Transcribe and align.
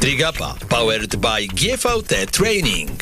Trigapa 0.00 0.54
powered 0.68 1.16
by 1.16 1.46
GVT 1.46 2.26
Training. 2.32 3.00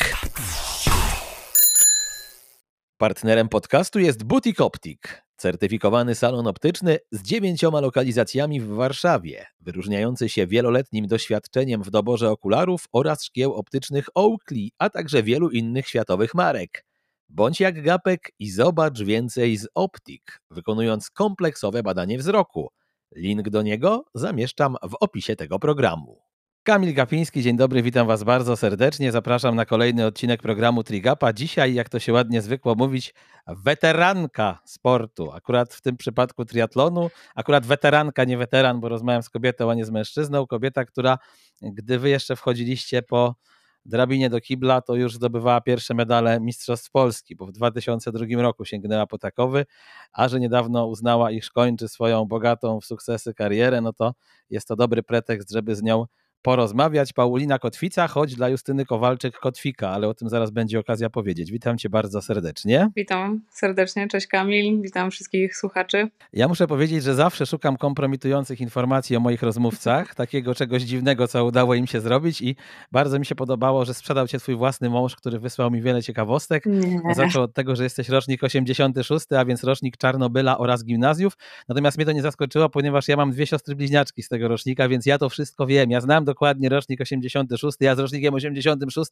Partnerem 2.97 3.49
podcastu 3.49 3.99
jest 3.99 4.23
Butik 4.23 4.61
Optik, 4.61 5.23
certyfikowany 5.37 6.15
salon 6.15 6.47
optyczny 6.47 6.97
z 7.11 7.21
dziewięcioma 7.21 7.79
lokalizacjami 7.81 8.61
w 8.61 8.67
Warszawie, 8.67 9.45
wyróżniający 9.59 10.29
się 10.29 10.47
wieloletnim 10.47 11.07
doświadczeniem 11.07 11.83
w 11.83 11.89
doborze 11.89 12.29
okularów 12.29 12.85
oraz 12.91 13.23
szkieł 13.23 13.53
optycznych 13.53 14.05
Oakley, 14.15 14.71
a 14.77 14.89
także 14.89 15.23
wielu 15.23 15.49
innych 15.49 15.87
światowych 15.87 16.33
marek. 16.33 16.85
Bądź 17.29 17.59
jak 17.59 17.83
Gapek 17.83 18.31
i 18.39 18.51
zobacz 18.51 19.01
więcej 19.01 19.57
z 19.57 19.67
Optik, 19.75 20.39
wykonując 20.51 21.09
kompleksowe 21.09 21.83
badanie 21.83 22.17
wzroku. 22.17 22.69
Link 23.15 23.49
do 23.49 23.61
niego 23.61 24.05
zamieszczam 24.13 24.75
w 24.83 24.95
opisie 24.99 25.35
tego 25.35 25.59
programu. 25.59 26.21
Kamil 26.63 26.93
Gapiński, 26.93 27.41
dzień 27.41 27.57
dobry, 27.57 27.81
witam 27.81 28.07
Was 28.07 28.23
bardzo 28.23 28.57
serdecznie. 28.57 29.11
Zapraszam 29.11 29.55
na 29.55 29.65
kolejny 29.65 30.05
odcinek 30.05 30.41
programu 30.41 30.83
Trigapa. 30.83 31.33
Dzisiaj, 31.33 31.73
jak 31.73 31.89
to 31.89 31.99
się 31.99 32.13
ładnie 32.13 32.41
zwykło 32.41 32.75
mówić, 32.75 33.13
weteranka 33.47 34.59
sportu. 34.65 35.31
Akurat 35.31 35.73
w 35.73 35.81
tym 35.81 35.97
przypadku 35.97 36.45
triatlonu, 36.45 37.09
akurat 37.35 37.65
weteranka, 37.65 38.23
nie 38.23 38.37
weteran, 38.37 38.79
bo 38.79 38.89
rozmawiam 38.89 39.23
z 39.23 39.29
kobietą, 39.29 39.71
a 39.71 39.73
nie 39.73 39.85
z 39.85 39.89
mężczyzną. 39.89 40.47
Kobieta, 40.47 40.85
która, 40.85 41.17
gdy 41.61 41.99
Wy 41.99 42.09
jeszcze 42.09 42.35
wchodziliście 42.35 43.01
po 43.01 43.35
drabinie 43.85 44.29
do 44.29 44.41
kibla, 44.41 44.81
to 44.81 44.95
już 44.95 45.15
zdobywała 45.15 45.61
pierwsze 45.61 45.93
medale 45.93 46.39
Mistrzostw 46.39 46.91
Polski, 46.91 47.35
bo 47.35 47.45
w 47.45 47.51
2002 47.51 48.25
roku 48.41 48.65
sięgnęła 48.65 49.07
po 49.07 49.17
takowy, 49.17 49.65
a 50.13 50.29
że 50.29 50.39
niedawno 50.39 50.87
uznała, 50.87 51.31
iż 51.31 51.49
kończy 51.49 51.87
swoją 51.87 52.25
bogatą 52.25 52.79
w 52.79 52.85
sukcesy 52.85 53.33
karierę, 53.33 53.81
no 53.81 53.93
to 53.93 54.13
jest 54.49 54.67
to 54.67 54.75
dobry 54.75 55.03
pretekst, 55.03 55.51
żeby 55.51 55.75
z 55.75 55.83
nią 55.83 56.05
porozmawiać. 56.41 57.13
Paulina 57.13 57.59
Kotwica, 57.59 58.07
choć 58.07 58.35
dla 58.35 58.49
Justyny 58.49 58.85
Kowalczyk 58.85 59.39
Kotwika, 59.39 59.89
ale 59.89 60.07
o 60.07 60.13
tym 60.13 60.29
zaraz 60.29 60.51
będzie 60.51 60.79
okazja 60.79 61.09
powiedzieć. 61.09 61.51
Witam 61.51 61.77
cię 61.77 61.89
bardzo 61.89 62.21
serdecznie. 62.21 62.89
Witam 62.95 63.41
serdecznie, 63.49 64.07
cześć 64.07 64.27
Kamil, 64.27 64.81
witam 64.81 65.11
wszystkich 65.11 65.57
słuchaczy. 65.57 66.07
Ja 66.33 66.47
muszę 66.47 66.67
powiedzieć, 66.67 67.03
że 67.03 67.15
zawsze 67.15 67.45
szukam 67.45 67.77
kompromitujących 67.77 68.61
informacji 68.61 69.15
o 69.15 69.19
moich 69.19 69.41
rozmówcach, 69.41 70.15
takiego 70.15 70.55
czegoś 70.55 70.81
dziwnego, 70.81 71.27
co 71.27 71.45
udało 71.45 71.75
im 71.75 71.87
się 71.87 72.01
zrobić 72.01 72.41
i 72.41 72.55
bardzo 72.91 73.19
mi 73.19 73.25
się 73.25 73.35
podobało, 73.35 73.85
że 73.85 73.93
sprzedał 73.93 74.27
cię 74.27 74.39
twój 74.39 74.55
własny 74.55 74.89
mąż, 74.89 75.15
który 75.15 75.39
wysłał 75.39 75.71
mi 75.71 75.81
wiele 75.81 76.03
ciekawostek. 76.03 76.65
Nie. 76.65 77.15
Zaczął 77.15 77.43
od 77.43 77.53
tego, 77.53 77.75
że 77.75 77.83
jesteś 77.83 78.09
rocznik 78.09 78.43
86, 78.43 79.25
a 79.37 79.45
więc 79.45 79.63
rocznik 79.63 79.97
Czarnobyla 79.97 80.57
oraz 80.57 80.85
gimnazjów. 80.85 81.33
Natomiast 81.69 81.97
mnie 81.97 82.05
to 82.05 82.11
nie 82.11 82.21
zaskoczyło, 82.21 82.69
ponieważ 82.69 83.07
ja 83.07 83.15
mam 83.15 83.31
dwie 83.31 83.47
siostry 83.47 83.75
bliźniaczki 83.75 84.23
z 84.23 84.29
tego 84.29 84.47
rocznika, 84.47 84.87
więc 84.87 85.05
ja 85.05 85.17
to 85.17 85.29
wszystko 85.29 85.65
wiem. 85.65 85.91
Ja 85.91 86.01
znam 86.01 86.25
dokładnie 86.31 86.69
rocznik 86.69 87.01
86. 87.01 87.77
Ja 87.79 87.95
z 87.95 87.99
rocznikiem 87.99 88.33
86, 88.33 89.11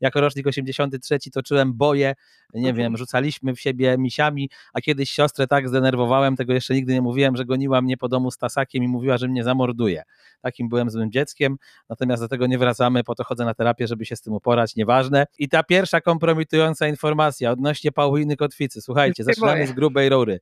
jako 0.00 0.20
rocznik 0.20 0.46
83 0.46 1.18
toczyłem 1.32 1.74
boje, 1.74 2.14
nie 2.54 2.74
wiem, 2.74 2.96
rzucaliśmy 2.96 3.54
w 3.54 3.60
siebie 3.60 3.96
misiami, 3.98 4.50
a 4.72 4.80
kiedyś 4.80 5.10
siostrę 5.10 5.46
tak 5.46 5.68
zdenerwowałem, 5.68 6.36
tego 6.36 6.52
jeszcze 6.52 6.74
nigdy 6.74 6.92
nie 6.92 7.02
mówiłem, 7.02 7.36
że 7.36 7.44
goniła 7.44 7.82
mnie 7.82 7.96
po 7.96 8.08
domu 8.08 8.30
z 8.30 8.38
tasakiem 8.38 8.84
i 8.84 8.88
mówiła, 8.88 9.18
że 9.18 9.28
mnie 9.28 9.44
zamorduje. 9.44 10.02
Takim 10.40 10.68
byłem 10.68 10.90
złym 10.90 11.12
dzieckiem, 11.12 11.56
natomiast 11.88 12.22
do 12.22 12.28
tego 12.28 12.46
nie 12.46 12.58
wracamy, 12.58 13.04
po 13.04 13.14
to 13.14 13.24
chodzę 13.24 13.44
na 13.44 13.54
terapię, 13.54 13.86
żeby 13.86 14.06
się 14.06 14.16
z 14.16 14.20
tym 14.20 14.32
uporać, 14.32 14.76
nieważne. 14.76 15.26
I 15.38 15.48
ta 15.48 15.62
pierwsza 15.62 16.00
kompromitująca 16.00 16.88
informacja 16.88 17.50
odnośnie 17.50 17.92
Pauliny 17.92 18.36
Kotwicy. 18.36 18.80
Słuchajcie, 18.82 19.24
zaczynamy 19.24 19.66
z 19.66 19.72
grubej 19.72 20.08
rury. 20.08 20.40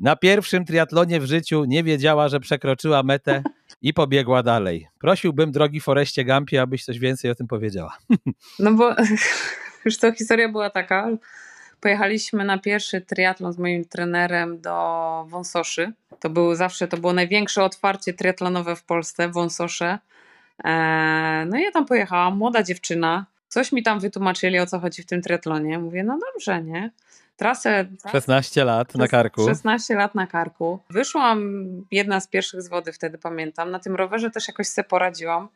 Na 0.00 0.16
pierwszym 0.16 0.64
triatlonie 0.64 1.20
w 1.20 1.24
życiu 1.24 1.64
nie 1.64 1.84
wiedziała, 1.84 2.28
że 2.28 2.40
przekroczyła 2.40 3.02
metę 3.02 3.42
i 3.82 3.94
pobiegła 3.94 4.42
dalej. 4.42 4.88
Prosiłbym, 5.00 5.52
drogi 5.52 5.80
Foreście 5.80 6.24
Gampie, 6.24 6.62
abyś 6.62 6.84
coś 6.84 6.98
więcej 6.98 7.30
o 7.30 7.34
tym 7.34 7.46
powiedziała. 7.46 7.98
No 8.58 8.72
bo 8.72 8.94
już 9.84 9.98
to 9.98 10.12
historia 10.12 10.48
była 10.48 10.70
taka. 10.70 11.08
Pojechaliśmy 11.80 12.44
na 12.44 12.58
pierwszy 12.58 13.00
triatlon 13.00 13.52
z 13.52 13.58
moim 13.58 13.84
trenerem 13.84 14.60
do 14.60 15.26
Wąsoszy. 15.28 15.92
To 16.20 16.30
było 16.30 16.56
zawsze, 16.56 16.88
to 16.88 16.96
było 16.96 17.12
największe 17.12 17.64
otwarcie 17.64 18.12
triatlonowe 18.12 18.76
w 18.76 18.82
Polsce, 18.82 19.28
Wąsosze. 19.28 19.98
E, 20.64 21.46
no 21.48 21.58
i 21.58 21.62
ja 21.62 21.70
tam 21.70 21.86
pojechałam, 21.86 22.36
młoda 22.36 22.62
dziewczyna. 22.62 23.26
Coś 23.48 23.72
mi 23.72 23.82
tam 23.82 24.00
wytłumaczyli, 24.00 24.58
o 24.58 24.66
co 24.66 24.78
chodzi 24.78 25.02
w 25.02 25.06
tym 25.06 25.22
triatlonie. 25.22 25.78
Mówię, 25.78 26.04
no 26.04 26.18
dobrze, 26.32 26.62
nie? 26.62 26.90
Trasę. 27.38 27.86
16 28.12 28.64
lat 28.64 28.94
na 28.94 29.08
karku. 29.08 29.46
16 29.46 29.94
lat 29.94 30.14
na 30.14 30.26
karku. 30.26 30.78
Wyszłam 30.90 31.66
jedna 31.90 32.20
z 32.20 32.28
pierwszych 32.28 32.62
z 32.62 32.68
wody 32.68 32.92
wtedy, 32.92 33.18
pamiętam. 33.18 33.70
Na 33.70 33.78
tym 33.78 33.96
rowerze 33.96 34.30
też 34.30 34.48
jakoś 34.48 34.66
sobie 34.66 34.88
poradziłam. 34.88 35.48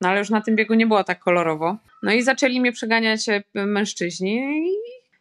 No 0.00 0.08
ale 0.08 0.18
już 0.18 0.30
na 0.30 0.40
tym 0.40 0.56
biegu 0.56 0.74
nie 0.74 0.86
było 0.86 1.04
tak 1.04 1.18
kolorowo. 1.18 1.76
No 2.02 2.12
i 2.12 2.22
zaczęli 2.22 2.60
mnie 2.60 2.72
przeganiać 2.72 3.28
e, 3.28 3.42
mężczyźni 3.54 4.66
i 4.68 4.72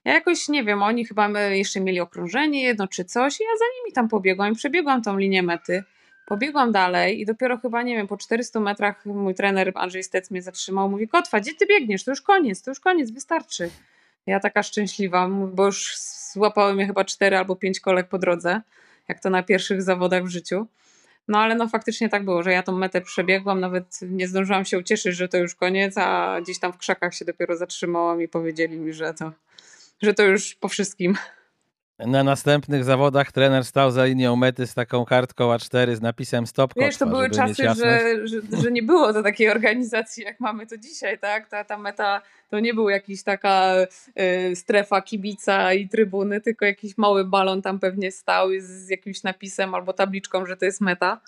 ja 0.06 0.14
jakoś 0.14 0.50
nie 0.50 0.64
wiem, 0.64 0.84
oni 0.84 1.06
chyba 1.06 1.30
jeszcze 1.40 1.80
mieli 1.80 2.00
okrążenie 2.00 2.64
jedno 2.64 2.88
czy 2.88 3.06
coś 3.06 3.42
i 3.42 3.44
ja 3.44 3.58
za 3.60 3.66
nimi 3.80 3.94
tam 3.94 4.08
pobiegłam 4.08 4.54
i 4.54 4.56
przebiegłam 4.56 5.02
tą 5.02 5.18
linię 5.18 5.44
mety. 5.44 5.84
Pobiegłam 6.26 6.72
dalej 6.72 7.22
i 7.22 7.26
dopiero 7.26 7.58
chyba, 7.58 7.82
nie 7.82 7.96
wiem, 7.96 8.08
po 8.08 8.18
400 8.18 8.60
metrach 8.60 9.06
mój 9.06 9.36
trener 9.36 9.72
Andrzej 9.76 10.04
Stec 10.04 10.32
mnie 10.32 10.42
zatrzymał. 10.42 10.90
Mówi, 10.90 11.08
Kotwa, 11.08 11.40
gdzie 11.40 11.52
ty 11.56 11.66
biegniesz? 11.66 12.04
To 12.04 12.12
już 12.12 12.22
koniec, 12.22 12.64
to 12.64 12.72
już 12.72 12.80
koniec, 12.80 13.12
wystarczy. 13.12 13.70
Ja 14.28 14.40
taka 14.40 14.64
szczęśliwa, 14.64 15.30
bo 15.54 15.66
już 15.66 15.98
złapały 16.34 16.74
mnie 16.74 16.88
chyba 16.88 17.06
cztery 17.06 17.38
albo 17.38 17.56
pięć 17.56 17.80
kolek 17.80 18.08
po 18.08 18.18
drodze, 18.18 18.62
jak 19.08 19.20
to 19.20 19.30
na 19.30 19.44
pierwszych 19.44 19.82
zawodach 19.82 20.24
w 20.24 20.30
życiu. 20.30 20.68
No 21.28 21.40
ale 21.40 21.56
no 21.56 21.68
faktycznie 21.68 22.10
tak 22.10 22.26
było, 22.26 22.44
że 22.44 22.52
ja 22.52 22.64
tą 22.64 22.72
metę 22.72 23.02
przebiegłam, 23.02 23.60
nawet 23.60 24.00
nie 24.02 24.28
zdążyłam 24.28 24.66
się 24.66 24.78
ucieszyć, 24.78 25.16
że 25.16 25.28
to 25.28 25.38
już 25.38 25.56
koniec, 25.56 25.98
a 25.98 26.38
gdzieś 26.42 26.60
tam 26.60 26.74
w 26.74 26.78
krzakach 26.78 27.14
się 27.14 27.26
dopiero 27.26 27.58
zatrzymałam 27.58 28.22
i 28.22 28.28
powiedzieli 28.28 28.78
mi, 28.78 28.94
że 28.94 29.14
to, 29.14 29.32
że 30.02 30.14
to 30.14 30.24
już 30.24 30.56
po 30.56 30.68
wszystkim. 30.68 31.16
Na 32.06 32.24
następnych 32.24 32.84
zawodach 32.84 33.32
trener 33.32 33.66
stał 33.66 33.92
za 33.92 34.06
linią 34.06 34.36
mety 34.36 34.68
z 34.68 34.74
taką 34.74 35.06
kartką 35.06 35.50
A4 35.50 35.96
z 35.96 36.02
napisem 36.02 36.48
stop. 36.48 36.74
Wiesz, 36.78 36.98
to 36.98 37.06
były 37.06 37.30
czasy, 37.30 37.64
że, 37.64 38.28
że, 38.28 38.42
że, 38.64 38.72
nie 38.72 38.84
było 38.84 39.14
to 39.14 39.24
takiej 39.24 39.50
organizacji, 39.50 40.24
jak 40.24 40.40
mamy 40.40 40.68
to 40.68 40.78
dzisiaj, 40.78 41.20
tak? 41.20 41.50
Ta, 41.50 41.64
ta 41.64 41.78
meta 41.78 42.22
to 42.50 42.60
nie 42.60 42.74
był 42.74 42.90
jakiś 42.90 43.24
taka 43.24 43.76
y, 44.52 44.56
strefa 44.56 45.02
kibica 45.02 45.74
i 45.74 45.90
trybuny, 45.90 46.42
tylko 46.42 46.66
jakiś 46.66 46.98
mały 46.98 47.26
balon 47.26 47.62
tam 47.62 47.80
pewnie 47.80 48.12
stał 48.12 48.50
z, 48.60 48.64
z 48.64 48.90
jakimś 48.90 49.24
napisem 49.24 49.76
albo 49.76 49.94
tabliczką, 49.94 50.46
że 50.46 50.58
to 50.58 50.66
jest 50.66 50.82
meta. 50.82 51.22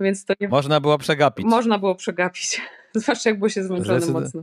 Więc 0.00 0.24
to 0.24 0.34
nie... 0.40 0.48
Można 0.48 0.80
było 0.80 0.98
przegapić. 0.98 1.46
Można 1.46 1.78
było 1.78 1.94
przegapić. 1.94 2.62
Zwłaszcza 2.94 3.30
jak 3.30 3.38
było 3.38 3.48
się 3.48 3.64
zmęczony 3.64 4.06
mocno. 4.06 4.42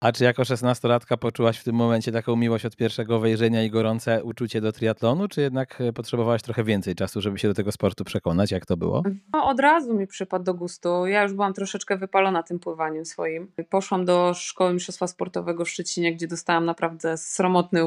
A 0.00 0.12
czy 0.12 0.24
jako 0.24 0.44
szesnastolatka 0.44 1.16
poczułaś 1.16 1.58
w 1.58 1.64
tym 1.64 1.74
momencie 1.74 2.12
taką 2.12 2.36
miłość 2.36 2.64
od 2.64 2.76
pierwszego 2.76 3.20
wejrzenia 3.20 3.62
i 3.62 3.70
gorące 3.70 4.24
uczucie 4.24 4.60
do 4.60 4.72
triatlonu, 4.72 5.28
czy 5.28 5.40
jednak 5.40 5.80
e, 5.80 5.92
potrzebowałaś 5.92 6.42
trochę 6.42 6.64
więcej 6.64 6.94
czasu, 6.94 7.20
żeby 7.20 7.38
się 7.38 7.48
do 7.48 7.54
tego 7.54 7.72
sportu 7.72 8.04
przekonać? 8.04 8.50
Jak 8.50 8.66
to 8.66 8.76
było? 8.76 9.02
No, 9.32 9.46
od 9.46 9.60
razu 9.60 9.94
mi 9.94 10.06
przypadł 10.06 10.44
do 10.44 10.54
gustu. 10.54 11.06
Ja 11.06 11.22
już 11.22 11.32
byłam 11.32 11.52
troszeczkę 11.52 11.96
wypalona 11.96 12.42
tym 12.42 12.58
pływaniem 12.58 13.04
swoim. 13.04 13.52
Poszłam 13.70 14.04
do 14.04 14.34
Szkoły 14.34 14.74
Mistrzostwa 14.74 15.06
Sportowego 15.06 15.64
w 15.64 15.68
Szczecinie, 15.68 16.14
gdzie 16.14 16.28
dostałam 16.28 16.64
naprawdę 16.64 17.16
sromotny 17.16 17.80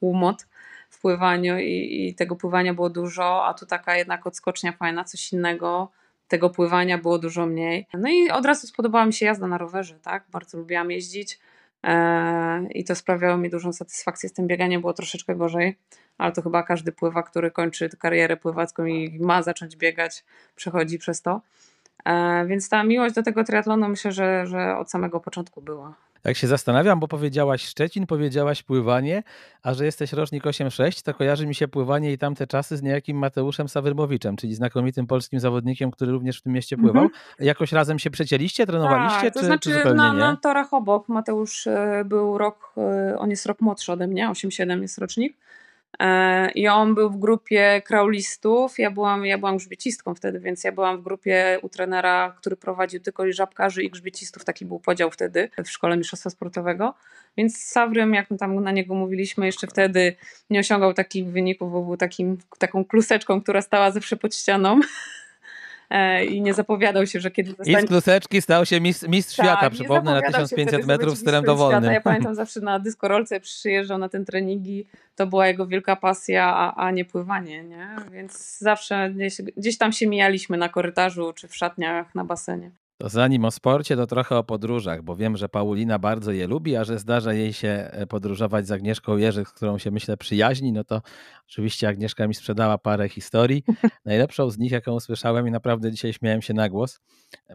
łomot 0.00 0.46
w 0.90 1.00
pływaniu 1.00 1.58
i, 1.58 2.06
i 2.08 2.14
tego 2.14 2.36
pływania 2.36 2.74
było 2.74 2.90
dużo, 2.90 3.46
a 3.46 3.54
tu 3.54 3.66
taka 3.66 3.96
jednak 3.96 4.26
odskocznia 4.26 4.72
fajna, 4.72 5.04
coś 5.04 5.32
innego 5.32 5.90
tego 6.28 6.50
pływania 6.50 6.98
było 6.98 7.18
dużo 7.18 7.46
mniej. 7.46 7.86
No 7.94 8.08
i 8.08 8.30
od 8.30 8.46
razu 8.46 8.66
spodobała 8.66 9.06
mi 9.06 9.12
się 9.12 9.26
jazda 9.26 9.46
na 9.46 9.58
rowerze, 9.58 9.98
tak? 10.02 10.24
Bardzo 10.32 10.58
lubiłam 10.58 10.90
jeździć 10.90 11.38
e, 11.82 12.66
i 12.70 12.84
to 12.84 12.94
sprawiało 12.94 13.36
mi 13.36 13.50
dużą 13.50 13.72
satysfakcję. 13.72 14.28
Z 14.28 14.32
tym 14.32 14.46
bieganiem 14.46 14.80
było 14.80 14.92
troszeczkę 14.92 15.36
gorzej, 15.36 15.78
ale 16.18 16.32
to 16.32 16.42
chyba 16.42 16.62
każdy 16.62 16.92
pływa, 16.92 17.22
który 17.22 17.50
kończy 17.50 17.88
karierę 17.88 18.36
pływacką 18.36 18.84
i 18.84 19.18
ma 19.20 19.42
zacząć 19.42 19.76
biegać, 19.76 20.24
przechodzi 20.56 20.98
przez 20.98 21.22
to. 21.22 21.40
E, 22.04 22.46
więc 22.46 22.68
ta 22.68 22.84
miłość 22.84 23.14
do 23.14 23.22
tego 23.22 23.44
triatlonu 23.44 23.88
myślę, 23.88 24.12
że, 24.12 24.46
że 24.46 24.76
od 24.76 24.90
samego 24.90 25.20
początku 25.20 25.62
była. 25.62 26.05
Tak 26.26 26.36
się 26.36 26.46
zastanawiam, 26.46 27.00
bo 27.00 27.08
powiedziałaś 27.08 27.64
Szczecin, 27.64 28.06
powiedziałaś 28.06 28.62
pływanie, 28.62 29.22
a 29.62 29.74
że 29.74 29.84
jesteś 29.84 30.12
rocznik 30.12 30.44
8-6, 30.44 31.04
to 31.04 31.14
kojarzy 31.14 31.46
mi 31.46 31.54
się 31.54 31.68
pływanie 31.68 32.12
i 32.12 32.18
tamte 32.18 32.46
czasy 32.46 32.76
z 32.76 32.82
niejakim 32.82 33.18
Mateuszem 33.18 33.68
Sawyrmowiczem, 33.68 34.36
czyli 34.36 34.54
znakomitym 34.54 35.06
polskim 35.06 35.40
zawodnikiem, 35.40 35.90
który 35.90 36.12
również 36.12 36.38
w 36.38 36.42
tym 36.42 36.52
mieście 36.52 36.76
pływał. 36.76 37.02
Mhm. 37.02 37.22
Jakoś 37.40 37.72
razem 37.72 37.98
się 37.98 38.10
przecięliście, 38.10 38.66
trenowaliście, 38.66 39.20
tak, 39.20 39.34
to 39.34 39.40
czy, 39.40 39.46
znaczy 39.46 39.70
czy 39.82 39.94
na, 39.94 40.12
nie? 40.12 40.18
na 40.18 40.36
torach 40.36 40.74
obok. 40.74 41.08
Mateusz 41.08 41.66
e, 41.66 42.02
był 42.04 42.38
rok, 42.38 42.72
e, 42.76 43.18
on 43.18 43.30
jest 43.30 43.46
rok 43.46 43.60
młodszy 43.60 43.92
ode 43.92 44.06
mnie, 44.06 44.28
8-7 44.28 44.82
jest 44.82 44.98
rocznik. 44.98 45.36
E, 46.00 46.50
I 46.50 46.68
on 46.68 46.94
był 46.94 47.10
w 47.10 47.18
grupie 47.18 47.82
kraulistów. 47.84 48.78
Ja 48.78 48.90
byłam, 48.90 49.26
ja 49.26 49.38
byłam 49.38 49.56
grzbiecistką 49.56 50.14
wtedy, 50.14 50.40
więc 50.40 50.64
ja 50.64 50.72
byłam 50.72 50.98
w 50.98 51.02
grupie 51.02 51.58
u 51.62 51.68
trenera, 51.68 52.34
który 52.38 52.56
prowadził 52.56 53.00
tylko 53.00 53.32
żabkarzy 53.32 53.82
i 53.82 53.90
grzbiecistów. 53.90 54.44
Taki 54.44 54.66
był 54.66 54.80
podział 54.80 55.10
wtedy 55.10 55.50
w 55.64 55.70
szkole 55.70 55.96
mistrzostwa 55.96 56.30
sportowego. 56.30 56.94
Więc 57.36 57.58
Sawrym, 57.58 58.14
jak 58.14 58.30
my 58.30 58.38
tam 58.38 58.62
na 58.64 58.72
niego 58.72 58.94
mówiliśmy, 58.94 59.46
jeszcze 59.46 59.66
wtedy 59.66 60.16
nie 60.50 60.60
osiągał 60.60 60.94
takich 60.94 61.26
wyników, 61.26 61.72
bo 61.72 61.82
był 61.82 61.96
takim, 61.96 62.38
taką 62.58 62.84
kluseczką, 62.84 63.42
która 63.42 63.62
stała 63.62 63.90
zawsze 63.90 64.16
pod 64.16 64.34
ścianą. 64.34 64.80
e, 65.90 66.24
i 66.24 66.40
nie 66.40 66.54
zapowiadał 66.54 67.06
się, 67.06 67.20
że 67.20 67.30
kiedy 67.30 67.50
zostanie... 67.50 67.78
I 67.78 67.82
z 67.82 67.86
kluseczki 67.86 68.42
stał 68.42 68.66
się 68.66 68.80
mistrz, 68.80 69.08
mistrz 69.08 69.36
tak, 69.36 69.46
świata, 69.46 69.70
przypomnę, 69.70 70.12
na 70.12 70.22
1500 70.22 70.86
metrów 70.86 71.16
z 71.16 71.20
stylem 71.20 71.44
dowolnym. 71.44 71.82
Świata. 71.82 71.92
Ja 71.94 72.00
pamiętam 72.00 72.34
zawsze 72.44 72.60
na 72.60 72.78
dyskorolce 72.78 73.40
przyjeżdżał 73.40 73.98
na 73.98 74.08
ten 74.08 74.24
treningi, 74.24 74.86
to 75.16 75.26
była 75.26 75.46
jego 75.46 75.66
wielka 75.66 75.96
pasja, 75.96 76.44
a, 76.44 76.74
a 76.86 76.90
nie 76.90 77.04
pływanie, 77.04 77.64
nie? 77.64 77.96
Więc 78.12 78.58
zawsze 78.58 79.10
gdzieś, 79.10 79.42
gdzieś 79.56 79.78
tam 79.78 79.92
się 79.92 80.06
mijaliśmy 80.06 80.56
na 80.56 80.68
korytarzu 80.68 81.32
czy 81.32 81.48
w 81.48 81.56
szatniach 81.56 82.14
na 82.14 82.24
basenie. 82.24 82.70
To 82.98 83.08
zanim 83.08 83.44
o 83.44 83.50
sporcie, 83.50 83.96
to 83.96 84.06
trochę 84.06 84.36
o 84.36 84.44
podróżach, 84.44 85.02
bo 85.02 85.16
wiem, 85.16 85.36
że 85.36 85.48
Paulina 85.48 85.98
bardzo 85.98 86.32
je 86.32 86.46
lubi, 86.46 86.76
a 86.76 86.84
że 86.84 86.98
zdarza 86.98 87.32
jej 87.32 87.52
się 87.52 87.68
e, 87.68 88.06
podróżować 88.06 88.66
z 88.66 88.72
Agnieszką 88.72 89.16
Jerzyk, 89.16 89.48
z 89.48 89.52
którą 89.52 89.78
się 89.78 89.90
myślę 89.90 90.16
przyjaźni, 90.16 90.72
no 90.72 90.84
to 90.84 91.02
oczywiście 91.48 91.88
Agnieszka 91.88 92.28
mi 92.28 92.34
sprzedała 92.34 92.78
parę 92.78 93.08
historii. 93.08 93.62
Najlepszą 94.04 94.50
z 94.50 94.58
nich, 94.58 94.72
jaką 94.72 94.92
usłyszałem 94.92 95.48
i 95.48 95.50
naprawdę 95.50 95.90
dzisiaj 95.90 96.12
śmiałem 96.12 96.42
się 96.42 96.54
na 96.54 96.68
głos, 96.68 97.00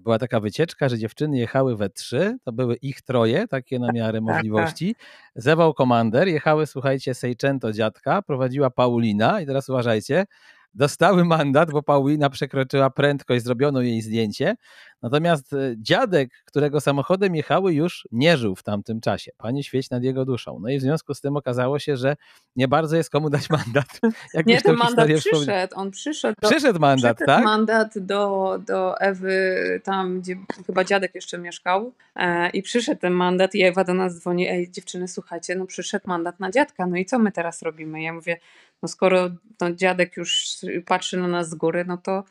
była 0.01 0.19
taka 0.19 0.39
wycieczka, 0.39 0.89
że 0.89 0.97
dziewczyny 0.97 1.37
jechały 1.37 1.77
we 1.77 1.89
trzy, 1.89 2.37
to 2.43 2.51
były 2.51 2.75
ich 2.75 3.01
troje, 3.01 3.47
takie 3.47 3.79
na 3.79 3.91
miarę 3.91 4.19
tak, 4.19 4.27
tak. 4.27 4.35
możliwości. 4.35 4.95
Zewał 5.35 5.73
komander, 5.73 6.27
jechały, 6.27 6.67
słuchajcie, 6.67 7.13
Sejczęto 7.13 7.73
dziadka, 7.73 8.21
prowadziła 8.21 8.69
Paulina 8.69 9.41
i 9.41 9.45
teraz 9.45 9.69
uważajcie, 9.69 10.25
dostały 10.73 11.25
mandat, 11.25 11.71
bo 11.71 11.83
Paulina 11.83 12.29
przekroczyła 12.29 12.89
prędkość, 12.89 13.43
zrobiono 13.43 13.81
jej 13.81 14.01
zdjęcie. 14.01 14.55
Natomiast 15.01 15.53
e, 15.53 15.57
dziadek, 15.77 16.29
którego 16.45 16.81
samochodem 16.81 17.35
jechały, 17.35 17.73
już 17.73 18.07
nie 18.11 18.37
żył 18.37 18.55
w 18.55 18.63
tamtym 18.63 19.01
czasie. 19.01 19.31
Pani 19.37 19.63
świeć 19.63 19.89
nad 19.89 20.03
jego 20.03 20.25
duszą. 20.25 20.59
No 20.61 20.69
i 20.69 20.77
w 20.77 20.81
związku 20.81 21.13
z 21.13 21.21
tym 21.21 21.37
okazało 21.37 21.79
się, 21.79 21.97
że 21.97 22.15
nie 22.55 22.67
bardzo 22.67 22.95
jest 22.95 23.09
komu 23.09 23.29
dać 23.29 23.49
mandat. 23.49 23.99
Nie, 24.45 24.61
ten 24.61 24.75
mandat 24.75 25.09
przyszedł. 25.17 25.73
On 25.75 25.91
przyszedł. 25.91 26.35
Do, 26.41 26.49
przyszedł 26.49 26.79
mandat, 26.79 27.17
przyszedł 27.17 27.35
tak? 27.35 27.43
mandat 27.43 27.99
do, 27.99 28.59
do 28.67 28.99
Ewy, 28.99 29.81
tam 29.83 30.21
gdzie 30.21 30.35
chyba 30.65 30.83
dziadek 30.83 31.15
jeszcze 31.15 31.37
mieszkał. 31.37 31.93
E, 32.15 32.49
I 32.49 32.61
przyszedł 32.61 33.01
ten 33.01 33.13
mandat 33.13 33.55
i 33.55 33.63
Ewa 33.63 33.83
do 33.83 33.93
nas 33.93 34.19
dzwoni. 34.19 34.47
Ej, 34.47 34.71
dziewczyny, 34.71 35.07
słuchajcie, 35.07 35.55
no 35.55 35.65
przyszedł 35.65 36.07
mandat 36.07 36.39
na 36.39 36.51
dziadka. 36.51 36.85
No 36.85 36.97
i 36.97 37.05
co 37.05 37.19
my 37.19 37.31
teraz 37.31 37.61
robimy? 37.61 38.01
Ja 38.01 38.13
mówię, 38.13 38.39
no 38.81 38.87
skoro 38.87 39.29
no, 39.61 39.71
dziadek 39.71 40.17
już 40.17 40.57
patrzy 40.85 41.17
na 41.17 41.27
nas 41.27 41.49
z 41.49 41.55
góry, 41.55 41.85
no 41.87 41.97
to, 41.97 42.23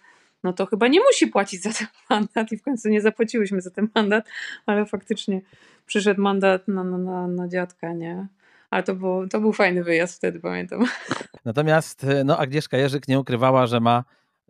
no 0.44 0.52
to 0.52 0.66
chyba 0.66 0.88
nie 0.88 1.00
musi 1.00 1.26
płacić 1.26 1.62
za 1.62 1.72
ten 1.72 1.86
mandat 2.10 2.52
i 2.52 2.56
w 2.56 2.62
końcu 2.62 2.88
nie 2.88 3.00
zapłaciłyśmy 3.00 3.60
za 3.60 3.70
ten 3.70 3.88
mandat, 3.94 4.28
ale 4.66 4.86
faktycznie 4.86 5.40
przyszedł 5.86 6.20
mandat 6.20 6.68
na, 6.68 6.84
na, 6.84 6.98
na, 6.98 7.26
na 7.26 7.48
dziadka, 7.48 7.92
nie? 7.92 8.28
Ale 8.70 8.82
to, 8.82 8.94
było, 8.94 9.26
to 9.28 9.40
był 9.40 9.52
fajny 9.52 9.84
wyjazd 9.84 10.16
wtedy, 10.16 10.40
pamiętam. 10.40 10.84
Natomiast 11.44 12.06
no, 12.24 12.38
Agnieszka 12.38 12.76
Jerzyk 12.76 13.08
nie 13.08 13.20
ukrywała, 13.20 13.66
że 13.66 13.80
ma 13.80 14.04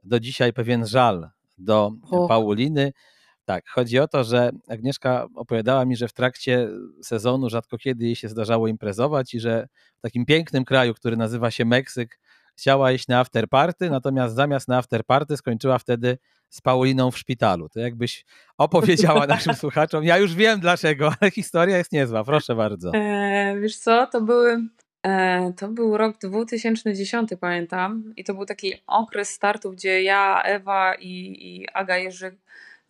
do 0.05 0.21
dzisiaj 0.21 0.53
pewien 0.53 0.87
żal 0.87 1.31
do 1.59 1.93
o. 2.11 2.29
Pauliny. 2.29 2.93
Tak, 3.45 3.69
chodzi 3.69 3.99
o 3.99 4.09
to, 4.09 4.25
że 4.25 4.51
Agnieszka 4.69 5.27
opowiadała 5.35 5.85
mi, 5.85 5.97
że 5.97 6.09
w 6.09 6.13
trakcie 6.13 6.69
sezonu 7.03 7.51
rzadko 7.51 7.79
kiedy 7.79 8.05
jej 8.05 8.17
się 8.17 8.29
zdarzało 8.29 8.69
imprezować 8.69 9.35
i 9.35 9.41
że 9.41 9.69
w 9.99 10.01
takim 10.01 10.27
pięknym 10.27 10.65
kraju, 10.65 10.95
który 10.95 11.17
nazywa 11.17 11.51
się 11.51 11.65
Meksyk, 11.65 12.19
chciała 12.57 12.93
iść 12.93 13.09
na 13.09 13.21
afterparty, 13.21 13.91
natomiast 13.91 14.35
zamiast 14.35 14.69
na 14.69 14.79
afterparty 14.79 15.37
skończyła 15.37 15.79
wtedy 15.79 16.19
z 16.49 16.61
Pauliną 16.61 17.11
w 17.11 17.19
szpitalu. 17.19 17.69
To 17.69 17.81
jakbyś 17.81 18.25
opowiedziała 18.59 19.27
naszym 19.37 19.55
słuchaczom. 19.55 20.05
Ja 20.05 20.19
już 20.19 20.35
wiem 20.35 20.61
dlaczego, 20.61 21.13
ale 21.21 21.31
historia 21.31 21.79
jest 21.79 21.93
niezła. 21.93 22.25
Proszę 22.25 22.55
bardzo. 22.55 22.91
E, 22.95 23.57
wiesz 23.61 23.77
co, 23.77 24.07
to 24.07 24.21
były 24.21 24.59
e, 25.07 25.53
to 25.57 25.69
był 25.69 25.97
rok 25.97 26.19
2010, 26.19 27.31
pamiętam, 27.41 28.13
i 28.17 28.25
to 28.25 28.35
był 28.35 28.47
taki 28.47 28.75
okres 28.87 29.31
startów, 29.31 29.75
gdzie 29.75 30.03
ja, 30.03 30.43
Ewa 30.43 30.95
i, 30.95 31.37
i 31.41 31.69
Aga 31.75 31.99
Jerzyk 31.99 32.35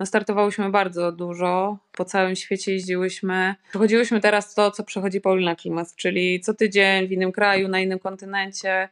no 0.00 0.06
startowałyśmy 0.06 0.70
bardzo 0.70 1.12
dużo, 1.12 1.78
po 1.92 2.04
całym 2.04 2.36
świecie 2.36 2.72
jeździłyśmy. 2.72 3.54
Przechodziłyśmy 3.70 4.20
teraz 4.20 4.54
to, 4.54 4.70
co 4.70 4.84
przechodzi 4.84 5.20
Paulina 5.20 5.56
Klimas, 5.56 5.94
czyli 5.96 6.40
co 6.40 6.54
tydzień 6.54 7.08
w 7.08 7.12
innym 7.12 7.32
kraju, 7.32 7.68
na 7.68 7.80
innym 7.80 7.98
kontynencie. 7.98 8.88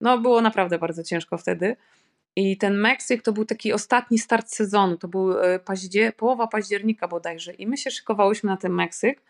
No 0.00 0.18
było 0.18 0.40
naprawdę 0.40 0.78
bardzo 0.78 1.02
ciężko 1.02 1.38
wtedy. 1.38 1.76
I 2.36 2.56
ten 2.56 2.74
Meksyk 2.78 3.22
to 3.22 3.32
był 3.32 3.44
taki 3.44 3.72
ostatni 3.72 4.18
start 4.18 4.48
sezonu, 4.48 4.96
to 4.96 5.08
był 5.08 5.40
e, 5.40 5.58
paździer 5.58 6.16
połowa 6.16 6.46
października 6.46 7.08
bodajże. 7.08 7.52
I 7.52 7.66
my 7.66 7.76
się 7.76 7.90
szykowałyśmy 7.90 8.50
na 8.50 8.56
ten 8.56 8.72
Meksyk, 8.72 9.22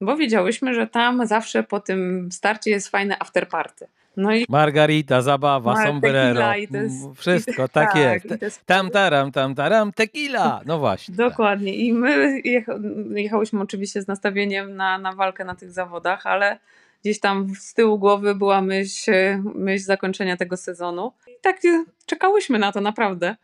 bo 0.00 0.16
wiedziałyśmy, 0.16 0.74
że 0.74 0.86
tam 0.86 1.26
zawsze 1.26 1.62
po 1.62 1.80
tym 1.80 2.28
starcie 2.32 2.70
jest 2.70 2.88
fajne 2.88 3.18
afterparty. 3.18 3.86
No 4.16 4.34
i 4.34 4.44
Margarita, 4.48 5.22
zabawa, 5.22 5.74
Mar 5.74 5.86
sombrero, 5.86 6.54
jest, 6.54 6.94
wszystko, 7.16 7.68
tak, 7.68 7.92
tak 7.92 7.96
jest. 7.96 8.42
jest. 8.42 8.66
Tam 8.66 8.90
taram, 8.90 9.32
tam 9.32 9.54
taram, 9.54 9.92
tequila, 9.92 10.60
no 10.66 10.78
właśnie. 10.78 11.14
Dokładnie 11.14 11.74
i 11.74 11.92
my 11.92 12.40
jecha 12.44 12.74
jechałyśmy 13.14 13.60
oczywiście 13.60 14.02
z 14.02 14.06
nastawieniem 14.06 14.76
na, 14.76 14.98
na 14.98 15.12
walkę 15.12 15.44
na 15.44 15.54
tych 15.54 15.72
zawodach, 15.72 16.26
ale 16.26 16.58
gdzieś 17.04 17.20
tam 17.20 17.54
z 17.58 17.74
tyłu 17.74 17.98
głowy 17.98 18.34
była 18.34 18.60
myśl, 18.60 19.12
myśl 19.54 19.84
zakończenia 19.84 20.36
tego 20.36 20.56
sezonu. 20.56 21.12
I 21.26 21.40
tak 21.40 21.60
czekałyśmy 22.06 22.58
na 22.58 22.72
to 22.72 22.80
naprawdę. 22.80 23.36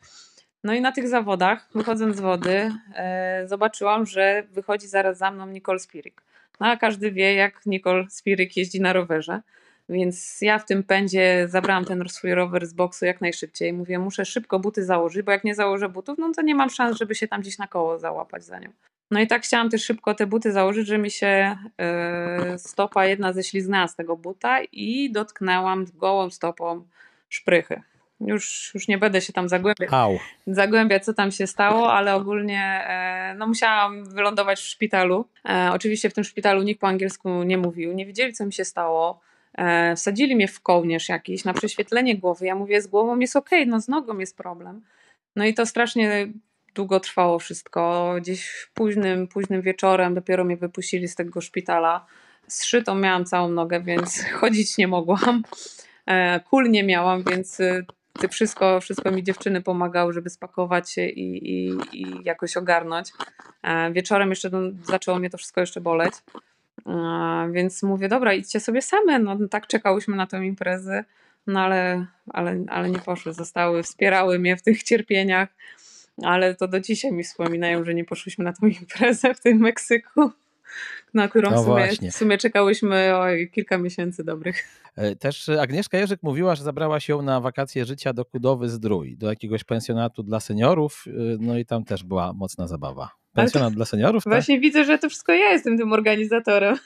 No 0.64 0.74
i 0.74 0.80
na 0.80 0.92
tych 0.92 1.08
zawodach, 1.08 1.68
wychodząc 1.74 2.16
z 2.16 2.20
wody, 2.20 2.72
e, 2.94 3.42
zobaczyłam, 3.48 4.06
że 4.06 4.42
wychodzi 4.50 4.86
zaraz 4.86 5.18
za 5.18 5.30
mną 5.30 5.46
Nicole 5.46 5.78
Spirik. 5.78 6.22
No 6.60 6.66
a 6.66 6.76
każdy 6.76 7.12
wie, 7.12 7.34
jak 7.34 7.66
Nicole 7.66 8.04
Spirik 8.10 8.56
jeździ 8.56 8.80
na 8.80 8.92
rowerze. 8.92 9.40
Więc 9.88 10.40
ja 10.40 10.58
w 10.58 10.64
tym 10.64 10.82
pędzie 10.82 11.46
zabrałam 11.48 11.84
ten 11.84 12.08
swój 12.08 12.34
rower 12.34 12.66
z 12.66 12.72
boksu 12.72 13.04
jak 13.04 13.20
najszybciej. 13.20 13.72
Mówię, 13.72 13.98
muszę 13.98 14.24
szybko 14.24 14.58
buty 14.58 14.84
założyć, 14.84 15.22
bo 15.22 15.32
jak 15.32 15.44
nie 15.44 15.54
założę 15.54 15.88
butów, 15.88 16.18
no 16.18 16.32
to 16.36 16.42
nie 16.42 16.54
mam 16.54 16.70
szans, 16.70 16.96
żeby 16.96 17.14
się 17.14 17.28
tam 17.28 17.40
gdzieś 17.40 17.58
na 17.58 17.66
koło 17.66 17.98
załapać 17.98 18.44
za 18.44 18.58
nią. 18.58 18.70
No 19.10 19.20
i 19.20 19.26
tak 19.26 19.42
chciałam 19.42 19.70
też 19.70 19.84
szybko 19.84 20.14
te 20.14 20.26
buty 20.26 20.52
założyć, 20.52 20.86
że 20.86 20.98
mi 20.98 21.10
się 21.10 21.56
yy, 22.48 22.58
stopa 22.58 23.06
jedna 23.06 23.32
ześliznęła 23.32 23.88
z 23.88 23.96
tego 23.96 24.16
buta 24.16 24.62
i 24.72 25.12
dotknęłam 25.12 25.86
gołą 25.94 26.30
stopą 26.30 26.84
szprychy. 27.28 27.82
Już, 28.20 28.70
już 28.74 28.88
nie 28.88 28.98
będę 28.98 29.20
się 29.20 29.32
tam 29.32 29.48
zagłębiać, 29.48 29.92
Au. 29.92 30.18
zagłębiać, 30.46 31.04
co 31.04 31.14
tam 31.14 31.32
się 31.32 31.46
stało, 31.46 31.92
ale 31.92 32.14
ogólnie 32.14 32.62
e, 32.62 33.34
no, 33.38 33.46
musiałam 33.46 34.04
wylądować 34.04 34.60
w 34.60 34.66
szpitalu. 34.66 35.24
E, 35.48 35.70
oczywiście 35.72 36.10
w 36.10 36.14
tym 36.14 36.24
szpitalu 36.24 36.62
nikt 36.62 36.80
po 36.80 36.86
angielsku 36.86 37.42
nie 37.42 37.58
mówił, 37.58 37.92
nie 37.92 38.06
wiedzieli, 38.06 38.32
co 38.32 38.46
mi 38.46 38.52
się 38.52 38.64
stało. 38.64 39.20
E, 39.54 39.96
wsadzili 39.96 40.36
mnie 40.36 40.48
w 40.48 40.60
kołnierz 40.60 41.08
jakiś 41.08 41.44
na 41.44 41.54
prześwietlenie 41.54 42.16
głowy. 42.18 42.46
Ja 42.46 42.54
mówię, 42.54 42.82
z 42.82 42.86
głową 42.86 43.18
jest 43.18 43.36
ok, 43.36 43.50
no 43.66 43.80
z 43.80 43.88
nogą 43.88 44.18
jest 44.18 44.36
problem. 44.36 44.82
No 45.36 45.44
i 45.44 45.54
to 45.54 45.66
strasznie 45.66 46.28
długo 46.74 47.00
trwało 47.00 47.38
wszystko. 47.38 48.14
Gdzieś 48.18 48.70
późnym, 48.74 49.28
późnym 49.28 49.62
wieczorem 49.62 50.14
dopiero 50.14 50.44
mnie 50.44 50.56
wypuścili 50.56 51.08
z 51.08 51.14
tego 51.14 51.40
szpitala. 51.40 52.06
Zszytą 52.46 52.94
miałam 52.94 53.24
całą 53.24 53.48
nogę, 53.48 53.80
więc 53.80 54.24
chodzić 54.40 54.78
nie 54.78 54.88
mogłam. 54.88 55.42
E, 56.06 56.40
kul 56.40 56.70
nie 56.70 56.84
miałam, 56.84 57.22
więc 57.30 57.58
ty 58.20 58.28
wszystko, 58.28 58.80
wszystko 58.80 59.10
mi 59.10 59.22
dziewczyny 59.22 59.62
pomagały, 59.62 60.12
żeby 60.12 60.30
spakować 60.30 60.90
się 60.90 61.06
i, 61.06 61.54
i, 61.54 61.78
i 61.92 62.24
jakoś 62.24 62.56
ogarnąć. 62.56 63.12
E, 63.62 63.92
wieczorem 63.92 64.30
jeszcze 64.30 64.50
zaczęło 64.82 65.18
mnie 65.18 65.30
to 65.30 65.38
wszystko 65.38 65.60
jeszcze 65.60 65.80
boleć. 65.80 66.14
Więc 67.52 67.82
mówię, 67.82 68.08
dobra, 68.08 68.34
idźcie 68.34 68.60
sobie 68.60 68.82
same. 68.82 69.18
No 69.18 69.36
tak 69.50 69.66
czekałyśmy 69.66 70.16
na 70.16 70.26
tę 70.26 70.46
imprezę, 70.46 71.04
no 71.46 71.60
ale, 71.60 72.06
ale, 72.28 72.64
ale 72.68 72.90
nie 72.90 72.98
poszły, 72.98 73.32
zostały, 73.32 73.82
wspierały 73.82 74.38
mnie 74.38 74.56
w 74.56 74.62
tych 74.62 74.82
cierpieniach. 74.82 75.48
Ale 76.22 76.54
to 76.54 76.68
do 76.68 76.80
dzisiaj 76.80 77.12
mi 77.12 77.24
wspominają, 77.24 77.84
że 77.84 77.94
nie 77.94 78.04
poszłyśmy 78.04 78.44
na 78.44 78.52
tę 78.52 78.68
imprezę 78.80 79.34
w 79.34 79.40
tym 79.40 79.58
Meksyku, 79.58 80.30
na 81.14 81.28
którą 81.28 81.50
no 81.50 81.62
w, 81.62 81.64
sumie, 81.64 82.10
w 82.10 82.16
sumie 82.16 82.38
czekałyśmy 82.38 83.16
o 83.16 83.24
kilka 83.52 83.78
miesięcy 83.78 84.24
dobrych. 84.24 84.64
E, 84.96 85.16
też 85.16 85.48
Agnieszka 85.48 85.98
Jerzyk 85.98 86.22
mówiła, 86.22 86.54
że 86.54 86.64
zabrała 86.64 87.00
się 87.00 87.22
na 87.22 87.40
wakacje 87.40 87.84
życia 87.84 88.12
do 88.12 88.24
Kudowy 88.24 88.68
Zdrój, 88.68 89.16
do 89.16 89.30
jakiegoś 89.30 89.64
pensjonatu 89.64 90.22
dla 90.22 90.40
seniorów, 90.40 91.04
e, 91.06 91.10
no 91.40 91.58
i 91.58 91.64
tam 91.64 91.84
też 91.84 92.04
była 92.04 92.32
mocna 92.32 92.66
zabawa. 92.66 93.10
Pensjonat 93.34 93.74
dla 93.74 93.84
seniorów? 93.84 94.24
Tak? 94.24 94.32
Właśnie 94.32 94.60
widzę, 94.60 94.84
że 94.84 94.98
to 94.98 95.08
wszystko 95.08 95.32
ja 95.32 95.50
jestem 95.50 95.78
tym 95.78 95.92
organizatorem. 95.92 96.76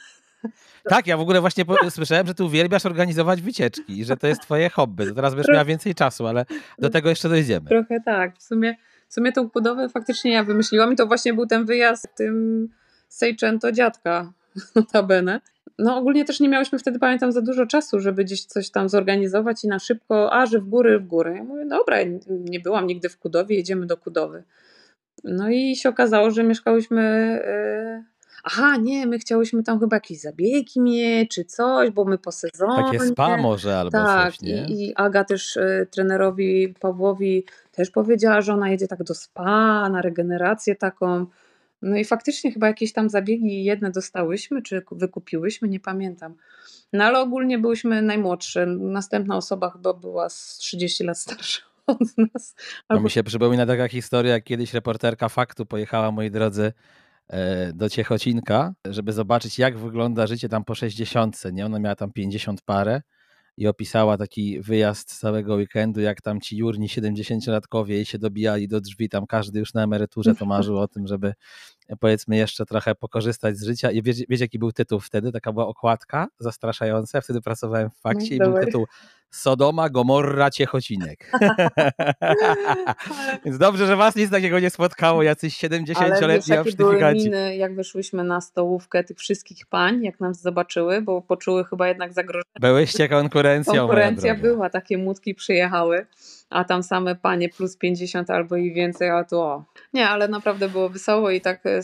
Tak, 0.89 1.07
ja 1.07 1.17
w 1.17 1.21
ogóle 1.21 1.41
właśnie 1.41 1.65
słyszałem, 1.91 2.27
że 2.27 2.35
ty 2.35 2.45
uwielbiasz 2.45 2.87
organizować 2.87 3.43
wycieczki 3.43 3.99
i 3.99 4.05
że 4.05 4.17
to 4.17 4.27
jest 4.27 4.43
twoje 4.43 4.71
hobby. 4.71 5.07
To 5.07 5.15
teraz 5.15 5.35
będziesz 5.35 5.53
miała 5.53 5.65
więcej 5.65 5.95
czasu, 5.95 6.27
ale 6.27 6.47
do 6.79 6.91
tego 6.91 7.09
jeszcze 7.09 7.29
dojdziemy. 7.29 7.69
Trochę 7.69 8.01
tak. 8.01 8.39
W 8.39 8.43
sumie, 8.43 8.77
w 9.15 9.17
sumie 9.17 9.33
tą 9.33 9.49
budowę 9.49 9.89
faktycznie 9.89 10.33
ja 10.33 10.45
wymyśliłam 10.45 10.93
i 10.93 10.97
to 10.97 11.07
właśnie 11.07 11.35
był 11.35 11.47
ten 11.47 11.65
wyjazd 11.65 12.15
tym 12.15 12.69
Seicento 13.09 13.73
dziadka 13.73 14.33
notabene. 14.77 15.41
No 15.79 15.97
ogólnie 15.97 16.25
też 16.25 16.41
nie 16.41 16.49
miałyśmy 16.49 16.79
wtedy, 16.79 16.99
pamiętam, 16.99 17.33
za 17.33 17.41
dużo 17.41 17.67
czasu, 17.67 18.01
żeby 18.01 18.25
gdzieś 18.25 18.45
coś 18.45 18.71
tam 18.71 18.89
zorganizować 18.89 19.65
i 19.65 19.69
na 19.69 19.79
szybko, 19.79 20.33
a 20.33 20.47
że 20.47 20.59
w 20.59 20.69
góry, 20.69 20.99
w 20.99 21.07
góry. 21.07 21.35
Ja 21.35 21.45
mówię, 21.45 21.67
dobra, 21.67 21.97
nie 22.29 22.61
byłam 22.61 22.87
nigdy 22.87 23.09
w 23.09 23.19
Kudowie, 23.19 23.57
jedziemy 23.57 23.87
do 23.87 23.97
Kudowy. 23.97 24.43
No 25.25 25.51
i 25.51 25.77
się 25.77 25.89
okazało, 25.89 26.31
że 26.31 26.43
mieszkałyśmy. 26.43 27.03
Aha, 28.47 28.77
nie, 28.77 29.07
my 29.07 29.19
chciałyśmy 29.19 29.63
tam 29.63 29.81
chyba 29.81 29.97
jakieś 29.97 30.21
zabiegi 30.21 30.81
mieć, 30.81 31.31
czy 31.31 31.45
coś, 31.45 31.91
bo 31.91 32.05
my 32.05 32.19
po 32.19 32.33
sezonie. 32.33 32.93
Takie 32.93 33.01
spa 33.01 33.37
może 33.37 33.79
albo 33.79 33.91
tak, 33.91 34.33
coś, 34.33 34.41
nie? 34.41 34.67
I, 34.67 34.89
i 34.89 34.95
Aga 34.97 35.25
też 35.25 35.57
y, 35.57 35.87
trenerowi 35.91 36.75
Pawłowi 36.81 37.45
też 37.73 37.91
powiedziała, 37.91 38.41
że 38.41 38.53
ona 38.53 38.71
jedzie 38.71 38.89
tak 38.89 39.03
do 39.03 39.15
spa, 39.15 39.89
na 39.89 40.03
regenerację 40.03 40.77
taką. 40.77 41.27
No 41.83 41.97
i 41.97 42.05
faktycznie 42.05 42.53
chyba 42.53 42.67
jakieś 42.67 42.93
tam 42.93 43.11
zabiegi 43.11 43.65
jedne 43.65 43.91
dostałyśmy, 43.91 44.63
czy 44.63 44.83
wykupiłyśmy, 44.93 45.69
nie 45.69 45.81
pamiętam. 45.81 46.35
No 46.93 47.05
ale 47.05 47.21
ogólnie 47.21 47.59
byłyśmy 47.59 48.03
najmłodsze. 48.03 48.67
Następna 48.67 49.37
osoba 49.37 49.71
chyba 49.71 49.93
była 49.93 50.29
z 50.29 50.57
30 50.59 51.05
lat 51.05 51.19
starsza 51.19 51.63
od 51.87 52.19
nas. 52.19 52.55
Albo... 52.89 53.01
To 53.01 53.05
mi 53.05 53.11
się 53.11 53.23
przypomina 53.23 53.67
taka 53.67 53.89
historia, 53.89 54.33
jak 54.33 54.45
kiedyś 54.45 54.75
reporterka 54.75 55.29
Faktu 55.29 55.67
pojechała, 55.67 56.11
moi 56.11 56.31
drodzy, 56.31 56.73
do 57.75 57.91
Ciechocinka, 57.91 58.75
żeby 58.85 59.13
zobaczyć, 59.13 59.59
jak 59.59 59.79
wygląda 59.79 60.27
życie 60.27 60.49
tam 60.49 60.65
po 60.65 60.75
60. 60.75 61.43
Nie? 61.53 61.67
Ona 61.67 61.79
miała 61.79 61.97
tam 61.97 62.13
50 62.13 62.63
parę 62.63 63.03
i 63.57 63.67
opisała 63.67 64.19
taki 64.19 64.61
wyjazd 64.61 65.19
całego 65.19 65.55
weekendu, 65.55 66.01
jak 66.01 66.21
tam 66.21 66.41
ci 66.41 66.57
jurni 66.57 66.89
70-latkowie 66.89 67.91
jej 67.91 68.05
się 68.05 68.19
dobijali 68.19 68.69
do 68.69 68.81
drzwi, 68.81 69.09
tam 69.09 69.27
każdy 69.27 69.59
już 69.59 69.75
na 69.75 69.83
emeryturze 69.83 70.35
to 70.35 70.47
marzył 70.47 70.79
o 70.79 70.89
tym, 70.89 71.07
żeby 71.07 71.35
powiedzmy 72.01 72.37
jeszcze 72.37 72.67
trochę 72.67 72.95
pokorzystać 72.95 73.57
z 73.57 73.65
życia. 73.65 73.91
I 73.91 74.03
wiecie, 74.03 74.25
wiecie 74.29 74.45
jaki 74.45 74.59
był 74.59 74.73
tytuł 74.73 75.01
wtedy? 75.01 75.33
Taka 75.33 75.53
była 75.53 75.67
okładka 75.67 76.27
zastraszająca. 76.39 77.21
Wtedy 77.21 77.41
pracowałem 77.41 77.91
w 77.91 77.97
fakcie 77.97 78.37
no, 78.37 78.47
i 78.47 78.49
był 78.49 78.65
tytuł 78.65 78.87
Sodoma, 79.35 79.89
Gomorra, 79.89 80.51
Ciechocinek. 80.51 81.31
Więc 83.45 83.59
dobrze, 83.59 83.87
że 83.87 83.97
was 83.97 84.17
nic 84.17 84.31
takiego 84.31 84.61
nie 84.61 84.71
spotkało, 84.71 85.23
jacyś 85.23 85.59
70-letni 85.59 86.57
absztyfikanci. 86.57 87.25
miny, 87.25 87.57
jak 87.57 87.75
wyszłyśmy 87.75 88.25
na 88.25 88.41
stołówkę 88.41 89.05
tych 89.05 89.19
wszystkich 89.19 89.67
pań, 89.67 90.03
jak 90.03 90.21
nas 90.21 90.41
zobaczyły, 90.41 91.03
bo 91.03 91.23
poczuły 91.23 91.65
chyba 91.65 91.89
jednak 91.89 92.13
zagrożenie. 92.13 92.55
Byłyście 92.61 93.09
konkurencją. 93.09 93.75
Konkurencja 93.75 94.35
była, 94.35 94.71
takie 94.71 94.99
mutki 94.99 95.35
przyjechały 95.35 96.07
a 96.51 96.65
tam 96.65 96.83
same 96.83 97.17
panie 97.17 97.49
plus 97.49 97.77
50 97.77 98.31
albo 98.31 98.57
i 98.57 98.73
więcej, 98.73 99.11
a 99.11 99.25
tu 99.25 99.41
o. 99.41 99.65
Nie, 99.93 100.09
ale 100.09 100.29
naprawdę 100.29 100.69
było 100.69 100.89
wesoło 100.89 101.31
i 101.31 101.41
tak 101.41 101.67
e, 101.67 101.81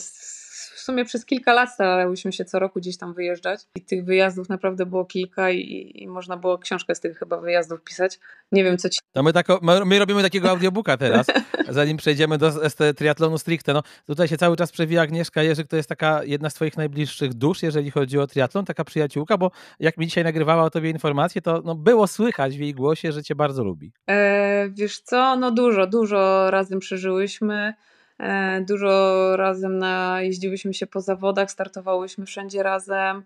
w 0.81 0.83
sumie 0.83 1.05
przez 1.05 1.27
kilka 1.27 1.53
lat 1.53 1.73
starałyśmy 1.73 2.33
się 2.33 2.45
co 2.45 2.59
roku 2.59 2.81
gdzieś 2.81 2.99
tam 2.99 3.15
wyjeżdżać 3.15 3.61
i 3.75 3.81
tych 3.81 4.05
wyjazdów 4.05 4.49
naprawdę 4.49 4.87
było 4.87 5.05
kilka 5.05 5.51
i, 5.51 5.93
i 5.95 6.09
można 6.09 6.37
było 6.37 6.59
książkę 6.59 6.95
z 6.95 7.01
tych 7.01 7.19
chyba 7.19 7.41
wyjazdów 7.41 7.83
pisać. 7.83 8.19
Nie 8.53 8.65
wiem, 8.65 8.79
co 8.79 8.89
ci... 8.89 9.01
To 9.13 9.23
my, 9.23 9.33
tako, 9.33 9.61
my 9.63 9.99
robimy 9.99 10.23
takiego 10.23 10.51
audiobooka 10.51 10.97
teraz, 10.97 11.27
zanim 11.69 11.97
przejdziemy 11.97 12.39
do 12.39 12.53
triatlonu 12.97 13.39
stricte. 13.39 13.73
No, 13.73 13.83
tutaj 14.07 14.29
się 14.29 14.37
cały 14.37 14.57
czas 14.57 14.73
przewija 14.73 15.03
Agnieszka 15.03 15.43
Jerzyk, 15.43 15.69
to 15.69 15.77
jest 15.77 15.89
taka 15.89 16.25
jedna 16.25 16.51
z 16.51 16.55
twoich 16.55 16.77
najbliższych 16.77 17.35
dusz, 17.35 17.63
jeżeli 17.63 17.91
chodzi 17.91 18.19
o 18.19 18.27
triatlon, 18.27 18.65
taka 18.65 18.85
przyjaciółka, 18.85 19.39
bo 19.39 19.51
jak 19.81 19.97
mi 19.97 20.07
dzisiaj 20.07 20.25
nagrywała 20.25 20.63
o 20.63 20.71
tobie 20.71 20.91
informacje, 20.91 21.43
to 21.43 21.63
no, 21.65 21.75
było 21.75 22.07
słychać 22.07 22.57
w 22.57 22.61
jej 22.61 22.75
głosie, 22.75 23.13
że 23.13 23.23
cię 23.23 23.35
bardzo 23.35 23.65
lubi. 23.65 23.93
E, 24.11 24.69
wiesz 24.71 25.01
co, 25.01 25.37
no 25.37 25.51
dużo, 25.51 25.87
dużo 25.87 26.51
razem 26.51 26.79
przeżyłyśmy. 26.79 27.75
E, 28.21 28.61
dużo 28.61 29.37
razem 29.37 29.79
na, 29.79 30.23
jeździłyśmy 30.23 30.75
się 30.75 30.87
po 30.87 31.01
zawodach, 31.01 31.51
startowałyśmy 31.51 32.27
wszędzie 32.27 32.63
razem, 32.63 33.23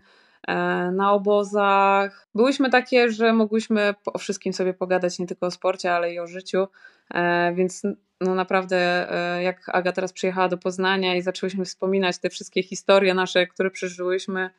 e, 0.48 0.54
na 0.90 1.12
obozach. 1.12 2.28
Byłyśmy 2.34 2.70
takie, 2.70 3.10
że 3.10 3.32
mogłyśmy 3.32 3.94
o 4.06 4.18
wszystkim 4.18 4.52
sobie 4.52 4.74
pogadać, 4.74 5.18
nie 5.18 5.26
tylko 5.26 5.46
o 5.46 5.50
sporcie, 5.50 5.92
ale 5.92 6.12
i 6.12 6.18
o 6.18 6.26
życiu. 6.26 6.66
E, 7.14 7.54
więc 7.54 7.82
no 8.20 8.34
naprawdę, 8.34 9.08
jak 9.42 9.68
Aga 9.68 9.92
teraz 9.92 10.12
przyjechała 10.12 10.48
do 10.48 10.58
Poznania 10.58 11.16
i 11.16 11.22
zaczęłyśmy 11.22 11.64
wspominać 11.64 12.18
te 12.18 12.30
wszystkie 12.30 12.62
historie 12.62 13.14
nasze, 13.14 13.46
które 13.46 13.70
przeżyłyśmy, 13.70 14.50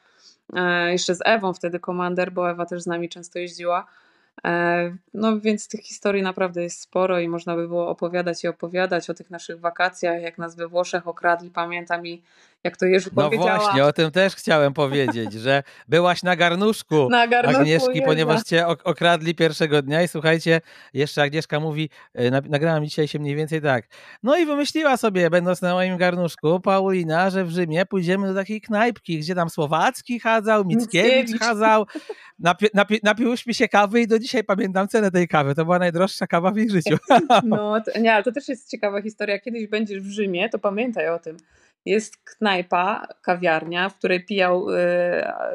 jeszcze 0.87 1.15
z 1.15 1.19
Ewą 1.25 1.53
wtedy 1.53 1.79
komander, 1.79 2.31
bo 2.31 2.49
Ewa 2.49 2.65
też 2.65 2.81
z 2.81 2.87
nami 2.87 3.09
często 3.09 3.39
jeździła 3.39 3.85
no 5.13 5.39
więc 5.39 5.67
tych 5.67 5.81
historii 5.81 6.23
naprawdę 6.23 6.63
jest 6.63 6.81
sporo 6.81 7.19
i 7.19 7.27
można 7.27 7.55
by 7.55 7.67
było 7.67 7.89
opowiadać 7.89 8.43
i 8.43 8.47
opowiadać 8.47 9.09
o 9.09 9.13
tych 9.13 9.29
naszych 9.29 9.59
wakacjach, 9.59 10.21
jak 10.21 10.37
nas 10.37 10.55
we 10.55 10.67
Włoszech 10.67 11.07
okradli, 11.07 11.49
pamiętam 11.49 12.07
i 12.07 12.21
jak 12.65 12.77
to 12.77 12.85
Jerzu 12.85 13.09
no 13.15 13.23
powiedziała. 13.23 13.57
No 13.57 13.63
właśnie, 13.63 13.85
o 13.85 13.93
tym 13.93 14.11
też 14.11 14.35
chciałem 14.35 14.73
powiedzieć, 14.83 15.33
że 15.33 15.63
byłaś 15.87 16.23
na 16.23 16.35
garnuszku, 16.35 17.09
na 17.09 17.27
garnuszku 17.27 17.61
Agnieszki, 17.61 18.01
ponieważ 18.01 18.43
cię 18.43 18.67
okradli 18.67 19.35
pierwszego 19.35 19.81
dnia 19.81 20.03
i 20.03 20.07
słuchajcie, 20.07 20.61
jeszcze 20.93 21.21
Agnieszka 21.21 21.59
mówi, 21.59 21.89
e, 22.13 22.31
nagrałam 22.31 22.85
dzisiaj 22.85 23.07
się 23.07 23.19
mniej 23.19 23.35
więcej 23.35 23.61
tak, 23.61 23.87
no 24.23 24.37
i 24.37 24.45
wymyśliła 24.45 24.97
sobie, 24.97 25.29
będąc 25.29 25.61
na 25.61 25.73
moim 25.73 25.97
garnuszku, 25.97 26.59
Paulina, 26.59 27.29
że 27.29 27.45
w 27.45 27.49
Rzymie 27.49 27.85
pójdziemy 27.85 28.27
do 28.27 28.33
takiej 28.33 28.61
knajpki, 28.61 29.19
gdzie 29.19 29.35
tam 29.35 29.49
Słowacki 29.49 30.19
chadzał, 30.19 30.65
Mickiewicz, 30.65 30.93
Mickiewicz. 30.93 31.41
chadzał, 31.41 31.85
napi, 32.39 32.65
napi, 32.73 32.99
napiłyśmy 33.03 33.53
się 33.53 33.67
kawy 33.67 34.01
i 34.01 34.07
do 34.07 34.19
dzisiaj 34.19 34.43
pamiętam 34.43 34.87
cenę 34.87 35.11
tej 35.11 35.27
kawy, 35.27 35.55
to 35.55 35.65
była 35.65 35.79
najdroższa 35.79 36.27
kawa 36.27 36.51
w 36.51 36.57
ich 36.57 36.71
życiu. 36.71 36.97
No, 37.43 37.81
to, 37.81 37.99
nie, 37.99 38.13
ale 38.13 38.23
to 38.23 38.31
też 38.31 38.47
jest 38.47 38.71
ciekawa 38.71 39.01
historia, 39.01 39.39
kiedyś 39.39 39.67
będziesz 39.67 39.99
w 39.99 40.09
Rzymie, 40.09 40.49
to 40.49 40.59
pamiętaj 40.59 41.09
o 41.09 41.19
tym 41.19 41.37
jest 41.85 42.17
knajpa, 42.17 43.07
kawiarnia, 43.21 43.89
w 43.89 43.97
której 43.97 44.25
pijał 44.25 44.69
y, 44.69 44.75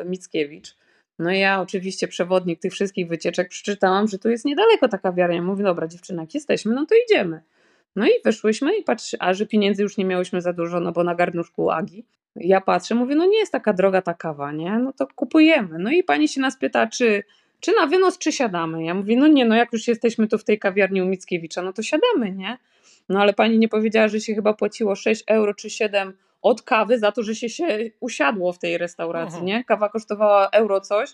Mickiewicz. 0.05 0.77
No 1.19 1.31
ja 1.31 1.61
oczywiście 1.61 2.09
przewodnik 2.09 2.61
tych 2.61 2.73
wszystkich 2.73 3.09
wycieczek 3.09 3.49
przeczytałam, 3.49 4.09
że 4.09 4.19
tu 4.19 4.31
jest 4.31 4.45
niedaleko 4.45 4.89
ta 4.89 4.99
kawiarnia. 4.99 5.43
Mówię, 5.43 5.65
dobra 5.65 5.89
dziewczyna, 5.89 6.23
jak 6.23 6.35
jesteśmy, 6.35 6.75
no 6.75 6.87
to 6.87 6.95
idziemy. 7.07 7.43
No 7.97 8.07
i 8.07 8.11
wyszłyśmy 8.25 8.77
i 8.77 8.83
patrz, 8.83 9.17
a 9.19 9.35
że 9.35 9.47
pieniędzy 9.47 9.83
już 9.83 9.97
nie 9.97 10.05
miałyśmy 10.05 10.41
za 10.41 10.53
dużo, 10.53 10.81
no 10.81 10.93
bo 10.93 11.05
na 11.05 11.15
garnuszku 11.15 11.71
Agi. 11.71 12.05
Ja 12.37 12.61
patrzę, 12.61 12.95
mówię, 12.95 13.15
no 13.15 13.27
nie 13.27 13.39
jest 13.39 13.53
taka 13.53 13.73
droga 13.73 14.03
ta 14.03 14.15
kawa, 14.15 14.53
nie? 14.53 14.79
No 14.79 14.93
to 14.93 15.07
kupujemy. 15.15 15.79
No 15.79 15.91
i 15.91 16.03
pani 16.03 16.29
się 16.29 16.41
nas 16.41 16.57
pyta, 16.57 16.87
czy, 16.87 17.23
czy 17.61 17.73
na 17.81 17.87
wynos, 17.87 18.19
czy 18.19 18.33
siadamy? 18.33 18.85
Ja 18.85 18.95
mówię, 18.95 19.17
no 19.17 19.27
nie, 19.27 19.45
no 19.45 19.57
jak 19.57 19.73
już 19.73 19.89
jesteśmy 19.89 20.29
tu 20.29 20.39
w 20.39 20.45
tej 20.45 20.59
kawiarni 20.59 21.03
u 21.03 21.07
Mickiewicza, 21.07 21.63
no 21.63 21.73
to 21.73 21.83
siadamy, 21.83 22.33
nie? 22.33 22.59
No 23.11 23.21
ale 23.21 23.33
pani 23.33 23.59
nie 23.59 23.69
powiedziała, 23.69 24.09
że 24.09 24.21
się 24.21 24.35
chyba 24.35 24.55
płaciło 24.55 24.95
6 24.95 25.25
euro 25.27 25.55
czy 25.55 25.71
7 25.71 26.13
od 26.43 26.63
kawy 26.63 26.99
za 26.99 27.13
to, 27.13 27.23
że 27.23 27.35
się, 27.35 27.49
się 27.49 27.91
usiadło 28.01 28.53
w 28.53 28.59
tej 28.59 28.79
restauracji, 28.79 29.37
Aha. 29.37 29.47
nie? 29.47 29.65
Kawa 29.65 29.89
kosztowała 29.89 30.49
euro 30.49 30.81
coś, 30.81 31.11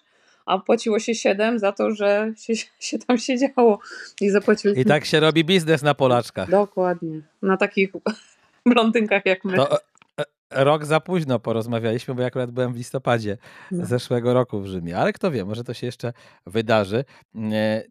a 0.47 0.59
płaciło 0.59 0.99
się 0.99 1.15
7 1.15 1.59
za 1.59 1.73
to, 1.73 1.91
że 1.91 2.33
się, 2.39 2.53
się 2.89 2.99
tam 2.99 3.19
siedziało 3.19 3.79
i 4.21 4.31
zapłaciło. 4.31 4.75
I 4.75 4.85
tak 4.85 5.05
się 5.05 5.21
robi 5.21 5.45
biznes 5.45 5.83
na 5.83 5.95
Polaczkach. 5.95 6.51
Dokładnie. 6.51 7.21
Na 7.43 7.57
takich 7.57 7.91
blondynkach 8.67 9.27
jak 9.27 9.45
my. 9.45 9.57
To 9.57 9.79
rok 10.51 10.85
za 10.85 11.01
późno 11.01 11.39
porozmawialiśmy, 11.39 12.15
bo 12.15 12.21
ja 12.21 12.27
akurat 12.27 12.51
byłem 12.51 12.73
w 12.73 12.77
listopadzie 12.77 13.39
no. 13.71 13.87
zeszłego 13.87 14.35
roku 14.35 14.61
w 14.61 14.67
Rzymie, 14.67 14.99
ale 14.99 15.13
kto 15.13 15.31
wie, 15.31 15.45
może 15.45 15.65
to 15.65 15.75
się 15.75 15.87
jeszcze 15.87 16.13
wydarzy. 16.47 17.05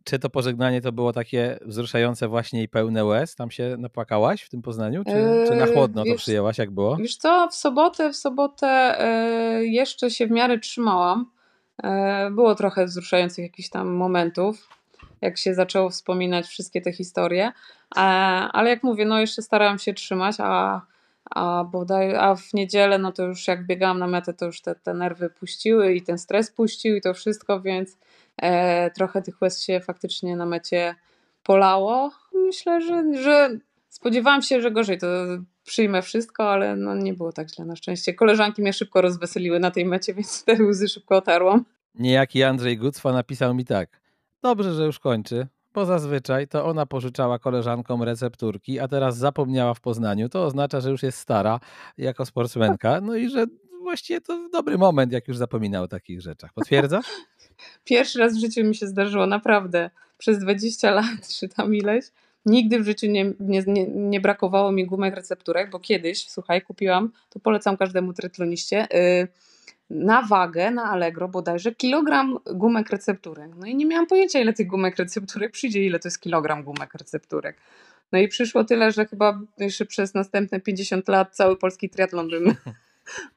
Czy 0.04 0.20
to 0.20 0.30
pożegnanie 0.30 0.82
to 0.82 0.92
było 0.92 1.14
takie 1.14 1.60
wzruszające 1.62 2.28
właśnie 2.28 2.64
i 2.64 2.70
pełne 2.70 3.06
łez? 3.06 3.36
Tam 3.36 3.52
się 3.52 3.76
napłakałaś 3.80 4.42
w 4.42 4.50
tym 4.50 4.62
Poznaniu? 4.62 5.04
Czy, 5.04 5.46
czy 5.48 5.56
na 5.56 5.66
chłodno 5.66 6.04
wiesz, 6.04 6.14
to 6.14 6.18
przyjęłaś? 6.18 6.58
Jak 6.58 6.72
było? 6.72 6.98
Wiesz 6.98 7.18
co, 7.18 7.48
w 7.52 7.56
sobotę, 7.56 8.12
w 8.14 8.16
sobotę 8.16 8.68
e, 9.00 9.66
jeszcze 9.66 10.12
się 10.12 10.28
w 10.28 10.32
miarę 10.32 10.60
trzymałam. 10.60 11.32
E, 11.84 12.32
było 12.32 12.56
trochę 12.56 12.86
wzruszających 12.86 13.44
jakichś 13.44 13.70
tam 13.70 13.88
momentów, 13.88 14.70
jak 15.22 15.38
się 15.38 15.54
zaczęło 15.54 15.90
wspominać 15.90 16.46
wszystkie 16.46 16.82
te 16.82 16.92
historie, 16.92 17.52
ale 18.52 18.70
jak 18.70 18.84
mówię, 18.84 19.06
no 19.06 19.20
jeszcze 19.20 19.42
starałam 19.42 19.80
się 19.80 19.94
trzymać, 19.94 20.36
a 20.40 20.82
a, 21.32 21.64
bodaj, 21.64 22.16
a 22.16 22.36
w 22.36 22.54
niedzielę, 22.54 22.98
no 22.98 23.12
to 23.12 23.24
już 23.24 23.48
jak 23.48 23.66
biegałam 23.66 24.00
na 24.00 24.08
metę, 24.08 24.34
to 24.34 24.46
już 24.46 24.62
te, 24.62 24.76
te 24.76 24.94
nerwy 24.94 25.30
puściły 25.30 25.94
i 25.94 26.02
ten 26.02 26.18
stres 26.18 26.52
puścił 26.52 26.96
i 26.96 27.02
to 27.02 27.14
wszystko, 27.14 27.62
więc 27.62 27.98
e, 28.38 28.92
trochę 28.92 29.22
tych 29.22 29.42
łez 29.42 29.64
się 29.64 29.80
faktycznie 29.80 30.36
na 30.36 30.46
mecie 30.46 30.96
polało. 31.44 32.12
Myślę, 32.34 32.82
że, 32.82 33.04
że 33.24 33.58
spodziewałam 33.90 34.42
się, 34.42 34.62
że 34.62 34.72
gorzej 34.72 34.98
to 34.98 35.08
przyjmę 35.64 36.02
wszystko, 36.02 36.52
ale 36.52 36.76
no 36.76 36.96
nie 36.96 37.14
było 37.14 37.32
tak 37.32 37.50
źle 37.50 37.66
na 37.66 37.76
szczęście. 37.76 38.14
Koleżanki 38.14 38.62
mnie 38.62 38.74
szybko 38.74 39.02
rozweseliły 39.02 39.60
na 39.60 39.72
tej 39.72 39.86
mecie, 39.86 40.14
więc 40.16 40.44
te 40.44 40.64
łzy 40.64 40.90
szybko 40.90 41.16
otarłam. 41.16 41.66
Niejaki 41.96 42.44
Andrzej 42.44 42.78
Gucwa 42.78 43.14
napisał 43.14 43.56
mi 43.56 43.66
tak. 43.66 44.02
Dobrze, 44.42 44.74
że 44.74 44.86
już 44.86 45.00
kończy 45.00 45.48
bo 45.76 45.86
zazwyczaj 45.86 46.48
to 46.48 46.66
ona 46.66 46.86
pożyczała 46.86 47.40
koleżankom 47.40 48.04
recepturki, 48.04 48.80
a 48.80 48.88
teraz 48.88 49.18
zapomniała 49.18 49.74
w 49.74 49.82
Poznaniu. 49.82 50.30
To 50.30 50.44
oznacza, 50.46 50.82
że 50.82 50.92
już 50.92 51.04
jest 51.04 51.18
stara 51.18 51.60
jako 51.98 52.26
sportsmenka, 52.26 53.02
no 53.02 53.16
i 53.16 53.30
że 53.30 53.46
właściwie 53.82 54.22
to 54.22 54.50
dobry 54.50 54.78
moment, 54.78 55.12
jak 55.12 55.28
już 55.28 55.38
zapomina 55.38 55.82
o 55.82 55.88
takich 55.88 56.22
rzeczach. 56.22 56.54
Potwierdzasz? 56.54 57.06
Pierwszy 57.84 58.20
raz 58.20 58.38
w 58.38 58.40
życiu 58.40 58.64
mi 58.64 58.76
się 58.76 58.88
zdarzyło, 58.88 59.26
naprawdę. 59.26 59.90
Przez 60.18 60.40
20 60.40 60.92
lat, 60.92 61.28
czy 61.40 61.50
tam 61.50 61.76
ileś, 61.76 62.06
nigdy 62.46 62.80
w 62.80 62.86
życiu 62.86 63.08
nie, 63.08 63.34
nie, 63.40 63.64
nie, 63.68 63.88
nie 63.88 64.22
brakowało 64.22 64.72
mi 64.72 64.86
gumek 64.86 65.16
recepturek, 65.16 65.70
bo 65.70 65.80
kiedyś, 65.80 66.30
słuchaj, 66.30 66.62
kupiłam, 66.62 67.12
to 67.30 67.40
polecam 67.40 67.78
każdemu 67.78 68.14
trytloniście, 68.14 68.88
yy, 68.92 69.28
na 69.90 70.22
wagę 70.22 70.72
na 70.72 70.84
Allegro 70.84 71.28
bodajże 71.28 71.76
kilogram 71.76 72.38
gumek 72.54 72.90
recepturek. 72.90 73.52
No 73.56 73.68
i 73.68 73.76
nie 73.76 73.86
miałam 73.86 74.08
pojęcia, 74.08 74.40
ile 74.40 74.54
tych 74.54 74.68
gumek 74.68 74.98
recepturek 74.98 75.52
przyjdzie, 75.52 75.86
ile 75.86 76.00
to 76.00 76.08
jest 76.08 76.22
kilogram 76.22 76.64
gumek 76.64 76.94
recepturek. 76.94 77.58
No 78.12 78.20
i 78.20 78.28
przyszło 78.28 78.64
tyle, 78.64 78.92
że 78.92 79.06
chyba 79.06 79.40
jeszcze 79.58 79.86
przez 79.86 80.14
następne 80.14 80.60
50 80.60 81.08
lat 81.08 81.36
cały 81.36 81.58
polski 81.58 81.90
triatlon 81.90 82.30
bym 82.30 82.56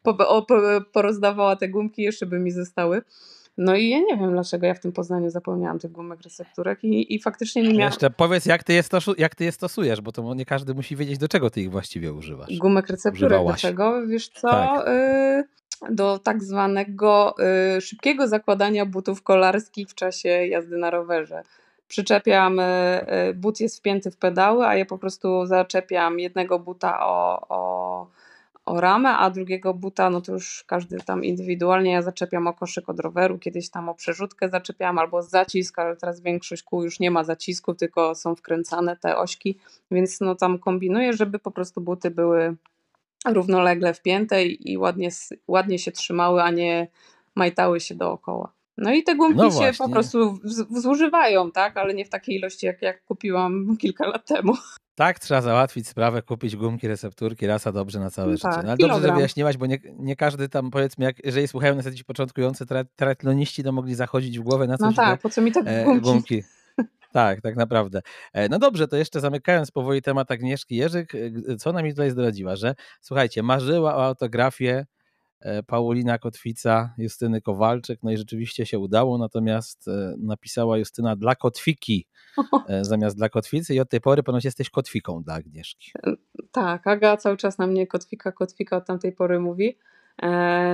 porozdawała 0.93 1.57
te 1.57 1.69
gumki, 1.69 2.02
jeszcze 2.02 2.26
by 2.26 2.38
mi 2.38 2.50
zostały. 2.50 3.02
No 3.59 3.76
i 3.76 3.88
ja 3.88 3.99
nie 3.99 4.17
wiem, 4.17 4.33
dlaczego 4.33 4.67
ja 4.67 4.75
w 4.75 4.81
tym 4.81 4.93
Poznaniu 4.93 5.31
zapomniałam 5.31 5.78
tych 5.78 5.93
gumek 5.93 6.23
recepturek 6.23 6.85
i, 6.85 7.14
i 7.14 7.23
faktycznie 7.23 7.62
nie 7.62 7.69
miałam... 7.69 7.93
Jeszcze 7.93 8.11
powiedz, 8.11 8.47
jak 8.47 8.64
ty, 8.64 8.73
je 8.73 8.83
stosu, 8.83 9.14
jak 9.19 9.35
ty 9.35 9.45
je 9.45 9.52
stosujesz, 9.52 10.00
bo 10.00 10.12
to 10.12 10.35
nie 10.35 10.45
każdy 10.45 10.75
musi 10.75 10.97
wiedzieć, 10.97 11.19
do 11.19 11.28
czego 11.28 11.50
ty 11.50 11.61
ich 11.61 11.71
właściwie 11.71 12.12
używasz. 12.12 12.59
Gumek 12.59 12.88
recepturek, 12.88 13.47
do 13.47 13.55
czego? 13.55 14.07
Wiesz 14.07 14.28
co? 14.28 14.49
Tak. 14.49 14.88
Y 14.88 15.58
do 15.91 16.19
tak 16.19 16.45
zwanego 16.45 17.35
y, 17.77 17.81
szybkiego 17.81 18.29
zakładania 18.29 18.87
butów 18.87 19.23
kolarskich 19.23 19.89
w 19.89 19.95
czasie 19.95 20.29
jazdy 20.29 20.77
na 20.77 20.91
rowerze. 20.91 21.43
Przyczepiam, 21.89 22.61
y, 22.61 22.63
y, 23.31 23.35
but 23.35 23.61
jest 23.61 23.79
wpięty 23.79 24.11
w 24.11 24.17
pedały, 24.17 24.67
a 24.67 24.77
ja 24.77 24.85
po 24.85 24.99
prostu 24.99 25.47
zaczepiam 25.47 26.21
jednego 26.21 26.59
buta 26.59 27.07
o, 27.07 27.47
o, 27.49 28.07
o 28.65 28.81
ramę, 28.81 29.09
a 29.17 29.31
drugiego 29.31 29.75
buta, 29.75 30.11
no 30.11 30.21
to 30.21 30.33
już 30.33 30.65
każdy 30.67 30.99
tam 30.99 31.25
indywidualnie, 31.25 31.93
ja 31.93 32.03
zaczepiam 32.03 32.47
o 32.47 32.53
koszyk 32.55 32.89
od 32.89 33.01
roweru, 33.01 33.39
kiedyś 33.39 33.71
tam 33.71 33.89
o 33.89 33.95
przerzutkę 33.95 34.49
zaczepiam 34.49 34.99
albo 34.99 35.23
zacisk, 35.23 35.79
ale 35.79 35.97
teraz 35.97 36.21
większość 36.21 36.63
kół 36.63 36.85
już 36.85 37.01
nie 37.01 37.11
ma 37.11 37.25
zacisku, 37.25 37.75
tylko 37.75 38.15
są 38.15 38.35
wkręcane 38.35 38.97
te 38.97 39.17
ośki, 39.17 39.59
więc 39.91 40.21
no 40.21 40.35
tam 40.35 40.59
kombinuję, 40.59 41.13
żeby 41.13 41.39
po 41.39 41.51
prostu 41.51 41.81
buty 41.81 42.11
były 42.11 42.57
równolegle 43.27 43.95
wpięte 43.95 44.47
i 44.47 44.79
ładnie, 44.79 45.09
ładnie 45.49 45.79
się 45.79 45.93
trzymały, 45.93 46.43
a 46.43 46.51
nie 46.51 46.89
majtały 47.35 47.81
się 47.81 47.95
dookoła. 47.95 48.53
No 48.79 48.93
i 48.93 49.03
te 49.03 49.15
gumki 49.17 49.39
no 49.39 49.51
się 49.51 49.73
po 49.79 49.89
prostu 49.89 50.39
zużywają, 50.71 51.51
tak? 51.51 51.77
Ale 51.77 51.95
nie 51.95 52.05
w 52.05 52.09
takiej 52.09 52.37
ilości, 52.37 52.67
jak, 52.67 52.83
jak 52.83 53.05
kupiłam 53.05 53.67
kilka 53.81 54.07
lat 54.07 54.27
temu. 54.27 54.53
Tak, 54.95 55.19
trzeba 55.19 55.43
załatwić 55.43 55.89
sprawę, 55.89 56.23
kupić 56.23 56.57
gumki, 56.57 56.89
recepturki, 56.89 57.47
rasa 57.47 57.73
dobrze 57.73 58.01
na 58.01 58.11
całe 58.11 58.33
no 58.33 58.39
tak, 58.39 58.53
życie. 58.53 58.63
No, 58.67 58.69
ale 58.69 58.77
dobrze, 58.77 59.09
że 59.09 59.15
wyjaśniłaś, 59.15 59.57
bo 59.57 59.67
nie, 59.67 59.79
nie 59.99 60.17
każdy 60.17 60.49
tam, 60.49 60.71
powiedzmy, 60.71 61.05
jak, 61.05 61.25
jeżeli 61.25 61.49
słuchają 61.49 61.75
na 61.75 61.93
ci 61.93 62.05
początkujący 62.05 62.67
triatloniści, 62.97 63.63
to 63.63 63.73
mogli 63.73 63.95
zachodzić 63.95 64.39
w 64.39 64.43
głowę 64.43 64.67
na 64.67 64.79
coś, 64.79 64.97
No 64.97 65.03
tak, 65.03 65.21
po 65.21 65.31
co 65.31 65.43
mi 65.43 65.53
te 65.53 65.61
e, 65.61 65.85
gumki? 65.85 66.01
gumki. 66.01 66.43
Tak, 67.12 67.41
tak 67.41 67.57
naprawdę. 67.57 68.00
E, 68.33 68.49
no 68.49 68.59
dobrze, 68.59 68.88
to 68.88 68.97
jeszcze 68.97 69.21
zamykając 69.21 69.71
powoli 69.71 70.03
temat 70.03 70.31
Agnieszki 70.31 70.77
Jerzyk, 70.77 71.15
e, 71.15 71.57
co 71.57 71.73
nam 71.73 71.91
tutaj 71.91 72.11
zdradziła, 72.11 72.57
że 72.57 72.75
słuchajcie, 73.00 73.43
marzyła 73.43 73.97
o 73.97 74.05
autografie 74.05 74.87
e, 75.41 75.62
Paulina 75.62 76.19
Kotwica, 76.19 76.95
Justyny 76.99 77.41
Kowalczyk, 77.41 78.03
no 78.03 78.11
i 78.11 78.17
rzeczywiście 78.17 78.67
się 78.67 78.79
udało, 78.79 79.19
natomiast 79.19 79.91
napisała 80.19 80.79
Justyna 80.79 81.17
dla 81.17 81.35
Kotwiki 81.35 82.07
zamiast 82.81 83.17
dla 83.17 83.29
Kotwicy 83.29 83.75
i 83.75 83.81
od 83.81 83.91
tej 83.91 84.00
pory 84.00 84.23
ponoć 84.23 84.45
jesteś 84.45 84.71
Kotwiką 84.71 85.23
dla 85.23 85.35
Agnieszki. 85.35 85.93
Tak, 86.53 86.87
Aga 86.87 87.17
cały 87.17 87.37
czas 87.37 87.59
na 87.59 87.67
mnie 87.67 87.87
Kotwika, 87.87 88.33
Kotwika 88.33 88.77
od 88.77 88.87
tamtej 88.87 89.12
pory 89.12 89.41
mówi. 89.41 89.79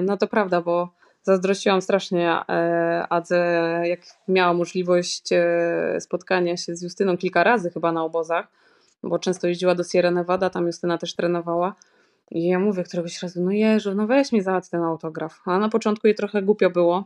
No 0.02 0.16
to 0.16 0.26
prawda, 0.26 0.62
bo 0.62 0.94
zazdrościłam 1.24 1.82
strasznie 1.82 2.30
e, 2.30 3.06
Adze, 3.10 3.82
jak 3.84 4.00
miała 4.28 4.54
możliwość 4.54 5.32
e, 5.32 6.00
spotkania 6.00 6.56
się 6.56 6.76
z 6.76 6.82
Justyną 6.82 7.16
kilka 7.16 7.44
razy 7.44 7.70
chyba 7.70 7.92
na 7.92 8.04
obozach, 8.04 8.48
bo 9.02 9.18
często 9.18 9.46
jeździła 9.46 9.74
do 9.74 9.84
Sierra 9.84 10.10
Nevada, 10.10 10.50
tam 10.50 10.66
Justyna 10.66 10.98
też 10.98 11.14
trenowała. 11.14 11.74
I 12.30 12.46
ja 12.46 12.58
mówię 12.58 12.82
któregoś 12.82 13.22
razu, 13.22 13.42
no 13.42 13.50
Jerzy, 13.50 13.94
no 13.94 14.06
weź 14.06 14.32
mi 14.32 14.42
załatw 14.42 14.70
ten 14.70 14.82
autograf. 14.82 15.40
A 15.44 15.58
na 15.58 15.68
początku 15.68 16.06
jej 16.06 16.16
trochę 16.16 16.42
głupio 16.42 16.70
było, 16.70 17.04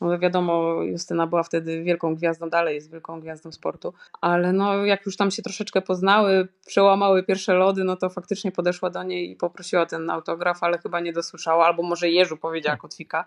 no 0.00 0.18
wiadomo, 0.18 0.82
Justyna 0.82 1.26
była 1.26 1.42
wtedy 1.42 1.82
wielką 1.82 2.14
gwiazdą, 2.14 2.50
dalej 2.50 2.74
jest 2.74 2.90
wielką 2.90 3.20
gwiazdą 3.20 3.52
sportu, 3.52 3.94
ale 4.20 4.52
no 4.52 4.84
jak 4.84 5.06
już 5.06 5.16
tam 5.16 5.30
się 5.30 5.42
troszeczkę 5.42 5.82
poznały, 5.82 6.48
przełamały 6.66 7.22
pierwsze 7.22 7.54
lody, 7.54 7.84
no 7.84 7.96
to 7.96 8.10
faktycznie 8.10 8.52
podeszła 8.52 8.90
do 8.90 9.02
niej 9.02 9.30
i 9.30 9.36
poprosiła 9.36 9.86
ten 9.86 10.10
autograf, 10.10 10.62
ale 10.62 10.78
chyba 10.78 11.00
nie 11.00 11.12
dosłyszała, 11.12 11.66
albo 11.66 11.82
może 11.82 12.10
Jerzu 12.10 12.36
powiedziała 12.36 12.76
Kotwika. 12.76 13.24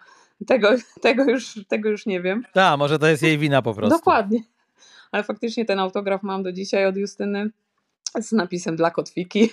Tego, 0.47 0.69
tego, 1.01 1.23
już, 1.23 1.59
tego 1.67 1.89
już 1.89 2.05
nie 2.05 2.21
wiem. 2.21 2.43
Tak, 2.53 2.79
może 2.79 2.99
to 2.99 3.07
jest 3.07 3.23
jej 3.23 3.37
wina 3.37 3.61
po 3.61 3.73
prostu. 3.73 3.97
Dokładnie. 3.97 4.39
Ale 5.11 5.23
faktycznie 5.23 5.65
ten 5.65 5.79
autograf 5.79 6.23
mam 6.23 6.43
do 6.43 6.51
dzisiaj 6.51 6.85
od 6.85 6.97
Justyny 6.97 7.49
z 8.19 8.31
napisem 8.31 8.75
dla 8.75 8.91
Kotwiki. 8.91 9.49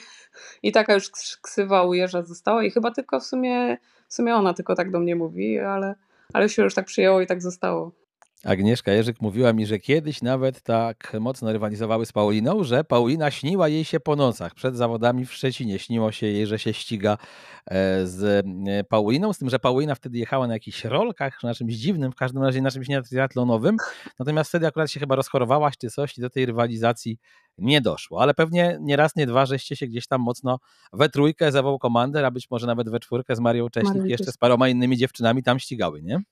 I 0.62 0.72
taka 0.72 0.94
już 0.94 1.10
ksywa 1.42 1.82
u 1.82 1.94
Jerza 1.94 2.22
została 2.22 2.64
i 2.64 2.70
chyba 2.70 2.90
tylko 2.90 3.20
w 3.20 3.24
sumie, 3.24 3.76
w 4.08 4.14
sumie 4.14 4.34
ona 4.34 4.54
tylko 4.54 4.74
tak 4.74 4.90
do 4.90 5.00
mnie 5.00 5.16
mówi, 5.16 5.58
ale 5.58 5.94
ale 6.32 6.48
się 6.48 6.62
już 6.62 6.74
tak 6.74 6.84
przyjęło 6.84 7.20
i 7.20 7.26
tak 7.26 7.42
zostało. 7.42 8.03
Agnieszka 8.44 8.92
Jerzyk 8.92 9.20
mówiła 9.20 9.52
mi, 9.52 9.66
że 9.66 9.78
kiedyś 9.78 10.22
nawet 10.22 10.62
tak 10.62 11.16
mocno 11.20 11.52
rywalizowały 11.52 12.06
z 12.06 12.12
Pauliną, 12.12 12.64
że 12.64 12.84
Paulina 12.84 13.30
śniła 13.30 13.68
jej 13.68 13.84
się 13.84 14.00
po 14.00 14.16
nocach. 14.16 14.54
Przed 14.54 14.76
zawodami 14.76 15.26
w 15.26 15.32
Szczecinie 15.32 15.78
śniło 15.78 16.12
się 16.12 16.26
jej, 16.26 16.46
że 16.46 16.58
się 16.58 16.74
ściga 16.74 17.18
e, 17.66 18.06
z 18.06 18.46
e, 18.68 18.84
Pauliną, 18.84 19.32
z 19.32 19.38
tym, 19.38 19.50
że 19.50 19.58
Paulina 19.58 19.94
wtedy 19.94 20.18
jechała 20.18 20.46
na 20.46 20.52
jakichś 20.52 20.84
rolkach, 20.84 21.42
na 21.42 21.54
czymś 21.54 21.74
dziwnym, 21.74 22.12
w 22.12 22.14
każdym 22.14 22.42
razie 22.42 22.62
na 22.62 22.70
czymś 22.70 22.86
triatlonowym. 23.08 23.76
Natomiast 24.18 24.48
wtedy 24.48 24.66
akurat 24.66 24.90
się 24.90 25.00
chyba 25.00 25.14
rozchorowałaś 25.14 25.78
czy 25.78 25.90
coś 25.90 26.18
i 26.18 26.20
do 26.20 26.30
tej 26.30 26.46
rywalizacji 26.46 27.18
nie 27.58 27.80
doszło. 27.80 28.22
Ale 28.22 28.34
pewnie 28.34 28.78
nie 28.80 28.96
raz, 28.96 29.16
nie 29.16 29.26
dwa, 29.26 29.46
żeście 29.46 29.76
się 29.76 29.86
gdzieś 29.86 30.06
tam 30.06 30.20
mocno 30.20 30.58
we 30.92 31.08
trójkę 31.08 31.52
zawoł 31.52 31.78
komander, 31.78 32.24
a 32.24 32.30
być 32.30 32.50
może 32.50 32.66
nawet 32.66 32.90
we 32.90 33.00
czwórkę 33.00 33.36
z 33.36 33.40
Marią 33.40 33.70
Cześnik 33.70 34.04
jeszcze 34.04 34.32
z 34.32 34.36
paroma 34.36 34.68
innymi 34.68 34.96
dziewczynami 34.96 35.42
tam 35.42 35.58
ścigały, 35.58 36.02
nie? 36.02 36.22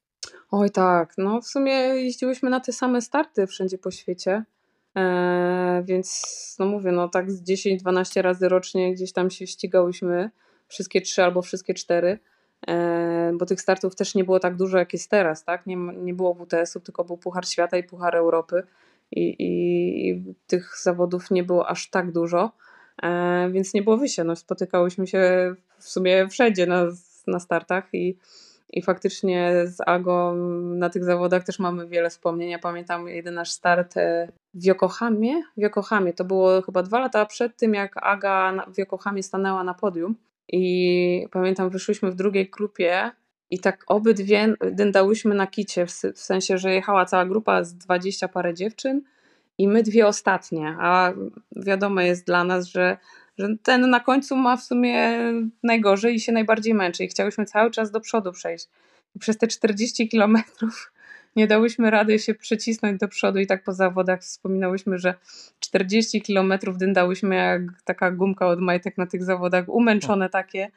Oj 0.54 0.70
tak, 0.70 1.14
no 1.18 1.40
w 1.40 1.46
sumie 1.46 1.72
jeździłyśmy 1.72 2.50
na 2.50 2.60
te 2.60 2.72
same 2.72 3.02
starty 3.02 3.46
wszędzie 3.46 3.78
po 3.78 3.90
świecie, 3.90 4.44
e, 4.96 5.82
więc 5.86 6.22
no 6.58 6.66
mówię, 6.66 6.92
no 6.92 7.08
tak 7.08 7.30
z 7.30 7.42
10-12 7.42 8.22
razy 8.22 8.48
rocznie 8.48 8.94
gdzieś 8.94 9.12
tam 9.12 9.30
się 9.30 9.46
ścigałyśmy, 9.46 10.30
wszystkie 10.68 11.00
trzy 11.00 11.24
albo 11.24 11.42
wszystkie 11.42 11.74
cztery, 11.74 12.18
e, 12.68 13.32
bo 13.34 13.46
tych 13.46 13.60
startów 13.60 13.94
też 13.94 14.14
nie 14.14 14.24
było 14.24 14.40
tak 14.40 14.56
dużo 14.56 14.78
jak 14.78 14.92
jest 14.92 15.10
teraz, 15.10 15.44
tak? 15.44 15.66
Nie, 15.66 15.76
nie 15.76 16.14
było 16.14 16.34
WTS-u, 16.34 16.80
tylko 16.80 17.04
był 17.04 17.16
Puchar 17.16 17.46
Świata 17.46 17.76
i 17.76 17.84
Puchar 17.84 18.16
Europy. 18.16 18.62
I, 19.10 19.28
i, 19.28 20.08
i 20.08 20.34
tych 20.46 20.78
zawodów 20.82 21.30
nie 21.30 21.44
było 21.44 21.68
aż 21.68 21.90
tak 21.90 22.12
dużo, 22.12 22.52
e, 23.02 23.50
więc 23.52 23.74
nie 23.74 23.82
było 23.82 23.96
wyjścia, 23.96 24.24
no 24.24 24.36
spotykałyśmy 24.36 25.06
się 25.06 25.54
w 25.78 25.88
sumie 25.88 26.28
wszędzie 26.28 26.66
na, 26.66 26.86
na 27.26 27.40
startach 27.40 27.84
i 27.92 28.16
i 28.72 28.82
faktycznie 28.82 29.52
z 29.64 29.80
Agą 29.86 30.36
na 30.76 30.90
tych 30.90 31.04
zawodach 31.04 31.44
też 31.44 31.58
mamy 31.58 31.88
wiele 31.88 32.10
wspomnień. 32.10 32.50
Ja 32.50 32.58
pamiętam 32.58 33.08
jeden 33.08 33.34
nasz 33.34 33.50
start 33.50 33.96
e, 33.96 34.28
w 34.54 34.64
Yokohamie. 34.64 35.42
W 35.56 35.60
Yokohamie 35.60 36.12
to 36.12 36.24
było 36.24 36.62
chyba 36.62 36.82
dwa 36.82 37.00
lata 37.00 37.26
przed 37.26 37.56
tym, 37.56 37.74
jak 37.74 37.96
Aga 37.96 38.66
w 38.74 38.78
Yokohamie 38.78 39.22
stanęła 39.22 39.64
na 39.64 39.74
podium. 39.74 40.16
I 40.48 41.26
pamiętam, 41.30 41.70
wyszłyśmy 41.70 42.10
w 42.10 42.14
drugiej 42.14 42.50
grupie 42.50 43.10
i 43.50 43.58
tak 43.58 43.84
obydwie 43.86 44.54
dędałyśmy 44.72 45.34
na 45.34 45.46
kicie, 45.46 45.86
w 45.86 46.20
sensie, 46.20 46.58
że 46.58 46.74
jechała 46.74 47.04
cała 47.04 47.26
grupa 47.26 47.64
z 47.64 47.74
dwadzieścia 47.74 48.28
parę 48.28 48.54
dziewczyn 48.54 49.02
i 49.58 49.68
my 49.68 49.82
dwie 49.82 50.06
ostatnie. 50.06 50.76
A 50.80 51.12
wiadomo 51.56 52.00
jest 52.00 52.26
dla 52.26 52.44
nas, 52.44 52.66
że 52.66 52.96
że 53.38 53.48
ten 53.62 53.90
na 53.90 54.00
końcu 54.00 54.36
ma 54.36 54.56
w 54.56 54.62
sumie 54.62 55.18
najgorzej 55.62 56.14
i 56.14 56.20
się 56.20 56.32
najbardziej 56.32 56.74
męczy 56.74 57.04
i 57.04 57.08
chciałyśmy 57.08 57.44
cały 57.44 57.70
czas 57.70 57.90
do 57.90 58.00
przodu 58.00 58.32
przejść. 58.32 58.68
I 59.16 59.18
przez 59.18 59.38
te 59.38 59.46
40 59.46 60.08
kilometrów 60.08 60.92
nie 61.36 61.46
dałyśmy 61.46 61.90
rady 61.90 62.18
się 62.18 62.34
przycisnąć 62.34 63.00
do 63.00 63.08
przodu 63.08 63.38
i 63.38 63.46
tak 63.46 63.64
po 63.64 63.72
zawodach 63.72 64.20
wspominałyśmy, 64.20 64.98
że 64.98 65.14
40 65.60 66.22
kilometrów 66.22 66.78
dyndałyśmy 66.78 67.34
jak 67.34 67.62
taka 67.84 68.10
gumka 68.10 68.46
od 68.46 68.60
majtek 68.60 68.98
na 68.98 69.06
tych 69.06 69.24
zawodach, 69.24 69.68
umęczone 69.68 70.30
takie, 70.30 70.70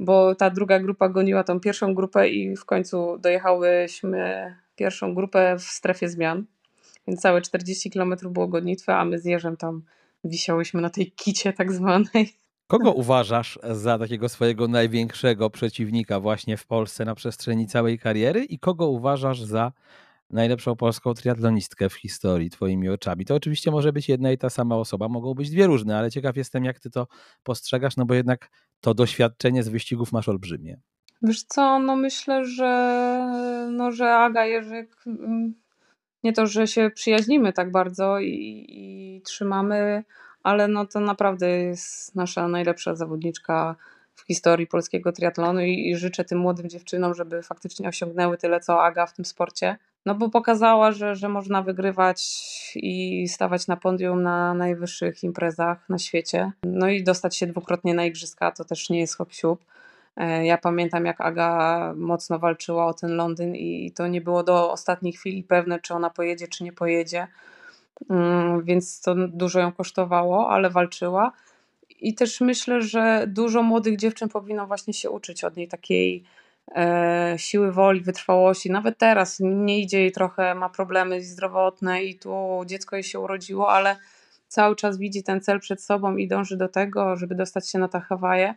bo 0.00 0.34
ta 0.34 0.50
druga 0.50 0.80
grupa 0.80 1.08
goniła 1.08 1.44
tą 1.44 1.60
pierwszą 1.60 1.94
grupę 1.94 2.28
i 2.28 2.56
w 2.56 2.64
końcu 2.64 3.18
dojechałyśmy 3.18 4.54
pierwszą 4.76 5.14
grupę 5.14 5.56
w 5.58 5.62
strefie 5.62 6.08
zmian. 6.08 6.44
Więc 7.06 7.20
całe 7.20 7.40
40 7.40 7.90
kilometrów 7.90 8.32
było 8.32 8.48
gonitwy, 8.48 8.92
a 8.92 9.04
my 9.04 9.18
z 9.18 9.24
Jerzem 9.24 9.56
tam 9.56 9.82
wisiałyśmy 10.28 10.80
na 10.80 10.90
tej 10.90 11.12
kicie 11.12 11.52
tak 11.52 11.72
zwanej. 11.72 12.34
Kogo 12.66 12.92
uważasz 12.92 13.58
za 13.70 13.98
takiego 13.98 14.28
swojego 14.28 14.68
największego 14.68 15.50
przeciwnika 15.50 16.20
właśnie 16.20 16.56
w 16.56 16.66
Polsce 16.66 17.04
na 17.04 17.14
przestrzeni 17.14 17.66
całej 17.66 17.98
kariery 17.98 18.44
i 18.44 18.58
kogo 18.58 18.88
uważasz 18.88 19.42
za 19.42 19.72
najlepszą 20.30 20.76
polską 20.76 21.14
triatlonistkę 21.14 21.88
w 21.88 21.94
historii 21.94 22.50
twoimi 22.50 22.88
oczami? 22.88 23.24
To 23.24 23.34
oczywiście 23.34 23.70
może 23.70 23.92
być 23.92 24.08
jedna 24.08 24.32
i 24.32 24.38
ta 24.38 24.50
sama 24.50 24.76
osoba, 24.76 25.08
mogą 25.08 25.34
być 25.34 25.50
dwie 25.50 25.66
różne, 25.66 25.98
ale 25.98 26.10
ciekaw 26.10 26.36
jestem 26.36 26.64
jak 26.64 26.80
ty 26.80 26.90
to 26.90 27.06
postrzegasz, 27.42 27.96
no 27.96 28.06
bo 28.06 28.14
jednak 28.14 28.50
to 28.80 28.94
doświadczenie 28.94 29.62
z 29.62 29.68
wyścigów 29.68 30.12
masz 30.12 30.28
olbrzymie. 30.28 30.80
Wiesz 31.22 31.42
co, 31.42 31.78
no 31.78 31.96
myślę, 31.96 32.44
że, 32.44 33.68
no, 33.72 33.92
że 33.92 34.14
Aga 34.14 34.44
Jerzyk 34.44 34.96
mm, 35.06 35.54
nie 36.24 36.32
to, 36.32 36.46
że 36.46 36.66
się 36.66 36.90
przyjaźnimy 36.94 37.52
tak 37.52 37.70
bardzo 37.70 38.18
i, 38.18 38.64
i 38.68 39.22
trzymamy, 39.24 40.04
ale 40.42 40.68
no 40.68 40.86
to 40.86 41.00
naprawdę 41.00 41.48
jest 41.48 42.14
nasza 42.14 42.48
najlepsza 42.48 42.94
zawodniczka 42.94 43.76
w 44.14 44.20
historii 44.20 44.66
polskiego 44.66 45.12
triatlonu 45.12 45.60
i, 45.60 45.90
i, 45.90 45.96
życzę 45.96 46.24
tym 46.24 46.38
młodym 46.38 46.68
dziewczynom, 46.68 47.14
żeby 47.14 47.42
faktycznie 47.42 47.88
osiągnęły 47.88 48.38
tyle 48.38 48.60
co 48.60 48.82
Aga 48.82 49.06
w 49.06 49.14
tym 49.14 49.24
sporcie. 49.24 49.76
No 50.06 50.14
bo 50.14 50.30
pokazała, 50.30 50.92
że, 50.92 51.16
że 51.16 51.28
można 51.28 51.62
wygrywać 51.62 52.22
i 52.76 53.28
stawać 53.28 53.66
na 53.66 53.76
podium 53.76 54.22
na 54.22 54.54
najwyższych 54.54 55.22
imprezach 55.22 55.88
na 55.88 55.98
świecie. 55.98 56.52
No 56.64 56.88
i 56.88 57.04
dostać 57.04 57.36
się 57.36 57.46
dwukrotnie 57.46 57.94
na 57.94 58.04
igrzyska 58.04 58.52
to 58.52 58.64
też 58.64 58.90
nie 58.90 59.00
jest 59.00 59.16
hop 59.16 59.30
E, 59.42 59.56
ja 60.42 60.58
pamiętam, 60.58 61.04
jak 61.06 61.20
Aga 61.20 61.92
mocno 61.96 62.38
walczyła 62.38 62.86
o 62.86 62.94
ten 62.94 63.16
Londyn 63.16 63.54
i 63.54 63.92
to 63.92 64.06
nie 64.06 64.20
było 64.20 64.42
do 64.42 64.72
ostatniej 64.72 65.12
chwili 65.12 65.42
pewne, 65.42 65.80
czy 65.80 65.94
ona 65.94 66.10
pojedzie, 66.10 66.48
czy 66.48 66.64
nie 66.64 66.72
pojedzie. 66.72 67.26
Mm, 68.10 68.64
więc 68.64 69.00
to 69.00 69.14
dużo 69.14 69.60
ją 69.60 69.72
kosztowało, 69.72 70.50
ale 70.50 70.70
walczyła. 70.70 71.32
I 72.00 72.14
też 72.14 72.40
myślę, 72.40 72.82
że 72.82 73.24
dużo 73.28 73.62
młodych 73.62 73.96
dziewczyn 73.96 74.28
powinno 74.28 74.66
właśnie 74.66 74.94
się 74.94 75.10
uczyć 75.10 75.44
od 75.44 75.56
niej 75.56 75.68
takiej 75.68 76.24
e, 76.76 77.34
siły 77.36 77.72
woli, 77.72 78.00
wytrwałości. 78.00 78.70
Nawet 78.70 78.98
teraz 78.98 79.40
nie 79.40 79.80
idzie 79.80 80.00
jej 80.00 80.12
trochę, 80.12 80.54
ma 80.54 80.68
problemy 80.68 81.22
zdrowotne 81.22 82.04
i 82.04 82.18
tu 82.18 82.62
dziecko 82.66 82.96
jej 82.96 83.02
się 83.02 83.20
urodziło, 83.20 83.72
ale 83.72 83.96
cały 84.48 84.76
czas 84.76 84.98
widzi 84.98 85.22
ten 85.22 85.40
cel 85.40 85.60
przed 85.60 85.82
sobą 85.82 86.16
i 86.16 86.28
dąży 86.28 86.56
do 86.56 86.68
tego, 86.68 87.16
żeby 87.16 87.34
dostać 87.34 87.70
się 87.70 87.78
na 87.78 87.88
te 87.88 88.00
Hawaje 88.00 88.54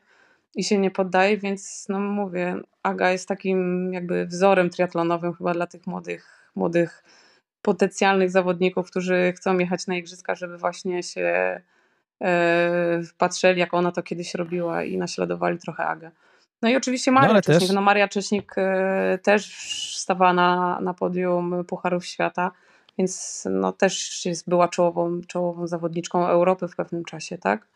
i 0.56 0.64
się 0.64 0.78
nie 0.78 0.92
poddaje, 0.92 1.38
więc 1.38 1.86
no 1.90 2.00
mówię, 2.00 2.56
Aga 2.84 3.12
jest 3.12 3.28
takim 3.28 3.94
jakby 3.94 4.26
wzorem 4.26 4.70
triatlonowym 4.70 5.34
chyba 5.34 5.54
dla 5.54 5.68
tych 5.68 5.88
młodych, 5.88 6.52
młodych 6.56 7.04
potencjalnych 7.62 8.32
zawodników, 8.32 8.88
którzy 8.88 9.34
chcą 9.36 9.58
jechać 9.58 9.88
na 9.88 9.96
igrzyska, 9.96 10.36
żeby 10.36 10.58
właśnie 10.58 11.04
się 11.04 11.62
e, 12.22 13.02
patrzyli, 13.18 13.60
jak 13.60 13.74
ona 13.74 13.92
to 13.92 14.04
kiedyś 14.04 14.34
robiła 14.34 14.84
i 14.84 14.98
naśladowali 14.98 15.58
trochę 15.58 15.86
Agę. 15.86 16.12
No 16.62 16.70
i 16.70 16.76
oczywiście 16.76 17.12
Maria 17.12 17.34
no, 17.34 17.42
Cześnik. 17.42 17.68
Też... 17.68 17.76
No 17.76 17.82
Maria 17.82 18.08
Cześnik 18.08 18.54
e, 18.58 19.20
też 19.24 19.56
stawała 19.98 20.34
na, 20.34 20.80
na 20.82 20.94
podium 20.94 21.66
Pucharów 21.66 22.06
Świata, 22.06 22.52
więc 22.98 23.44
no 23.52 23.72
też 23.72 24.26
jest, 24.26 24.50
była 24.50 24.68
czołową, 24.68 25.22
czołową 25.28 25.68
zawodniczką 25.68 26.28
Europy 26.28 26.68
w 26.68 26.76
pewnym 26.76 27.06
czasie, 27.06 27.38
tak? 27.38 27.68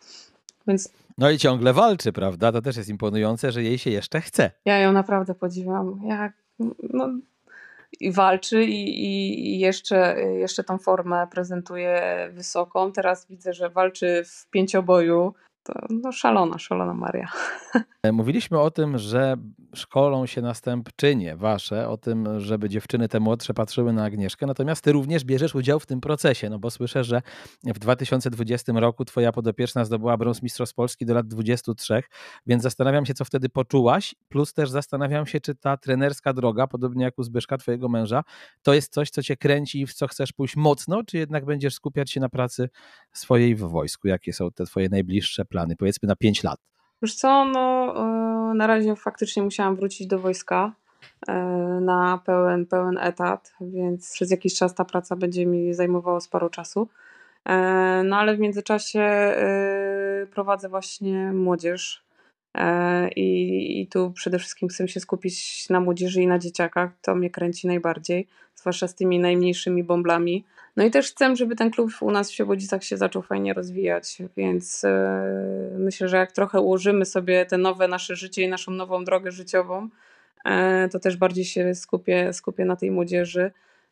Więc... 0.67 0.93
No 1.17 1.29
i 1.29 1.37
ciągle 1.37 1.73
walczy, 1.73 2.13
prawda? 2.13 2.51
To 2.51 2.61
też 2.61 2.77
jest 2.77 2.89
imponujące, 2.89 3.51
że 3.51 3.63
jej 3.63 3.77
się 3.77 3.89
jeszcze 3.89 4.21
chce. 4.21 4.51
Ja 4.65 4.79
ją 4.79 4.91
naprawdę 4.91 5.35
podziwiam. 5.35 6.01
Ja, 6.05 6.33
no, 6.93 7.09
i 7.99 8.11
walczy 8.11 8.63
i, 8.63 9.05
i, 9.05 9.59
jeszcze, 9.59 10.15
jeszcze 10.21 10.63
tą 10.63 10.77
formę 10.77 11.27
prezentuje 11.31 12.01
wysoką. 12.33 12.91
Teraz 12.91 13.27
widzę, 13.27 13.53
że 13.53 13.69
walczy 13.69 14.23
w 14.25 14.49
pięcioboju 14.49 15.33
to 15.63 15.73
no 15.89 16.11
szalona, 16.11 16.57
szalona 16.57 16.93
Maria. 16.93 17.27
E, 18.03 18.11
mówiliśmy 18.11 18.59
o 18.59 18.71
tym, 18.71 18.97
że 18.97 19.35
szkolą 19.75 20.25
się 20.25 20.41
następczynie 20.41 21.35
wasze, 21.35 21.89
o 21.89 21.97
tym, 21.97 22.39
żeby 22.39 22.69
dziewczyny 22.69 23.09
te 23.09 23.19
młodsze 23.19 23.53
patrzyły 23.53 23.93
na 23.93 24.03
Agnieszkę, 24.03 24.45
natomiast 24.45 24.83
ty 24.83 24.91
również 24.91 25.23
bierzesz 25.23 25.55
udział 25.55 25.79
w 25.79 25.85
tym 25.85 26.01
procesie, 26.01 26.49
no 26.49 26.59
bo 26.59 26.71
słyszę, 26.71 27.03
że 27.03 27.21
w 27.63 27.79
2020 27.79 28.73
roku 28.75 29.05
twoja 29.05 29.31
podopieczna 29.31 29.85
zdobyła 29.85 30.17
brąz 30.17 30.43
Mistrzostw 30.43 30.75
Polski 30.75 31.05
do 31.05 31.13
lat 31.13 31.27
23, 31.27 32.03
więc 32.47 32.63
zastanawiam 32.63 33.05
się, 33.05 33.13
co 33.13 33.25
wtedy 33.25 33.49
poczułaś, 33.49 34.15
plus 34.29 34.53
też 34.53 34.69
zastanawiam 34.69 35.25
się, 35.25 35.39
czy 35.41 35.55
ta 35.55 35.77
trenerska 35.77 36.33
droga, 36.33 36.67
podobnie 36.67 37.03
jak 37.03 37.19
u 37.19 37.23
Zbyszka, 37.23 37.57
twojego 37.57 37.89
męża, 37.89 38.23
to 38.61 38.73
jest 38.73 38.93
coś, 38.93 39.09
co 39.09 39.23
cię 39.23 39.37
kręci 39.37 39.81
i 39.81 39.87
w 39.87 39.93
co 39.93 40.07
chcesz 40.07 40.33
pójść 40.33 40.55
mocno, 40.55 41.03
czy 41.03 41.17
jednak 41.17 41.45
będziesz 41.45 41.73
skupiać 41.73 42.11
się 42.11 42.19
na 42.19 42.29
pracy 42.29 42.69
swojej 43.13 43.55
w 43.55 43.59
wojsku? 43.59 44.07
Jakie 44.07 44.33
są 44.33 44.51
te 44.51 44.65
twoje 44.65 44.89
najbliższe 44.89 45.45
plany, 45.53 45.75
powiedzmy 45.75 46.07
na 46.07 46.15
5 46.15 46.43
lat? 46.43 46.59
Już 47.01 47.15
co, 47.15 47.45
no 47.45 47.93
e, 47.97 48.53
na 48.53 48.67
razie 48.67 48.95
faktycznie 48.95 49.43
musiałam 49.43 49.75
wrócić 49.75 50.07
do 50.07 50.19
wojska 50.19 50.73
e, 51.27 51.33
na 51.81 52.21
pełen, 52.25 52.65
pełen 52.65 52.97
etat, 52.97 53.53
więc 53.61 54.13
przez 54.13 54.31
jakiś 54.31 54.55
czas 54.55 54.75
ta 54.75 54.85
praca 54.85 55.15
będzie 55.15 55.45
mi 55.45 55.73
zajmowała 55.73 56.19
sporo 56.19 56.49
czasu. 56.49 56.89
E, 57.45 57.53
no 58.05 58.17
ale 58.17 58.35
w 58.35 58.39
międzyczasie 58.39 59.35
prowadzę 60.31 60.69
właśnie 60.69 61.31
młodzież 61.31 62.02
i, 63.15 63.81
i 63.81 63.87
tu 63.87 64.11
przede 64.11 64.39
wszystkim 64.39 64.69
chcę 64.69 64.87
się 64.87 64.99
skupić 64.99 65.69
na 65.69 65.79
młodzieży 65.79 66.21
i 66.21 66.27
na 66.27 66.39
dzieciakach. 66.39 66.91
To 67.01 67.15
mnie 67.15 67.29
kręci 67.29 67.67
najbardziej, 67.67 68.27
zwłaszcza 68.55 68.87
z 68.87 68.95
tymi 68.95 69.19
najmniejszymi 69.19 69.83
bąblami. 69.83 70.45
No 70.75 70.83
i 70.83 70.91
też 70.91 71.11
chcę, 71.11 71.35
żeby 71.35 71.55
ten 71.55 71.71
klub 71.71 71.91
u 72.01 72.11
nas 72.11 72.29
w 72.29 72.33
Świebodzicach 72.33 72.83
się 72.83 72.97
zaczął 72.97 73.21
fajnie 73.21 73.53
rozwijać, 73.53 74.17
więc 74.37 74.83
e, 74.83 75.75
myślę, 75.77 76.07
że 76.07 76.17
jak 76.17 76.31
trochę 76.31 76.59
ułożymy 76.59 77.05
sobie 77.05 77.45
te 77.45 77.57
nowe 77.57 77.87
nasze 77.87 78.15
życie 78.15 78.43
i 78.43 78.47
naszą 78.47 78.71
nową 78.71 79.05
drogę 79.05 79.31
życiową, 79.31 79.89
e, 80.45 80.89
to 80.89 80.99
też 80.99 81.17
bardziej 81.17 81.45
się 81.45 81.75
skupię, 81.75 82.33
skupię 82.33 82.65
na 82.65 82.75
tej 82.75 82.91
młodzieży. 82.91 83.51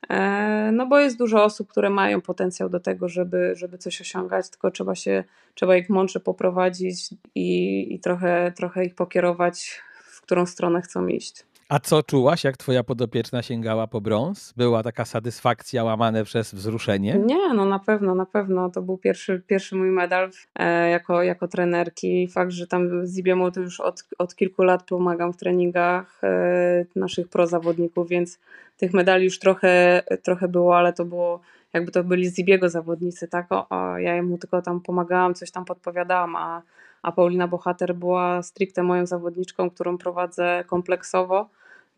E, 0.10 0.72
no 0.74 0.88
bo 0.88 1.00
jest 1.00 1.18
dużo 1.18 1.44
osób, 1.44 1.70
które 1.70 1.90
mają 1.90 2.22
potencjał 2.22 2.70
do 2.70 2.80
tego, 2.80 3.10
żeby, 3.10 3.54
żeby 3.56 3.78
coś 3.78 4.02
osiągać, 4.02 4.50
tylko 4.50 4.72
trzeba 4.72 4.96
się, 4.96 5.24
trzeba 5.56 5.76
ich 5.76 5.90
mądrze 5.90 6.20
poprowadzić 6.20 7.10
i, 7.36 7.88
i 7.94 8.00
trochę, 8.00 8.52
trochę 8.56 8.86
ich 8.86 8.96
pokierować, 8.96 9.82
w 10.04 10.22
którą 10.22 10.46
stronę 10.46 10.82
chcą 10.82 11.08
iść. 11.08 11.51
A 11.72 11.80
co 11.80 12.04
czułaś, 12.04 12.44
jak 12.44 12.58
twoja 12.58 12.84
podopieczna 12.84 13.42
sięgała 13.42 13.88
po 13.88 14.02
brąz? 14.02 14.54
Była 14.58 14.84
taka 14.84 15.06
satysfakcja 15.06 15.84
łamane 15.84 16.24
przez 16.24 16.54
wzruszenie? 16.54 17.20
Nie, 17.26 17.54
no 17.54 17.66
na 17.66 17.80
pewno, 17.80 18.16
na 18.16 18.26
pewno. 18.26 18.70
To 18.70 18.82
był 18.82 18.98
pierwszy, 18.98 19.42
pierwszy 19.48 19.76
mój 19.76 19.90
medal 19.90 20.30
e, 20.56 20.90
jako, 20.90 21.24
jako 21.24 21.48
trenerki. 21.48 22.28
Fakt, 22.28 22.52
że 22.52 22.68
tam 22.68 23.08
z 23.08 23.18
Ibiemu 23.18 23.52
to 23.52 23.60
już 23.60 23.80
od, 23.80 24.04
od 24.18 24.36
kilku 24.36 24.64
lat 24.64 24.84
pomagam 24.84 25.34
w 25.34 25.38
treningach 25.38 26.24
e, 26.24 26.86
naszych 26.96 27.28
prozawodników, 27.28 28.10
więc 28.10 28.40
tych 28.78 28.94
medali 28.94 29.26
już 29.26 29.40
trochę, 29.40 30.04
trochę 30.24 30.48
było, 30.48 30.78
ale 30.78 30.94
to 30.94 31.06
było 31.06 31.40
jakby 31.74 31.92
to 31.92 32.04
byli 32.04 32.30
Zibiego 32.30 32.70
zawodnicy, 32.70 33.28
tak? 33.28 33.48
O, 33.50 33.98
ja 33.98 34.24
mu 34.24 34.38
tylko 34.38 34.62
tam 34.62 34.82
pomagałam, 34.82 35.34
coś 35.34 35.52
tam 35.52 35.66
podpowiadałam, 35.66 36.36
a, 36.36 36.62
a 37.02 37.12
Paulina 37.12 37.48
Bohater 37.48 37.96
była 37.96 38.44
stricte 38.44 38.84
moją 38.84 39.06
zawodniczką, 39.06 39.70
którą 39.70 39.98
prowadzę 39.98 40.64
kompleksowo 40.68 41.50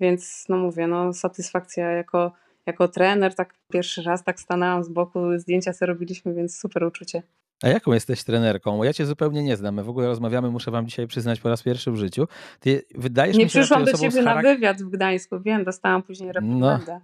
więc 0.03 0.45
no 0.49 0.57
mówię, 0.57 0.87
no 0.87 1.13
satysfakcja 1.13 1.91
jako, 1.91 2.31
jako 2.65 2.87
trener, 2.87 3.35
tak 3.35 3.53
pierwszy 3.71 4.03
raz 4.03 4.23
tak 4.23 4.39
stanęłam 4.39 4.83
z 4.83 4.89
boku, 4.89 5.19
zdjęcia 5.37 5.73
sobie 5.73 5.87
robiliśmy, 5.87 6.33
więc 6.33 6.59
super 6.59 6.83
uczucie. 6.83 7.23
A 7.63 7.67
jaką 7.67 7.93
jesteś 7.93 8.23
trenerką? 8.23 8.83
Ja 8.83 8.93
cię 8.93 9.05
zupełnie 9.05 9.43
nie 9.43 9.57
znam. 9.57 9.75
My 9.75 9.83
w 9.83 9.89
ogóle 9.89 10.07
rozmawiamy, 10.07 10.49
muszę 10.49 10.71
wam 10.71 10.87
dzisiaj 10.87 11.07
przyznać 11.07 11.39
po 11.39 11.49
raz 11.49 11.63
pierwszy 11.63 11.91
w 11.91 11.95
życiu. 11.95 12.27
Ty 12.59 12.85
wydajesz 12.95 13.37
nie 13.37 13.43
mi 13.43 13.49
się 13.49 13.59
przyszłam 13.59 13.85
do 13.85 13.93
ciebie 13.93 14.21
na 14.21 14.41
wywiad 14.41 14.81
w 14.81 14.89
Gdańsku, 14.89 15.39
wiem, 15.39 15.63
dostałam 15.63 16.03
później 16.03 16.27
no. 16.27 16.33
reprymendę. 16.33 16.93
No. 16.93 16.99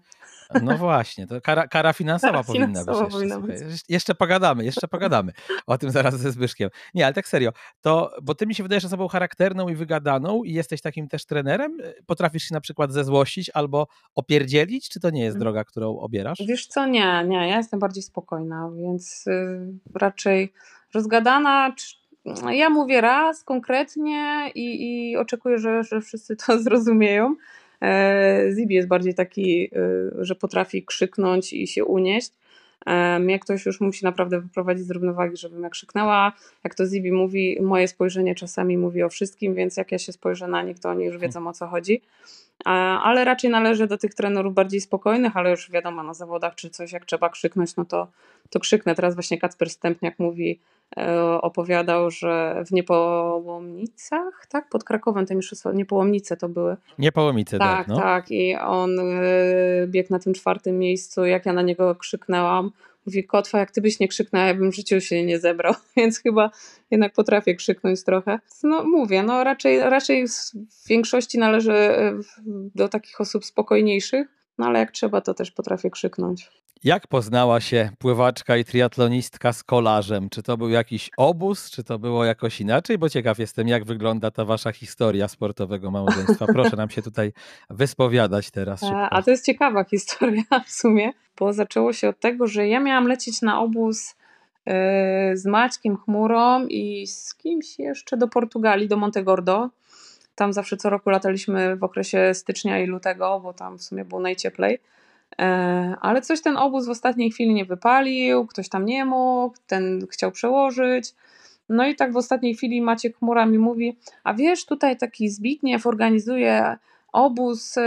No 0.64 0.78
właśnie, 0.78 1.28
to 1.28 1.42
kara, 1.42 1.68
kara 1.68 1.94
finansowa 1.94 2.32
kara 2.32 2.44
powinna 2.44 2.68
finansowa 2.68 3.04
być. 3.04 3.14
Jeszcze, 3.14 3.40
powinna 3.40 3.70
być. 3.70 3.84
jeszcze 3.90 4.16
pogadamy, 4.16 4.66
jeszcze 4.66 4.88
pogadamy 4.88 5.32
o 5.68 5.78
tym 5.78 5.92
zaraz 5.92 6.16
ze 6.16 6.32
Zbyszkiem. 6.32 6.70
Nie, 6.94 7.06
ale 7.06 7.14
tak 7.14 7.28
serio, 7.28 7.52
to, 7.82 8.12
bo 8.22 8.36
ty 8.36 8.48
mi 8.48 8.56
się 8.56 8.64
wydajesz 8.64 8.86
osobą 8.86 9.08
charakterną 9.08 9.70
i 9.70 9.76
wygadaną 9.76 10.44
i 10.44 10.54
jesteś 10.54 10.82
takim 10.82 11.08
też 11.08 11.26
trenerem? 11.26 11.78
Potrafisz 12.06 12.44
się 12.44 12.54
na 12.54 12.62
przykład 12.62 12.92
zezłościć 12.92 13.52
albo 13.54 13.88
opierdzielić, 14.16 14.90
czy 14.90 15.00
to 15.00 15.10
nie 15.10 15.22
jest 15.22 15.36
mhm. 15.36 15.40
droga, 15.40 15.64
którą 15.64 16.00
obierasz? 16.00 16.40
Wiesz 16.48 16.68
co, 16.68 16.86
nie, 16.86 17.24
nie, 17.28 17.50
ja 17.50 17.58
jestem 17.58 17.80
bardziej 17.80 18.04
spokojna, 18.04 18.70
więc 18.76 19.28
y, 19.28 19.60
raczej 19.96 20.54
rozgadana, 20.94 21.72
ja 22.52 22.70
mówię 22.70 23.02
raz 23.02 23.44
konkretnie 23.44 24.52
i, 24.56 25.10
i 25.12 25.18
oczekuję, 25.18 25.58
że, 25.58 25.84
że 25.84 26.02
wszyscy 26.02 26.36
to 26.36 26.60
zrozumieją. 26.64 27.36
E, 27.82 28.52
Zibi 28.52 28.76
jest 28.76 28.88
bardziej 28.88 29.14
taki, 29.14 29.70
e, 29.76 30.26
że 30.26 30.36
potrafi 30.36 30.84
krzyknąć 30.84 31.54
i 31.54 31.68
się 31.68 31.86
unieść. 31.86 32.32
Jak 33.28 33.42
ktoś 33.42 33.66
już 33.66 33.82
musi 33.82 34.06
naprawdę 34.06 34.42
wyprowadzić 34.42 34.86
z 34.86 34.92
równowagi, 34.92 35.38
żebym 35.38 35.64
jak 35.64 35.72
krzyknęła, 35.72 36.34
jak 36.64 36.76
to 36.76 36.86
Zibi 36.86 37.12
mówi, 37.12 37.58
moje 37.62 37.88
spojrzenie 37.88 38.36
czasami 38.36 38.78
mówi 38.78 39.04
o 39.04 39.10
wszystkim, 39.10 39.56
więc 39.56 39.78
jak 39.78 39.92
ja 39.92 39.98
się 39.98 40.12
spojrzę 40.12 40.48
na 40.48 40.64
nich, 40.64 40.80
to 40.80 40.90
oni 40.90 41.06
już 41.06 41.18
wiedzą 41.18 41.48
o 41.48 41.54
co 41.54 41.68
chodzi. 41.68 42.02
Ale 42.66 43.26
raczej 43.26 43.50
należy 43.50 43.88
do 43.88 43.98
tych 43.98 44.14
trenerów 44.14 44.54
bardziej 44.54 44.82
spokojnych, 44.82 45.38
ale 45.38 45.52
już 45.52 45.72
wiadomo 45.72 46.04
na 46.04 46.14
zawodach, 46.14 46.56
czy 46.56 46.70
coś 46.70 46.92
jak 46.92 47.06
trzeba 47.06 47.30
krzyknąć, 47.30 47.76
no 47.76 47.86
to, 47.86 48.08
to 48.50 48.60
krzyknę. 48.60 48.96
Teraz 48.96 49.14
właśnie 49.14 49.38
Kacper 49.38 49.70
Stępniak 49.70 50.20
mówi, 50.20 50.60
E, 50.98 51.42
opowiadał, 51.42 52.12
że 52.12 52.64
w 52.68 52.72
Niepołomnicach, 52.72 54.48
tak? 54.50 54.70
Pod 54.70 54.84
Krakowem 54.84 55.26
te 55.26 55.36
mistrzostwa, 55.36 55.72
Niepołomnice 55.72 56.38
to 56.38 56.50
były. 56.50 56.78
Niepołomice, 57.00 57.58
tak. 57.58 57.78
Tak, 57.78 57.88
no. 57.88 57.96
tak. 57.96 58.32
I 58.32 58.56
on 58.56 59.00
e, 59.00 59.04
biegł 59.88 60.14
na 60.14 60.20
tym 60.20 60.34
czwartym 60.34 60.80
miejscu, 60.80 61.26
jak 61.26 61.46
ja 61.46 61.54
na 61.54 61.62
niego 61.62 61.96
krzyknęłam. 61.96 62.72
Mówi, 63.10 63.24
Kotwa, 63.24 63.60
jak 63.60 63.72
ty 63.72 63.82
byś 63.82 64.00
nie 64.00 64.08
krzyknęła, 64.08 64.46
ja 64.46 64.54
bym 64.54 64.72
w 64.72 64.76
życiu 64.76 65.02
się 65.02 65.26
nie 65.26 65.40
zebrał, 65.40 65.74
więc 65.98 66.20
chyba 66.20 66.52
jednak 66.92 67.14
potrafię 67.14 67.56
krzyknąć 67.56 68.04
trochę. 68.04 68.40
No 68.64 68.84
mówię, 68.84 69.24
no 69.24 69.44
raczej, 69.44 69.80
raczej 69.80 70.28
w 70.28 70.88
większości 70.88 71.38
należy 71.38 71.74
e, 71.74 72.20
do 72.76 72.90
takich 72.90 73.22
osób 73.22 73.46
spokojniejszych, 73.46 74.28
no 74.60 74.66
ale 74.66 74.80
jak 74.80 74.92
trzeba, 74.92 75.22
to 75.22 75.34
też 75.34 75.52
potrafię 75.52 75.90
krzyknąć. 75.90 76.50
Jak 76.84 77.08
poznała 77.08 77.62
się 77.62 77.90
pływaczka 78.00 78.58
i 78.58 78.66
triatlonistka 78.66 79.54
z 79.54 79.64
kolarzem? 79.64 80.30
Czy 80.30 80.44
to 80.44 80.58
był 80.58 80.70
jakiś 80.70 81.10
obóz, 81.18 81.72
czy 81.72 81.84
to 81.84 82.00
było 82.00 82.26
jakoś 82.26 82.62
inaczej? 82.62 82.98
Bo 82.98 83.10
ciekaw 83.10 83.40
jestem, 83.40 83.68
jak 83.68 83.86
wygląda 83.86 84.32
ta 84.32 84.46
wasza 84.46 84.72
historia 84.72 85.28
sportowego 85.28 85.92
małżeństwa. 85.92 86.46
Proszę 86.54 86.76
nam 86.76 86.90
się 86.90 87.02
tutaj 87.02 87.34
wyspowiadać 87.70 88.52
teraz. 88.52 88.80
Szybko. 88.80 89.10
A 89.10 89.22
to 89.22 89.32
jest 89.32 89.46
ciekawa 89.46 89.84
historia 89.84 90.44
w 90.68 90.72
sumie, 90.72 91.14
bo 91.40 91.54
zaczęło 91.54 91.94
się 91.94 92.10
od 92.10 92.20
tego, 92.20 92.48
że 92.48 92.68
ja 92.68 92.80
miałam 92.80 93.08
lecieć 93.08 93.42
na 93.42 93.62
obóz 93.62 94.16
e, 94.66 95.38
z 95.38 95.46
Maćkiem 95.46 95.98
Chmurą 95.98 96.66
i 96.68 97.08
z 97.08 97.36
kimś 97.36 97.80
jeszcze 97.80 98.18
do 98.18 98.28
Portugalii, 98.28 98.88
do 98.88 98.98
Montegordo 98.98 99.70
tam 100.40 100.54
zawsze 100.54 100.78
co 100.78 100.90
roku 100.90 101.10
lataliśmy 101.10 101.76
w 101.76 101.84
okresie 101.84 102.34
stycznia 102.34 102.80
i 102.80 102.86
lutego, 102.86 103.40
bo 103.44 103.54
tam 103.54 103.78
w 103.78 103.84
sumie 103.84 104.06
było 104.06 104.22
najcieplej. 104.22 104.80
E, 105.40 105.46
ale 106.02 106.22
coś 106.22 106.42
ten 106.42 106.58
obóz 106.58 106.86
w 106.86 106.90
ostatniej 106.90 107.32
chwili 107.32 107.54
nie 107.54 107.66
wypalił, 107.66 108.46
ktoś 108.48 108.70
tam 108.70 108.86
nie 108.86 109.06
mógł, 109.06 109.58
ten 109.68 110.08
chciał 110.12 110.32
przełożyć. 110.32 111.14
No 111.70 111.88
i 111.88 111.96
tak 111.96 112.14
w 112.14 112.18
ostatniej 112.18 112.56
chwili 112.56 112.82
Maciek 112.82 113.18
Chmura 113.18 113.46
mi 113.46 113.58
mówi, 113.58 113.98
a 114.24 114.34
wiesz, 114.34 114.66
tutaj 114.66 114.98
taki 114.98 115.30
Zbigniew 115.30 115.88
organizuje 115.88 116.78
obóz 117.14 117.78
e, 117.78 117.82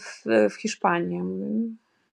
w, 0.00 0.24
w 0.50 0.54
Hiszpanii. 0.54 1.22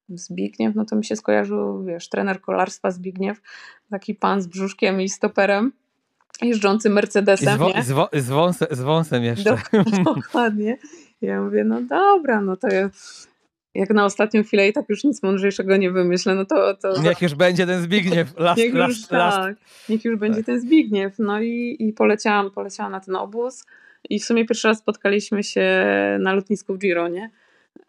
Zbigniew, 0.09 0.75
no 0.75 0.85
to 0.85 0.95
mi 0.95 1.05
się 1.05 1.15
skojarzył, 1.15 1.83
wiesz, 1.83 2.09
trener 2.09 2.41
kolarstwa 2.41 2.91
Zbigniew, 2.91 3.41
taki 3.89 4.15
pan 4.15 4.41
z 4.41 4.47
brzuszkiem 4.47 5.01
i 5.01 5.09
stoperem 5.09 5.71
jeżdżący 6.41 6.89
Mercedesem. 6.89 7.59
I 7.79 7.83
z, 7.83 7.91
wo, 7.91 8.09
z, 8.13 8.23
z, 8.23 8.29
wąsem, 8.29 8.67
z 8.71 8.81
wąsem 8.81 9.23
jeszcze. 9.23 9.57
Dokładnie. 10.15 10.77
Ja 11.21 11.41
mówię, 11.41 11.63
no 11.63 11.81
dobra, 11.81 12.41
no 12.41 12.57
to 12.57 12.67
jest 12.67 13.27
jak 13.75 13.89
na 13.89 14.05
ostatnią 14.05 14.43
chwilę 14.43 14.67
i 14.67 14.73
tak 14.73 14.89
już 14.89 15.03
nic 15.03 15.23
mądrzejszego 15.23 15.77
nie 15.77 15.91
wymyślę, 15.91 16.35
no 16.35 16.45
to... 16.45 16.73
to 16.75 17.01
niech 17.01 17.21
już 17.21 17.35
będzie 17.35 17.65
ten 17.65 17.81
Zbigniew, 17.81 18.39
last, 18.39 18.57
niech 18.61 18.73
last, 18.73 19.01
już, 19.01 19.11
last. 19.11 19.37
Tak, 19.37 19.55
niech 19.89 20.05
już 20.05 20.19
będzie 20.19 20.37
tak. 20.37 20.45
ten 20.45 20.59
Zbigniew. 20.59 21.19
No 21.19 21.41
i, 21.41 21.77
i 21.79 21.93
poleciałam, 21.93 22.51
poleciałam 22.51 22.91
na 22.91 22.99
ten 22.99 23.15
obóz 23.15 23.65
i 24.09 24.19
w 24.19 24.25
sumie 24.25 24.45
pierwszy 24.45 24.67
raz 24.67 24.77
spotkaliśmy 24.77 25.43
się 25.43 25.85
na 26.19 26.33
lotnisku 26.33 26.73
w 26.73 26.77
Gironie. 26.77 27.31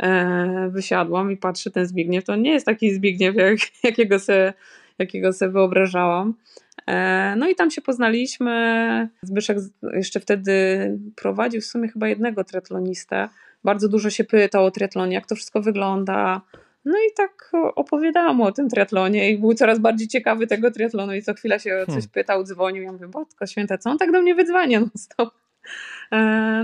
E, 0.02 0.70
wysiadłam 0.72 1.32
i 1.32 1.36
patrzę, 1.36 1.70
ten 1.70 1.86
Zbigniew 1.86 2.24
to 2.24 2.36
nie 2.36 2.50
jest 2.50 2.66
taki 2.66 2.94
Zbigniew, 2.94 3.34
jak, 3.34 3.58
jakiego 3.84 4.18
sobie 4.18 4.52
jakiego 4.98 5.32
sobie 5.32 5.52
wyobrażałam. 5.52 6.34
E, 6.86 7.34
no 7.36 7.48
i 7.48 7.54
tam 7.54 7.70
się 7.70 7.80
poznaliśmy. 7.80 9.08
Zbyszek 9.22 9.58
jeszcze 9.92 10.20
wtedy 10.20 10.52
prowadził 11.16 11.60
w 11.60 11.64
sumie 11.64 11.88
chyba 11.88 12.08
jednego 12.08 12.44
triatlonistę. 12.44 13.28
Bardzo 13.64 13.88
dużo 13.88 14.10
się 14.10 14.24
pytał 14.24 14.64
o 14.64 14.70
triatlonie, 14.70 15.14
jak 15.14 15.26
to 15.26 15.34
wszystko 15.34 15.60
wygląda. 15.60 16.40
No 16.84 16.98
i 16.98 17.14
tak 17.16 17.52
opowiadałam 17.74 18.40
o 18.40 18.52
tym 18.52 18.68
triatlonie 18.68 19.30
i 19.30 19.38
był 19.38 19.54
coraz 19.54 19.78
bardziej 19.78 20.08
ciekawy 20.08 20.46
tego 20.46 20.70
triatlonu 20.70 21.14
i 21.14 21.22
co 21.22 21.34
chwila 21.34 21.58
się 21.58 21.76
o 21.76 21.78
coś 21.78 21.86
hmm. 21.86 22.10
pytał, 22.12 22.44
dzwonił. 22.44 22.82
Ja 22.82 22.92
mówię, 22.92 23.08
Botko 23.08 23.46
święte, 23.46 23.78
co 23.78 23.90
on 23.90 23.98
tak 23.98 24.12
do 24.12 24.22
mnie 24.22 24.34
wydzwania 24.34 24.80
no 24.80 24.86
stop. 24.96 25.34
E, 26.12 26.16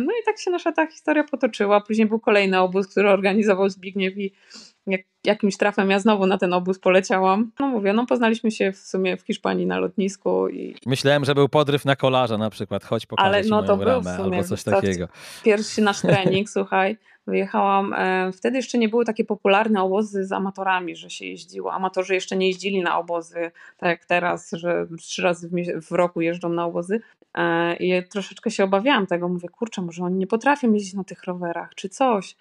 no 0.04 0.12
i 0.12 0.24
tak 0.24 0.38
się 0.38 0.50
nasza 0.50 0.72
ta 0.72 0.86
historia 0.86 1.24
potoczyła. 1.24 1.80
Później 1.80 2.06
był 2.06 2.20
kolejny 2.20 2.60
obóz, 2.60 2.88
który 2.88 3.10
organizował 3.10 3.68
Zbigniew 3.68 4.18
i 4.18 4.32
jak, 4.86 5.00
jakimś 5.24 5.56
trafem 5.56 5.90
ja 5.90 5.98
znowu 5.98 6.26
na 6.26 6.38
ten 6.38 6.52
obóz 6.52 6.78
poleciałam. 6.78 7.50
No 7.60 7.66
mówię, 7.66 7.92
no 7.92 8.06
poznaliśmy 8.06 8.50
się 8.50 8.72
w 8.72 8.78
sumie 8.78 9.16
w 9.16 9.22
Hiszpanii 9.22 9.66
na 9.66 9.78
lotnisku. 9.78 10.48
i 10.48 10.74
Myślałem, 10.86 11.24
że 11.24 11.34
był 11.34 11.48
podryw 11.48 11.84
na 11.84 11.96
kolarza 11.96 12.38
na 12.38 12.50
przykład, 12.50 12.84
chodź 12.84 13.06
pokażę 13.06 13.28
Ale 13.28 13.42
no 13.42 13.62
to 13.62 13.76
był 13.76 14.00
w 14.00 14.04
sumie, 14.04 14.36
albo 14.36 14.44
coś 14.44 14.64
takiego. 14.64 15.08
Pierwszy 15.44 15.82
nasz 15.82 16.00
trening, 16.10 16.50
słuchaj, 16.50 16.96
wyjechałam, 17.26 17.94
e, 17.94 18.32
wtedy 18.32 18.56
jeszcze 18.56 18.78
nie 18.78 18.88
były 18.88 19.04
takie 19.04 19.24
popularne 19.24 19.82
obozy 19.82 20.24
z 20.24 20.32
amatorami, 20.32 20.96
że 20.96 21.10
się 21.10 21.26
jeździło. 21.26 21.72
Amatorzy 21.72 22.14
jeszcze 22.14 22.36
nie 22.36 22.46
jeździli 22.46 22.82
na 22.82 22.98
obozy, 22.98 23.50
tak 23.76 23.88
jak 23.88 24.04
teraz, 24.04 24.50
że 24.52 24.86
trzy 24.98 25.22
razy 25.22 25.48
w, 25.48 25.86
w 25.86 25.92
roku 25.92 26.20
jeżdżą 26.20 26.48
na 26.48 26.66
obozy. 26.66 27.00
E, 27.34 27.76
I 27.76 28.08
troszeczkę 28.08 28.50
się 28.50 28.64
obawiałam 28.64 29.06
tego, 29.06 29.28
mówię, 29.28 29.48
kurczę, 29.48 29.82
może 29.82 30.04
oni 30.04 30.16
nie 30.16 30.26
potrafią 30.26 30.72
jeździć 30.72 30.94
na 30.94 31.04
tych 31.04 31.24
rowerach, 31.24 31.74
czy 31.74 31.88
coś. 31.88 32.36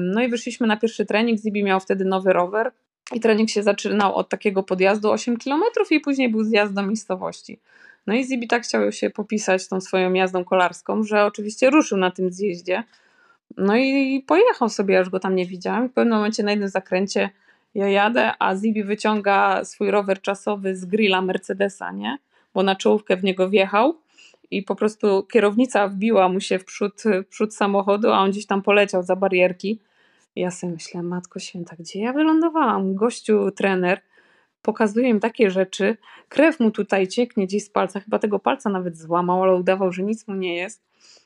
No 0.00 0.22
i 0.22 0.28
wyszliśmy 0.28 0.66
na 0.66 0.76
pierwszy 0.76 1.06
trening. 1.06 1.40
Zibi 1.40 1.64
miał 1.64 1.80
wtedy 1.80 2.04
nowy 2.04 2.32
rower 2.32 2.72
i 3.12 3.20
trening 3.20 3.50
się 3.50 3.62
zaczynał 3.62 4.14
od 4.14 4.28
takiego 4.28 4.62
podjazdu 4.62 5.10
8 5.10 5.36
km 5.36 5.62
i 5.90 6.00
później 6.00 6.30
był 6.30 6.44
zjazd 6.44 6.74
do 6.74 6.82
miejscowości. 6.82 7.60
No 8.06 8.14
i 8.14 8.24
Zibi 8.24 8.48
tak 8.48 8.62
chciał 8.62 8.92
się 8.92 9.10
popisać 9.10 9.68
tą 9.68 9.80
swoją 9.80 10.12
jazdą 10.12 10.44
kolarską, 10.44 11.02
że 11.02 11.24
oczywiście 11.24 11.70
ruszył 11.70 11.98
na 11.98 12.10
tym 12.10 12.32
zjeździe. 12.32 12.82
No 13.56 13.76
i 13.76 14.24
pojechał 14.26 14.68
sobie, 14.68 15.00
aż 15.00 15.10
go 15.10 15.20
tam 15.20 15.36
nie 15.36 15.46
widziałam. 15.46 15.88
W 15.88 15.92
pewnym 15.92 16.14
momencie 16.14 16.42
na 16.42 16.50
jednym 16.50 16.68
zakręcie 16.68 17.30
ja 17.74 17.88
jadę, 17.88 18.32
a 18.38 18.56
Zibi 18.56 18.84
wyciąga 18.84 19.64
swój 19.64 19.90
rower 19.90 20.20
czasowy 20.22 20.76
z 20.76 20.84
grilla 20.84 21.22
Mercedesa, 21.22 21.92
nie? 21.92 22.18
Bo 22.54 22.62
na 22.62 22.76
czołówkę 22.76 23.16
w 23.16 23.24
niego 23.24 23.48
wjechał 23.48 23.99
i 24.50 24.62
po 24.62 24.74
prostu 24.74 25.22
kierownica 25.22 25.88
wbiła 25.88 26.28
mu 26.28 26.40
się 26.40 26.58
w 26.58 26.64
przód, 26.64 27.02
w 27.24 27.28
przód 27.28 27.54
samochodu, 27.54 28.12
a 28.12 28.18
on 28.18 28.30
gdzieś 28.30 28.46
tam 28.46 28.62
poleciał 28.62 29.02
za 29.02 29.16
barierki. 29.16 29.80
Ja 30.36 30.50
sobie 30.50 30.72
myślę, 30.72 31.02
matko 31.02 31.38
święta, 31.38 31.76
gdzie 31.78 32.00
ja 32.00 32.12
wylądowałam? 32.12 32.94
Gościu, 32.94 33.50
trener, 33.50 34.00
pokazuje 34.62 35.14
mi 35.14 35.20
takie 35.20 35.50
rzeczy, 35.50 35.96
krew 36.28 36.60
mu 36.60 36.70
tutaj 36.70 37.08
cieknie 37.08 37.46
gdzieś 37.46 37.64
z 37.64 37.70
palca, 37.70 38.00
chyba 38.00 38.18
tego 38.18 38.38
palca 38.38 38.70
nawet 38.70 38.96
złamał, 38.96 39.42
ale 39.42 39.54
udawał, 39.54 39.92
że 39.92 40.02
nic 40.02 40.28
mu 40.28 40.34
nie 40.34 40.56
jest. 40.56 40.82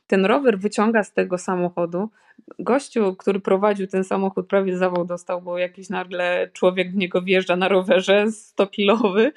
Ten 0.06 0.26
rower 0.26 0.58
wyciąga 0.58 1.04
z 1.04 1.12
tego 1.12 1.38
samochodu. 1.38 2.08
Gościu, 2.58 3.16
który 3.16 3.40
prowadził 3.40 3.87
ten 3.87 4.04
samochód, 4.04 4.46
prawie 4.46 4.78
zawał 4.78 5.04
dostał, 5.04 5.42
bo 5.42 5.58
jakiś 5.58 5.88
nagle 5.88 6.50
człowiek 6.52 6.92
w 6.92 6.96
niego 6.96 7.22
wjeżdża 7.22 7.56
na 7.56 7.68
rowerze 7.68 8.26
100-kilowy. 8.26 9.32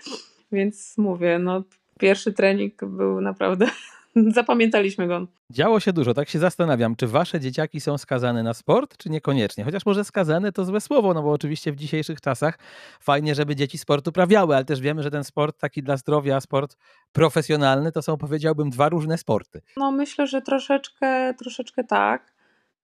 Więc 0.51 0.97
mówię, 0.97 1.39
no 1.39 1.63
pierwszy 1.99 2.33
trening 2.33 2.85
był 2.85 3.21
naprawdę 3.21 3.67
zapamiętaliśmy 4.37 5.07
go. 5.07 5.27
Działo 5.49 5.79
się 5.79 5.93
dużo, 5.93 6.13
tak 6.13 6.29
się 6.29 6.39
zastanawiam, 6.39 6.95
czy 6.95 7.07
wasze 7.07 7.39
dzieciaki 7.39 7.81
są 7.81 7.97
skazane 7.97 8.43
na 8.43 8.53
sport, 8.53 8.97
czy 8.97 9.09
niekoniecznie? 9.09 9.63
Chociaż 9.63 9.85
może 9.85 10.03
skazane 10.03 10.51
to 10.51 10.65
złe 10.65 10.81
słowo, 10.81 11.13
no 11.13 11.23
bo 11.23 11.31
oczywiście 11.31 11.71
w 11.71 11.75
dzisiejszych 11.75 12.21
czasach 12.21 12.59
fajnie, 12.99 13.35
żeby 13.35 13.55
dzieci 13.55 13.77
sport 13.77 14.07
uprawiały, 14.07 14.55
ale 14.55 14.65
też 14.65 14.81
wiemy, 14.81 15.03
że 15.03 15.11
ten 15.11 15.23
sport 15.23 15.59
taki 15.59 15.83
dla 15.83 15.97
zdrowia, 15.97 16.41
sport 16.41 16.77
profesjonalny, 17.11 17.91
to 17.91 18.01
są 18.01 18.17
powiedziałbym 18.17 18.69
dwa 18.69 18.89
różne 18.89 19.17
sporty. 19.17 19.61
No 19.77 19.91
myślę, 19.91 20.27
że 20.27 20.41
troszeczkę, 20.41 21.33
troszeczkę 21.33 21.83
tak. 21.83 22.36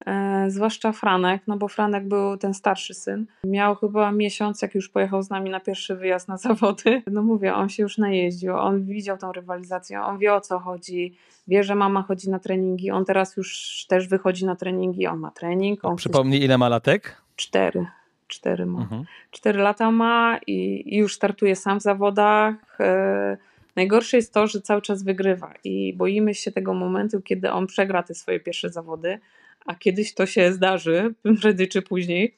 E, 0.05 0.45
zwłaszcza 0.47 0.91
Franek, 0.91 1.41
no 1.47 1.57
bo 1.57 1.67
Franek 1.67 2.07
był 2.07 2.37
ten 2.37 2.53
starszy 2.53 2.93
syn. 2.93 3.25
Miał 3.43 3.75
chyba 3.75 4.11
miesiąc, 4.11 4.61
jak 4.61 4.75
już 4.75 4.89
pojechał 4.89 5.23
z 5.23 5.29
nami 5.29 5.49
na 5.49 5.59
pierwszy 5.59 5.95
wyjazd 5.95 6.27
na 6.27 6.37
zawody. 6.47 7.01
No 7.11 7.23
mówię, 7.23 7.55
on 7.55 7.69
się 7.69 7.83
już 7.83 7.97
najeździł, 7.97 8.57
on 8.57 8.83
widział 8.83 9.17
tą 9.17 9.31
rywalizację, 9.31 10.01
on 10.01 10.17
wie 10.17 10.33
o 10.33 10.41
co 10.41 10.59
chodzi, 10.59 11.15
wie, 11.47 11.63
że 11.63 11.75
mama 11.75 12.01
chodzi 12.01 12.29
na 12.29 12.39
treningi, 12.39 12.91
on 12.91 13.05
teraz 13.05 13.37
już 13.37 13.85
też 13.89 14.07
wychodzi 14.07 14.45
na 14.45 14.55
treningi, 14.55 15.07
on 15.07 15.19
ma 15.19 15.31
trening. 15.31 15.85
On 15.85 15.95
przypomnij, 15.95 16.39
chce... 16.39 16.45
ile 16.45 16.57
ma 16.57 16.69
latek? 16.69 17.21
Cztery. 17.35 17.85
Cztery 18.27 18.65
ma. 18.65 18.81
Mhm. 18.81 19.03
Cztery 19.31 19.59
lata 19.59 19.91
ma 19.91 20.39
i, 20.47 20.83
i, 20.85 20.97
już 20.97 21.15
startuje 21.15 21.55
sam 21.55 21.79
w 21.79 21.83
zawodach. 21.83 22.55
E, 22.79 23.37
najgorsze 23.75 24.17
jest 24.17 24.33
to, 24.33 24.47
że 24.47 24.61
cały 24.61 24.81
czas 24.81 25.03
wygrywa 25.03 25.53
i 25.63 25.93
boimy 25.93 26.33
się 26.33 26.51
tego 26.51 26.73
momentu, 26.73 27.21
kiedy 27.21 27.51
on 27.51 27.67
przegra 27.67 28.03
te 28.03 28.15
swoje 28.15 28.39
pierwsze 28.39 28.69
zawody 28.69 29.19
a 29.65 29.75
kiedyś 29.75 30.13
to 30.13 30.25
się 30.25 30.53
zdarzy, 30.53 31.13
prędzej 31.41 31.67
czy 31.67 31.81
później, 31.81 32.35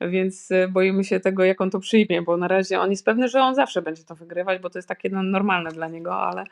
więc 0.00 0.50
e, 0.50 0.68
boimy 0.68 1.04
się 1.04 1.20
tego, 1.20 1.44
jak 1.44 1.60
on 1.60 1.70
to 1.70 1.80
przyjmie, 1.80 2.22
bo 2.22 2.36
na 2.36 2.48
razie 2.48 2.80
on 2.80 2.90
jest 2.90 3.04
pewny, 3.04 3.28
że 3.28 3.40
on 3.40 3.54
zawsze 3.54 3.82
będzie 3.82 4.04
to 4.04 4.14
wygrywać, 4.14 4.62
bo 4.62 4.70
to 4.70 4.78
jest 4.78 4.88
takie 4.88 5.10
no, 5.10 5.22
normalne 5.22 5.70
dla 5.70 5.88
niego, 5.88 6.14
ale 6.14 6.44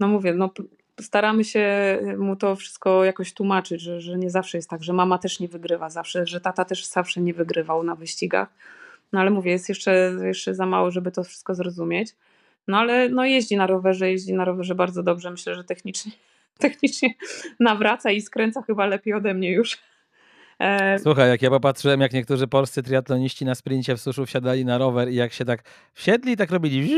no 0.00 0.08
mówię, 0.08 0.34
no 0.34 0.50
staramy 1.00 1.44
się 1.44 1.98
mu 2.18 2.36
to 2.36 2.56
wszystko 2.56 3.04
jakoś 3.04 3.32
tłumaczyć, 3.34 3.80
że, 3.80 4.00
że 4.00 4.18
nie 4.18 4.30
zawsze 4.30 4.58
jest 4.58 4.70
tak, 4.70 4.82
że 4.82 4.92
mama 4.92 5.18
też 5.18 5.40
nie 5.40 5.48
wygrywa 5.48 5.90
zawsze, 5.90 6.26
że 6.26 6.40
tata 6.40 6.64
też 6.64 6.86
zawsze 6.86 7.20
nie 7.20 7.34
wygrywał 7.34 7.82
na 7.82 7.94
wyścigach. 7.94 8.48
No 9.12 9.20
ale 9.20 9.30
mówię, 9.30 9.50
jest 9.50 9.68
jeszcze, 9.68 10.14
jeszcze 10.24 10.54
za 10.54 10.66
mało, 10.66 10.90
żeby 10.90 11.10
to 11.10 11.24
wszystko 11.24 11.54
zrozumieć. 11.54 12.14
No 12.68 12.78
ale 12.78 13.08
no 13.08 13.24
jeździ 13.24 13.56
na 13.56 13.66
rowerze, 13.66 14.10
jeździ 14.10 14.34
na 14.34 14.44
rowerze 14.44 14.74
bardzo 14.74 15.02
dobrze. 15.02 15.30
Myślę, 15.30 15.54
że 15.54 15.64
technicznie 15.64 16.12
technicznie 16.58 17.08
nawraca 17.60 18.10
i 18.10 18.20
skręca 18.20 18.62
chyba 18.62 18.86
lepiej 18.86 19.14
ode 19.14 19.34
mnie 19.34 19.52
już. 19.52 19.78
E, 20.58 20.98
Słuchaj, 20.98 21.28
jak 21.28 21.42
ja 21.42 21.50
popatrzyłem, 21.50 22.00
jak 22.00 22.12
niektórzy 22.12 22.46
polscy 22.46 22.82
triatloniści 22.82 23.44
na 23.44 23.54
sprincie 23.54 23.96
w 23.96 24.00
suszu 24.00 24.26
wsiadali 24.26 24.64
na 24.64 24.78
rower 24.78 25.08
i 25.08 25.14
jak 25.14 25.32
się 25.32 25.44
tak 25.44 25.62
wsiedli, 25.92 26.36
tak 26.36 26.50
robili 26.50 26.90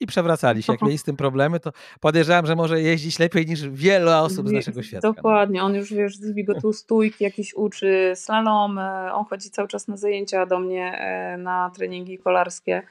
i 0.00 0.06
przewracali 0.06 0.62
się. 0.62 0.72
Jak 0.72 0.82
mieli 0.82 0.98
z 0.98 1.02
tym 1.02 1.16
problemy, 1.16 1.60
to 1.60 1.72
podejrzewam, 2.00 2.46
że 2.46 2.56
może 2.56 2.82
jeździć 2.82 3.18
lepiej 3.18 3.46
niż 3.46 3.68
wiele 3.68 4.18
osób 4.18 4.48
z 4.48 4.52
naszego 4.52 4.82
świata. 4.82 5.12
Dokładnie. 5.12 5.62
On 5.62 5.74
już, 5.74 5.92
wiesz, 5.92 6.16
zbi 6.16 6.44
go 6.44 6.60
tu 6.60 6.72
stójki 6.72 7.24
jakieś 7.24 7.54
uczy, 7.54 8.12
slalom. 8.14 8.78
E, 8.78 9.12
on 9.12 9.24
chodzi 9.24 9.50
cały 9.50 9.68
czas 9.68 9.88
na 9.88 9.96
zajęcia 9.96 10.46
do 10.46 10.58
mnie, 10.58 10.98
e, 10.98 11.36
na 11.38 11.70
treningi 11.76 12.18
kolarskie, 12.18 12.82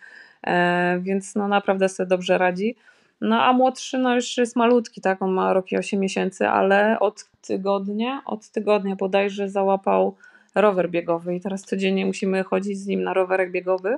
więc 0.99 1.36
no 1.36 1.47
naprawdę 1.47 1.89
sobie 1.89 2.08
dobrze 2.08 2.38
radzi. 2.38 2.76
No 3.21 3.43
a 3.43 3.54
młodszy 3.54 3.97
no 3.97 4.15
już 4.15 4.38
jest 4.38 4.56
malutki, 4.56 5.02
tak, 5.02 5.21
on 5.21 5.32
ma 5.32 5.54
rok 5.54 5.71
i 5.71 5.78
8 5.78 5.99
miesięcy, 5.99 6.47
ale 6.47 6.99
od 6.99 7.26
tygodnia, 7.41 8.21
od 8.26 8.49
tygodnia 8.49 8.95
bodajże 8.95 9.49
załapał 9.49 10.15
rower 10.56 10.89
biegowy 10.89 11.36
i 11.36 11.41
teraz 11.41 11.62
codziennie 11.62 12.06
musimy 12.06 12.43
chodzić 12.43 12.78
z 12.78 12.88
nim 12.88 13.04
na 13.04 13.13
rowerek 13.13 13.52
biegowy, 13.52 13.97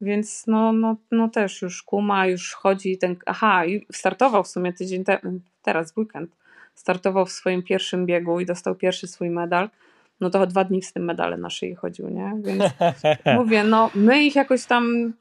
więc 0.00 0.46
no, 0.46 0.72
no, 0.72 0.96
no 1.10 1.28
też 1.28 1.62
już 1.62 1.82
kuma, 1.82 2.26
już 2.26 2.52
chodzi 2.52 2.98
ten, 2.98 3.16
aha, 3.26 3.66
i 3.66 3.86
startował 3.92 4.44
w 4.44 4.48
sumie 4.48 4.72
tydzień, 4.72 5.04
te, 5.04 5.18
teraz 5.62 5.92
w 5.92 5.98
weekend, 5.98 6.30
startował 6.74 7.26
w 7.26 7.32
swoim 7.32 7.62
pierwszym 7.62 8.06
biegu 8.06 8.40
i 8.40 8.46
dostał 8.46 8.74
pierwszy 8.74 9.06
swój 9.06 9.30
medal, 9.30 9.70
no 10.20 10.30
to 10.30 10.46
dwa 10.46 10.64
dni 10.64 10.82
z 10.82 10.92
tym 10.92 11.04
medalem 11.04 11.40
na 11.40 11.50
szyi 11.50 11.74
chodził, 11.74 12.08
nie? 12.08 12.32
Więc 12.42 12.64
mówię, 13.38 13.64
no 13.64 13.90
my 13.94 14.24
ich 14.24 14.34
jakoś 14.34 14.64
tam 14.64 15.12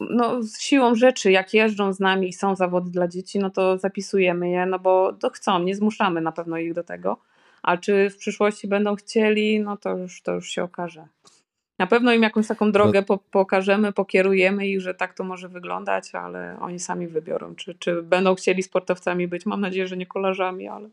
no, 0.00 0.40
siłą 0.58 0.94
rzeczy, 0.94 1.30
jak 1.30 1.54
jeżdżą 1.54 1.92
z 1.92 2.00
nami 2.00 2.28
i 2.28 2.32
są 2.32 2.56
zawody 2.56 2.90
dla 2.90 3.08
dzieci, 3.08 3.38
no 3.38 3.50
to 3.50 3.78
zapisujemy 3.78 4.50
je, 4.50 4.66
no 4.66 4.78
bo 4.78 5.12
to 5.12 5.30
chcą, 5.30 5.58
nie 5.62 5.74
zmuszamy 5.74 6.20
na 6.20 6.32
pewno 6.32 6.58
ich 6.58 6.74
do 6.74 6.84
tego. 6.84 7.16
A 7.62 7.76
czy 7.76 8.10
w 8.10 8.16
przyszłości 8.16 8.68
będą 8.68 8.96
chcieli, 8.96 9.60
no 9.60 9.76
to 9.76 9.96
już, 9.96 10.22
to 10.22 10.32
już 10.32 10.48
się 10.48 10.62
okaże. 10.62 11.06
Na 11.78 11.86
pewno 11.86 12.12
im 12.12 12.22
jakąś 12.22 12.46
taką 12.46 12.72
drogę 12.72 13.02
po, 13.02 13.18
pokażemy, 13.18 13.92
pokierujemy 13.92 14.66
ich, 14.66 14.80
że 14.80 14.94
tak 14.94 15.14
to 15.14 15.24
może 15.24 15.48
wyglądać, 15.48 16.14
ale 16.14 16.56
oni 16.60 16.78
sami 16.78 17.06
wybiorą, 17.06 17.54
czy, 17.54 17.74
czy 17.74 18.02
będą 18.02 18.34
chcieli 18.34 18.62
sportowcami 18.62 19.28
być. 19.28 19.46
Mam 19.46 19.60
nadzieję, 19.60 19.88
że 19.88 19.96
nie 19.96 20.06
kolarzami, 20.06 20.68
ale 20.68 20.88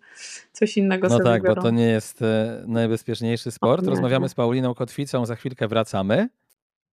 coś 0.51 0.77
innego 0.77 1.07
No 1.07 1.13
sobie 1.13 1.23
tak, 1.23 1.41
wybiorą. 1.41 1.55
bo 1.55 1.61
to 1.61 1.69
nie 1.71 1.85
jest 1.87 2.21
e, 2.21 2.63
najbezpieczniejszy 2.67 3.51
sport. 3.51 3.87
Rozmawiamy 3.87 4.29
z 4.29 4.33
Pauliną 4.33 4.73
Kotwicą, 4.73 5.25
za 5.25 5.35
chwilkę 5.35 5.67
wracamy. 5.67 6.29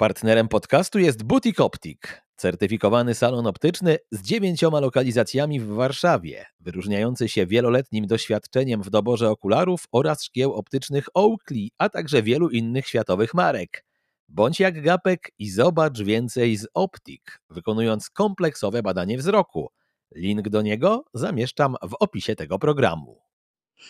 Partnerem 0.00 0.48
podcastu 0.48 0.98
jest 0.98 1.22
Butik 1.22 1.60
Optik, 1.60 2.22
certyfikowany 2.36 3.14
salon 3.14 3.46
optyczny 3.46 3.98
z 4.10 4.22
dziewięcioma 4.22 4.80
lokalizacjami 4.80 5.60
w 5.60 5.66
Warszawie, 5.66 6.46
wyróżniający 6.60 7.28
się 7.28 7.46
wieloletnim 7.46 8.06
doświadczeniem 8.06 8.82
w 8.82 8.90
doborze 8.90 9.30
okularów 9.30 9.84
oraz 9.92 10.24
szkieł 10.24 10.54
optycznych 10.54 11.06
Oakley, 11.14 11.70
a 11.78 11.88
także 11.88 12.22
wielu 12.22 12.48
innych 12.48 12.86
światowych 12.86 13.34
marek. 13.34 13.84
Bądź 14.28 14.60
jak 14.60 14.82
Gapek 14.82 15.30
i 15.38 15.50
zobacz 15.50 15.98
więcej 15.98 16.56
z 16.56 16.66
Optik, 16.74 17.40
wykonując 17.50 18.10
kompleksowe 18.10 18.82
badanie 18.82 19.18
wzroku. 19.18 19.68
Link 20.14 20.48
do 20.48 20.62
niego 20.62 21.04
zamieszczam 21.14 21.76
w 21.82 21.94
opisie 22.00 22.36
tego 22.36 22.58
programu. 22.58 23.29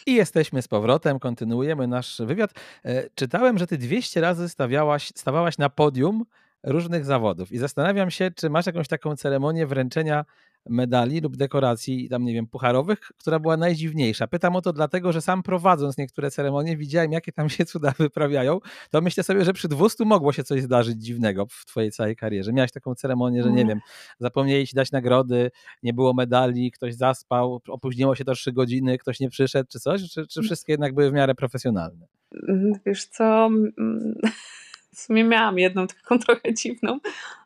I 0.06 0.14
jesteśmy 0.14 0.62
z 0.62 0.68
powrotem, 0.68 1.18
kontynuujemy 1.18 1.86
nasz 1.86 2.20
wywiad. 2.20 2.50
E, 2.84 3.10
Czytałem, 3.14 3.58
że 3.58 3.66
ty 3.66 3.78
200 3.78 4.20
razy 4.20 4.48
stawiałaś, 4.48 5.12
stawałaś 5.14 5.58
na 5.58 5.70
podium 5.70 6.24
różnych 6.64 7.04
zawodów 7.04 7.52
i 7.52 7.58
zastanawiam 7.58 8.10
się, 8.10 8.30
czy 8.30 8.50
masz 8.50 8.66
jakąś 8.66 8.88
taką 8.88 9.16
ceremonię 9.16 9.66
wręczenia 9.66 10.24
medali 10.68 11.20
lub 11.20 11.36
dekoracji, 11.36 12.08
tam 12.08 12.24
nie 12.24 12.32
wiem, 12.34 12.46
pucharowych, 12.46 13.00
która 13.00 13.38
była 13.38 13.56
najdziwniejsza. 13.56 14.26
Pytam 14.26 14.56
o 14.56 14.62
to 14.62 14.72
dlatego, 14.72 15.12
że 15.12 15.20
sam 15.20 15.42
prowadząc 15.42 15.98
niektóre 15.98 16.30
ceremonie 16.30 16.76
widziałem, 16.76 17.12
jakie 17.12 17.32
tam 17.32 17.48
się 17.48 17.64
cuda 17.70 17.92
wyprawiają, 17.98 18.58
to 18.90 19.00
myślę 19.00 19.22
sobie, 19.24 19.44
że 19.44 19.52
przy 19.52 19.68
200 19.68 20.04
mogło 20.04 20.32
się 20.32 20.44
coś 20.44 20.62
zdarzyć 20.62 21.02
dziwnego 21.02 21.46
w 21.46 21.64
twojej 21.66 21.90
całej 21.92 22.16
karierze. 22.16 22.52
Miałaś 22.52 22.72
taką 22.72 22.94
ceremonię, 22.94 23.42
że 23.42 23.48
nie 23.52 23.60
Mhm. 23.60 23.68
wiem, 23.68 23.80
zapomnieli 24.18 24.66
ci 24.66 24.76
dać 24.76 24.92
nagrody, 24.92 25.50
nie 25.82 25.94
było 25.94 26.14
medali, 26.14 26.70
ktoś 26.70 26.94
zaspał, 26.94 27.60
opóźniło 27.68 28.14
się 28.14 28.24
to 28.24 28.34
3 28.34 28.52
godziny, 28.52 28.98
ktoś 28.98 29.20
nie 29.20 29.28
przyszedł, 29.30 29.68
czy 29.72 29.80
coś? 29.80 30.10
Czy, 30.10 30.26
czy 30.26 30.42
wszystkie 30.42 30.72
jednak 30.72 30.94
były 30.94 31.10
w 31.10 31.12
miarę 31.14 31.34
profesjonalne? 31.34 32.06
Mm, 32.48 32.72
Wiesz 32.86 33.06
co, 33.06 33.46
mm, 33.46 34.14
w 34.94 35.00
sumie 35.00 35.24
miałam 35.24 35.58
jedną 35.58 35.86
taką 35.86 36.18
trochę 36.26 36.54
dziwną, 36.54 36.98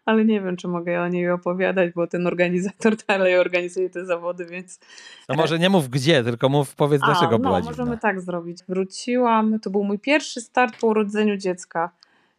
ale 0.05 0.25
nie 0.25 0.41
wiem, 0.41 0.57
czy 0.57 0.69
mogę 0.69 1.03
o 1.03 1.09
niej 1.09 1.31
opowiadać, 1.31 1.93
bo 1.93 2.07
ten 2.07 2.27
organizator 2.27 2.97
dalej 3.09 3.39
organizuje 3.39 3.91
te 3.91 4.05
zawody, 4.05 4.47
więc... 4.47 4.81
No 5.29 5.35
może 5.35 5.59
nie 5.59 5.71
mów 5.71 5.89
gdzie, 5.89 6.25
tylko 6.25 6.49
mów, 6.49 6.75
powiedz 6.75 7.03
dlaczego 7.03 7.35
A, 7.35 7.39
była 7.39 7.51
no, 7.51 7.61
dziwna. 7.61 7.71
możemy 7.71 7.99
tak 7.99 8.21
zrobić. 8.21 8.59
Wróciłam, 8.69 9.61
to 9.61 9.71
był 9.71 9.85
mój 9.85 9.99
pierwszy 9.99 10.41
start 10.41 10.81
po 10.81 10.87
urodzeniu 10.87 11.37
dziecka 11.37 11.91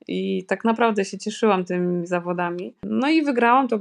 i 0.08 0.46
tak 0.48 0.66
naprawdę 0.66 1.06
się 1.06 1.18
cieszyłam 1.18 1.66
tymi 1.66 2.08
zawodami. 2.08 2.74
No 2.84 3.10
i 3.10 3.24
wygrałam, 3.24 3.68
to 3.68 3.80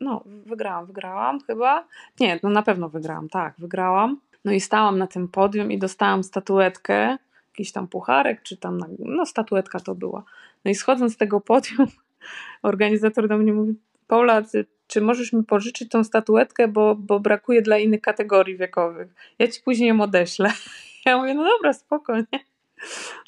no, 0.00 0.24
wygrałam, 0.46 0.86
wygrałam 0.86 1.40
chyba. 1.40 1.84
Nie, 2.20 2.40
no 2.42 2.50
na 2.50 2.62
pewno 2.62 2.88
wygrałam, 2.88 3.28
tak, 3.28 3.54
wygrałam. 3.58 4.20
No 4.44 4.52
i 4.52 4.60
stałam 4.60 4.98
na 4.98 5.06
tym 5.06 5.28
podium 5.28 5.72
i 5.72 5.78
dostałam 5.78 6.24
statuetkę, 6.24 7.18
jakiś 7.58 7.72
tam 7.72 7.88
pucharek, 7.88 8.42
czy 8.42 8.56
tam, 8.56 8.80
no 8.98 9.26
statuetka 9.26 9.80
to 9.80 9.94
była. 9.94 10.24
No 10.64 10.70
i 10.70 10.74
schodząc 10.74 11.14
z 11.14 11.16
tego 11.16 11.40
podium, 11.40 11.86
organizator 12.62 13.28
do 13.28 13.38
mnie 13.38 13.52
mówi, 13.52 13.74
Paula, 14.06 14.42
ty, 14.42 14.66
czy 14.86 15.00
możesz 15.00 15.32
mi 15.32 15.44
pożyczyć 15.44 15.88
tą 15.90 16.04
statuetkę, 16.04 16.68
bo, 16.68 16.94
bo 16.94 17.20
brakuje 17.20 17.62
dla 17.62 17.78
innych 17.78 18.00
kategorii 18.00 18.56
wiekowych. 18.56 19.14
Ja 19.38 19.48
ci 19.48 19.62
później 19.62 19.88
ją 19.88 20.00
odeślę. 20.00 20.52
Ja 21.06 21.16
mówię, 21.16 21.34
no 21.34 21.44
dobra, 21.44 21.72
spokojnie. 21.72 22.26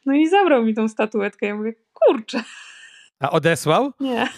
No 0.06 0.14
i 0.14 0.28
zabrał 0.28 0.64
mi 0.64 0.74
tą 0.74 0.88
statuetkę. 0.88 1.46
Ja 1.46 1.54
mówię, 1.56 1.74
kurczę, 1.92 2.42
A 3.20 3.30
odesłał? 3.30 3.92
nie. 4.00 4.28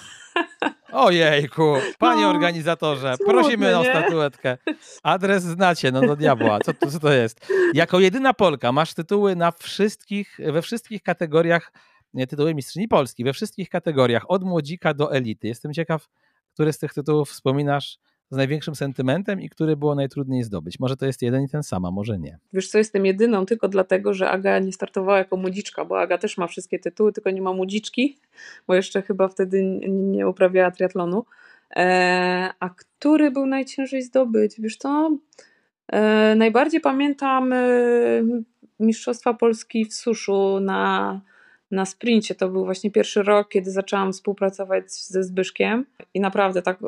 Ojejku, 0.92 1.75
panie 1.99 2.23
No, 2.23 2.29
organizatorze, 2.31 3.16
smutne, 3.16 3.35
prosimy 3.35 3.79
o 3.79 3.83
nie? 3.83 3.90
statuetkę. 3.90 4.59
Adres 5.03 5.42
znacie, 5.42 5.92
no 5.92 6.01
do 6.01 6.16
diabła, 6.16 6.59
co, 6.61 6.75
to- 6.75 6.90
co 6.90 7.01
to 7.01 7.12
jest? 7.12 7.47
Jako 7.75 8.01
jedyna 8.01 8.35
Polka 8.35 8.73
masz 8.73 8.95
tytuły 8.95 9.37
na 9.37 9.51
wszystkich, 9.53 10.38
we 10.53 10.62
wszystkich 10.62 11.03
kategoriach, 11.03 11.73
nie, 12.14 12.27
tytuły 12.27 12.55
mistrzyni 12.55 12.88
Polski, 12.88 13.25
we 13.25 13.33
wszystkich 13.33 13.68
kategoriach, 13.71 14.25
od 14.31 14.45
młodzika 14.45 14.95
do 14.95 15.12
elity. 15.14 15.49
Jestem 15.49 15.73
ciekaw, 15.73 16.09
który 16.55 16.73
z 16.73 16.79
tych 16.79 16.95
tytułów 16.95 17.31
wspominasz 17.31 17.99
z 18.33 18.37
największym 18.37 18.75
sentymentem 18.75 19.40
i 19.40 19.49
który 19.49 19.77
było 19.77 19.95
najtrudniej 19.95 20.42
zdobyć. 20.42 20.81
Może 20.81 20.97
to 20.97 21.07
jest 21.07 21.23
jeden 21.23 21.42
i 21.42 21.49
ten 21.49 21.62
sam, 21.62 21.85
a 21.85 21.90
może 21.90 22.18
nie. 22.18 22.38
Wiesz 22.53 22.68
co, 22.68 22.79
jestem 22.79 23.07
jedyną 23.07 23.47
tylko 23.47 23.68
dlatego, 23.68 24.14
że 24.14 24.31
Aga 24.31 24.59
nie 24.59 24.73
startowała 24.73 25.18
jako 25.18 25.37
młodziczka, 25.37 25.85
bo 25.85 26.01
Aga 26.01 26.18
też 26.18 26.38
ma 26.38 26.47
wszystkie 26.47 26.79
tytuły, 26.79 27.12
tylko 27.12 27.31
nie 27.31 27.42
ma 27.42 27.53
młodziczki, 27.53 28.16
bo 28.66 28.75
jeszcze 28.75 29.03
chyba 29.03 29.29
wtedy 29.29 29.62
nie 29.88 30.29
uprawiała 30.29 30.71
triatlonu. 30.71 31.25
E, 31.77 32.51
a 32.61 32.68
który 32.68 33.31
był 33.31 33.47
najciężej 33.47 34.03
zdobyć? 34.03 34.61
Wiesz 34.61 34.77
co, 34.77 35.18
e, 35.88 36.35
najbardziej 36.35 36.81
pamiętam 36.81 37.53
e, 37.53 37.59
Mistrzostwa 38.81 39.35
Polski 39.35 39.85
w 39.85 39.95
suszu 39.95 40.61
na, 40.61 41.21
na 41.71 41.85
sprincie. 41.85 42.35
To 42.35 42.49
był 42.49 42.64
właśnie 42.64 42.90
pierwszy 42.90 43.23
rok, 43.23 43.49
kiedy 43.49 43.71
zaczęłam 43.71 44.12
współpracować 44.12 44.92
ze 44.92 45.25
Zbyszkiem 45.25 45.87
i 46.14 46.21
naprawdę 46.21 46.62
tak, 46.62 46.79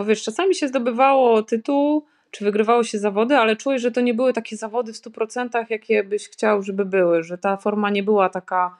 bo 0.00 0.04
wiesz, 0.04 0.22
czasami 0.22 0.54
się 0.54 0.68
zdobywało 0.68 1.42
tytuł, 1.42 2.04
czy 2.30 2.44
wygrywało 2.44 2.84
się 2.84 2.98
zawody, 2.98 3.36
ale 3.36 3.56
czułeś, 3.56 3.82
że 3.82 3.90
to 3.90 4.00
nie 4.00 4.14
były 4.14 4.32
takie 4.32 4.56
zawody 4.56 4.92
w 4.92 4.96
100%, 4.96 5.64
jakie 5.70 6.04
byś 6.04 6.28
chciał, 6.28 6.62
żeby 6.62 6.84
były, 6.84 7.22
że 7.22 7.38
ta 7.38 7.56
forma 7.56 7.90
nie 7.90 8.02
była 8.02 8.28
taka 8.28 8.76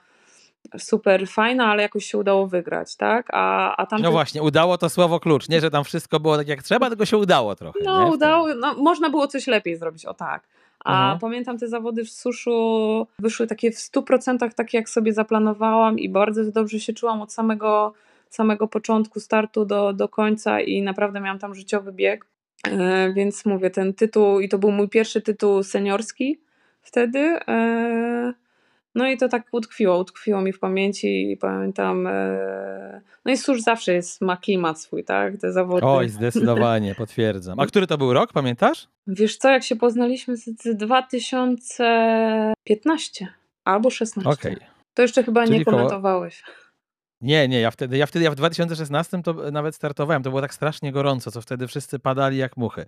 super 0.77 1.27
fajna, 1.27 1.65
ale 1.65 1.81
jakoś 1.81 2.05
się 2.05 2.17
udało 2.17 2.47
wygrać, 2.47 2.95
tak? 2.95 3.27
A, 3.33 3.75
a 3.75 3.85
tam 3.85 4.01
No 4.01 4.11
właśnie, 4.11 4.43
udało 4.43 4.77
to 4.77 4.89
słowo 4.89 5.19
klucz. 5.19 5.49
Nie, 5.49 5.61
że 5.61 5.71
tam 5.71 5.83
wszystko 5.83 6.19
było 6.19 6.37
tak 6.37 6.47
jak 6.47 6.63
trzeba, 6.63 6.89
tylko 6.89 7.05
się 7.05 7.17
udało 7.17 7.55
trochę. 7.55 7.79
No, 7.83 8.03
nie? 8.05 8.11
udało, 8.11 8.47
no, 8.55 8.73
można 8.73 9.09
było 9.09 9.27
coś 9.27 9.47
lepiej 9.47 9.75
zrobić, 9.75 10.05
o 10.05 10.13
tak. 10.13 10.43
A 10.85 11.01
Mhm. 11.01 11.19
pamiętam 11.19 11.57
te 11.57 11.67
zawody 11.67 12.05
w 12.05 12.09
suszu 12.09 13.07
wyszły 13.19 13.47
takie 13.47 13.71
w 13.71 13.75
100% 13.75 14.53
takie, 14.55 14.77
jak 14.77 14.89
sobie 14.89 15.13
zaplanowałam 15.13 15.99
i 15.99 16.09
bardzo 16.09 16.51
dobrze 16.51 16.79
się 16.79 16.93
czułam 16.93 17.21
od 17.21 17.33
samego, 17.33 17.93
samego 18.31 18.67
początku 18.67 19.19
startu 19.19 19.65
do, 19.65 19.93
do 19.93 20.09
końca 20.09 20.61
i 20.61 20.81
naprawdę 20.81 21.19
miałam 21.19 21.39
tam 21.39 21.55
życiowy 21.55 21.91
bieg. 21.91 22.25
E, 22.67 23.13
więc 23.13 23.45
mówię, 23.45 23.69
ten 23.69 23.93
tytuł, 23.93 24.39
i 24.39 24.49
to 24.49 24.57
był 24.57 24.71
mój 24.71 24.89
pierwszy 24.89 25.21
tytuł 25.21 25.63
seniorski 25.63 26.39
wtedy. 26.81 27.19
E, 27.47 28.33
no 28.95 29.09
i 29.09 29.17
to 29.17 29.29
tak 29.29 29.43
utkwiło, 29.51 29.99
utkwiło 29.99 30.41
mi 30.41 30.53
w 30.53 30.59
pamięci 30.59 31.31
i 31.31 31.37
pamiętam. 31.37 32.07
E, 32.07 33.01
no 33.25 33.31
i 33.31 33.37
susz 33.37 33.61
zawsze 33.61 33.93
jest, 33.93 34.21
ma 34.21 34.37
klimat 34.37 34.81
swój, 34.81 35.03
tak? 35.03 35.37
Te 35.37 35.51
zawody. 35.51 35.85
Oj, 35.85 36.09
zdecydowanie, 36.09 36.95
potwierdzam. 37.03 37.59
A 37.59 37.65
który 37.65 37.87
to 37.87 37.97
był 37.97 38.13
rok, 38.13 38.33
pamiętasz? 38.33 38.87
Wiesz 39.07 39.37
co, 39.37 39.49
jak 39.49 39.63
się 39.63 39.75
poznaliśmy 39.75 40.37
z 40.37 40.45
z 40.45 40.77
2015 40.77 43.27
albo 43.63 43.89
16. 43.89 44.29
Okej. 44.29 44.57
To 44.93 45.01
jeszcze 45.01 45.23
chyba 45.23 45.45
Czyli 45.45 45.59
nie 45.59 45.65
koło- 45.65 45.77
komentowałeś. 45.77 46.43
Nie, 47.21 47.47
nie, 47.47 47.59
ja 47.59 47.71
wtedy, 47.71 47.97
ja 47.97 48.05
wtedy, 48.05 48.25
ja 48.25 48.31
w 48.31 48.35
2016 48.35 49.21
to 49.23 49.33
nawet 49.51 49.75
startowałem, 49.75 50.23
to 50.23 50.29
było 50.29 50.41
tak 50.41 50.53
strasznie 50.53 50.91
gorąco, 50.91 51.31
co 51.31 51.41
wtedy 51.41 51.67
wszyscy 51.67 51.99
padali 51.99 52.37
jak 52.37 52.57
muchy. 52.57 52.81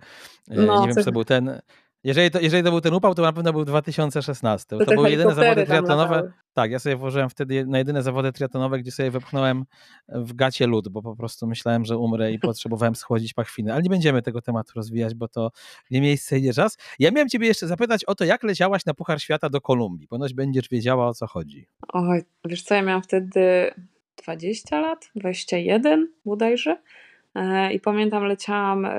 E, 0.50 0.62
No, 0.62 0.80
nie 0.80 0.86
wiem, 0.86 0.94
co- 0.94 1.00
czy 1.00 1.04
to 1.04 1.12
był 1.12 1.24
ten, 1.24 1.60
jeżeli 2.04 2.30
to, 2.30 2.40
jeżeli 2.40 2.64
to 2.64 2.70
był 2.70 2.80
ten 2.80 2.94
upał, 2.94 3.14
to 3.14 3.22
na 3.22 3.32
pewno 3.32 3.52
był 3.52 3.64
2016. 3.64 4.66
To, 4.78 4.84
To 4.84 4.92
były 4.94 5.10
jedyne 5.10 5.34
zawody 5.34 5.66
triatlonowe, 5.66 6.32
tak, 6.52 6.70
ja 6.70 6.78
sobie 6.78 6.96
włożyłem 6.96 7.30
wtedy 7.30 7.66
na 7.66 7.78
jedyne 7.78 8.02
zawody 8.02 8.32
triatlonowe, 8.32 8.78
gdzie 8.78 8.90
sobie 8.92 9.10
wepchnąłem 9.10 9.64
w 10.08 10.32
gacie 10.34 10.66
lód, 10.66 10.88
bo 10.88 11.02
po 11.02 11.16
prostu 11.16 11.46
myślałem, 11.46 11.84
że 11.84 11.98
umrę 11.98 12.32
i 12.32 12.38
potrzebowałem 12.38 12.94
schłodzić 12.94 13.34
pachwiny. 13.34 13.72
Ale 13.72 13.82
nie 13.82 13.90
będziemy 13.90 14.22
tego 14.22 14.42
tematu 14.42 14.72
rozwijać, 14.76 15.14
bo 15.14 15.28
to 15.28 15.50
nie 15.90 16.00
miejsce 16.00 16.38
i 16.38 16.42
nie 16.42 16.52
czas. 16.52 16.78
Ja 16.98 17.10
miałem 17.10 17.28
ciebie 17.28 17.46
jeszcze 17.46 17.66
zapytać 17.66 18.04
o 18.04 18.14
to, 18.14 18.24
jak 18.24 18.42
leciałaś 18.42 18.86
na 18.86 18.94
Puchar 18.94 19.20
Świata 19.20 19.48
do 19.50 19.60
Kolumbii. 19.60 20.08
Ponoć 20.08 20.34
będziesz 20.34 20.68
wiedziała, 20.68 21.08
o 21.08 21.14
co 21.14 21.26
chodzi. 21.26 21.66
Oj, 21.92 22.22
wiesz 22.44 22.62
co, 22.62 22.74
ja 22.74 22.82
miałam 22.82 23.02
wtedy 23.02 23.70
20 24.16 24.80
lat, 24.80 25.10
21 25.16 26.08
bodajże. 26.24 26.76
E, 27.34 27.72
I 27.72 27.80
pamiętam, 27.80 28.24
leciałam 28.24 28.84
e, 28.84 28.90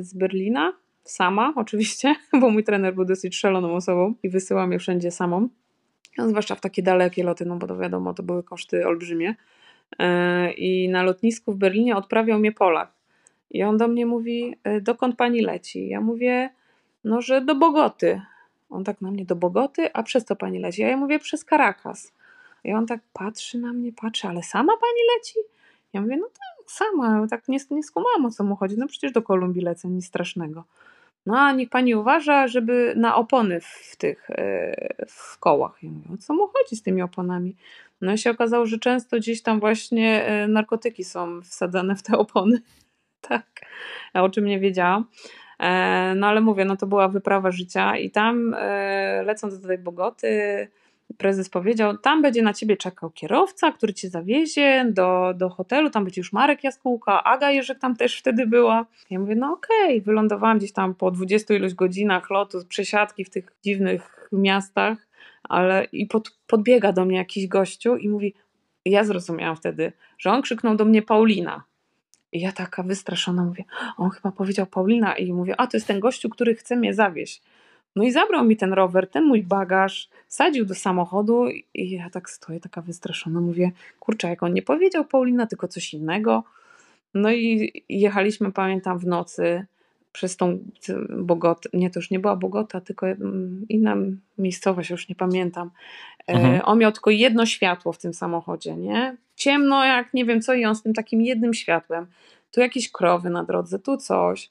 z 0.00 0.14
Berlina 0.14 0.72
sama, 1.04 1.52
oczywiście, 1.56 2.14
bo 2.40 2.50
mój 2.50 2.64
trener 2.64 2.94
był 2.94 3.04
dosyć 3.04 3.36
szaloną 3.36 3.74
osobą 3.74 4.14
i 4.22 4.28
wysyłał 4.28 4.66
mnie 4.66 4.78
wszędzie 4.78 5.10
samą. 5.10 5.48
A 6.18 6.28
zwłaszcza 6.28 6.54
w 6.54 6.60
takie 6.60 6.82
dalekie 6.82 7.24
loty, 7.24 7.44
no 7.44 7.56
bo 7.56 7.66
to 7.66 7.78
wiadomo, 7.78 8.14
to 8.14 8.22
były 8.22 8.42
koszty 8.42 8.86
olbrzymie. 8.86 9.34
E, 9.98 10.52
I 10.52 10.88
na 10.88 11.02
lotnisku 11.02 11.52
w 11.52 11.56
Berlinie 11.56 11.96
odprawiał 11.96 12.38
mnie 12.38 12.52
Polak. 12.52 12.92
I 13.50 13.62
on 13.62 13.76
do 13.76 13.88
mnie 13.88 14.06
mówi, 14.06 14.56
dokąd 14.82 15.16
pani 15.16 15.40
leci? 15.40 15.88
Ja 15.88 16.00
mówię, 16.00 16.50
no, 17.04 17.20
że 17.20 17.40
do 17.40 17.54
Bogoty. 17.54 18.20
On 18.70 18.84
tak 18.84 19.00
na 19.00 19.10
mnie, 19.10 19.24
do 19.24 19.36
Bogoty? 19.36 19.92
A 19.92 20.02
przez 20.02 20.24
co 20.24 20.36
pani 20.36 20.58
leci? 20.58 20.84
A 20.84 20.88
ja 20.88 20.96
mówię, 20.96 21.18
przez 21.18 21.44
Caracas. 21.44 22.12
I 22.64 22.72
on 22.72 22.86
tak 22.86 23.00
patrzy 23.12 23.58
na 23.58 23.72
mnie, 23.72 23.92
patrzy, 23.92 24.28
ale 24.28 24.42
sama 24.42 24.72
pani 24.72 25.00
leci? 25.16 25.38
Ja 25.92 26.00
mówię, 26.00 26.16
no 26.16 26.26
tak, 26.26 26.70
sama. 26.70 27.26
Tak 27.30 27.48
nie, 27.48 27.58
nie 27.70 27.82
skumałam 27.82 28.26
o 28.26 28.30
co 28.30 28.44
mu 28.44 28.56
chodzi. 28.56 28.78
No 28.78 28.86
przecież 28.86 29.12
do 29.12 29.22
Kolumbii 29.22 29.62
lecę, 29.62 29.88
nic 29.88 30.06
strasznego. 30.06 30.64
No 31.26 31.38
a 31.38 31.52
niech 31.52 31.68
pani 31.68 31.94
uważa, 31.94 32.48
żeby 32.48 32.94
na 32.96 33.16
opony 33.16 33.60
w 33.60 33.96
tych 33.96 34.30
e, 34.30 35.04
w 35.08 35.38
kołach. 35.38 35.82
Ja 35.82 35.90
mówię, 35.90 36.08
o 36.14 36.16
co 36.16 36.34
mu 36.34 36.46
chodzi 36.46 36.76
z 36.76 36.82
tymi 36.82 37.02
oponami? 37.02 37.56
No 38.00 38.12
i 38.12 38.18
się 38.18 38.30
okazało, 38.30 38.66
że 38.66 38.78
często 38.78 39.16
gdzieś 39.16 39.42
tam 39.42 39.60
właśnie 39.60 40.24
e, 40.24 40.48
narkotyki 40.48 41.04
są 41.04 41.42
wsadzane 41.42 41.96
w 41.96 42.02
te 42.02 42.18
opony. 42.18 42.60
tak, 43.28 43.46
o 44.14 44.28
czym 44.28 44.44
nie 44.44 44.60
wiedziałam. 44.60 45.04
E, 45.58 46.14
no 46.16 46.26
ale 46.26 46.40
mówię, 46.40 46.64
no 46.64 46.76
to 46.76 46.86
była 46.86 47.08
wyprawa 47.08 47.50
życia 47.50 47.96
i 47.96 48.10
tam 48.10 48.56
lecąc 49.24 49.60
do 49.60 49.68
tej 49.68 49.78
Bogoty, 49.78 50.68
prezes 51.18 51.48
powiedział, 51.48 51.98
tam 51.98 52.22
będzie 52.22 52.42
na 52.42 52.54
ciebie 52.54 52.76
czekał 52.76 53.10
kierowca, 53.10 53.72
który 53.72 53.94
cię 53.94 54.08
zawiezie 54.08 54.86
do, 54.88 55.34
do 55.36 55.48
hotelu, 55.48 55.90
tam 55.90 56.04
będzie 56.04 56.20
już 56.20 56.32
Marek 56.32 56.64
Jaskółka, 56.64 57.24
Aga 57.24 57.50
Jerzek 57.50 57.78
tam 57.78 57.96
też 57.96 58.18
wtedy 58.18 58.46
była. 58.46 58.86
Ja 59.10 59.18
mówię, 59.18 59.36
no 59.36 59.52
okej, 59.52 59.90
okay. 59.90 60.00
wylądowałam 60.00 60.58
gdzieś 60.58 60.72
tam 60.72 60.94
po 60.94 61.10
20 61.10 61.54
iluś 61.54 61.74
godzinach 61.74 62.30
lotu, 62.30 62.58
przesiadki 62.68 63.24
w 63.24 63.30
tych 63.30 63.52
dziwnych 63.64 64.28
miastach, 64.32 64.98
ale 65.42 65.84
i 65.84 66.06
pod, 66.06 66.38
podbiega 66.46 66.92
do 66.92 67.04
mnie 67.04 67.16
jakiś 67.16 67.46
gościu 67.46 67.96
i 67.96 68.08
mówi, 68.08 68.34
ja 68.84 69.04
zrozumiałam 69.04 69.56
wtedy, 69.56 69.92
że 70.18 70.30
on 70.30 70.42
krzyknął 70.42 70.76
do 70.76 70.84
mnie 70.84 71.02
Paulina. 71.02 71.62
I 72.32 72.40
ja 72.40 72.52
taka 72.52 72.82
wystraszona 72.82 73.44
mówię, 73.44 73.64
on 73.96 74.10
chyba 74.10 74.32
powiedział 74.32 74.66
Paulina 74.66 75.16
i 75.16 75.32
mówię, 75.32 75.54
a 75.58 75.66
to 75.66 75.76
jest 75.76 75.86
ten 75.86 76.00
gościu, 76.00 76.28
który 76.28 76.54
chce 76.54 76.76
mnie 76.76 76.94
zawieźć. 76.94 77.42
No 77.96 78.04
i 78.04 78.12
zabrał 78.12 78.44
mi 78.44 78.56
ten 78.56 78.72
rower, 78.72 79.10
ten 79.10 79.24
mój 79.24 79.42
bagaż, 79.42 80.08
sadził 80.28 80.64
do 80.64 80.74
samochodu 80.74 81.48
i 81.74 81.90
ja 81.90 82.10
tak 82.10 82.30
stoję 82.30 82.60
taka 82.60 82.82
wystraszona, 82.82 83.40
mówię, 83.40 83.72
kurczę, 84.00 84.28
jak 84.28 84.42
on 84.42 84.54
nie 84.54 84.62
powiedział 84.62 85.04
Paulina, 85.04 85.46
tylko 85.46 85.68
coś 85.68 85.94
innego. 85.94 86.44
No 87.14 87.32
i 87.32 87.72
jechaliśmy, 87.88 88.52
pamiętam, 88.52 88.98
w 88.98 89.06
nocy 89.06 89.66
przez 90.12 90.36
tą 90.36 90.58
Bogotę, 91.18 91.68
nie, 91.72 91.90
to 91.90 91.98
już 91.98 92.10
nie 92.10 92.18
była 92.18 92.36
Bogota, 92.36 92.80
tylko 92.80 93.06
mm, 93.06 93.66
inna 93.68 93.96
miejscowość, 94.38 94.90
już 94.90 95.08
nie 95.08 95.14
pamiętam. 95.14 95.70
E, 96.28 96.32
mhm. 96.32 96.60
On 96.64 96.78
miał 96.78 96.92
tylko 96.92 97.10
jedno 97.10 97.46
światło 97.46 97.92
w 97.92 97.98
tym 97.98 98.14
samochodzie, 98.14 98.76
nie? 98.76 99.16
Ciemno 99.36 99.84
jak 99.84 100.14
nie 100.14 100.24
wiem 100.24 100.40
co 100.40 100.54
i 100.54 100.64
on 100.64 100.74
z 100.74 100.82
tym 100.82 100.94
takim 100.94 101.22
jednym 101.22 101.54
światłem. 101.54 102.06
Tu 102.52 102.60
jakieś 102.60 102.92
krowy 102.92 103.30
na 103.30 103.44
drodze, 103.44 103.78
tu 103.78 103.96
coś. 103.96 104.50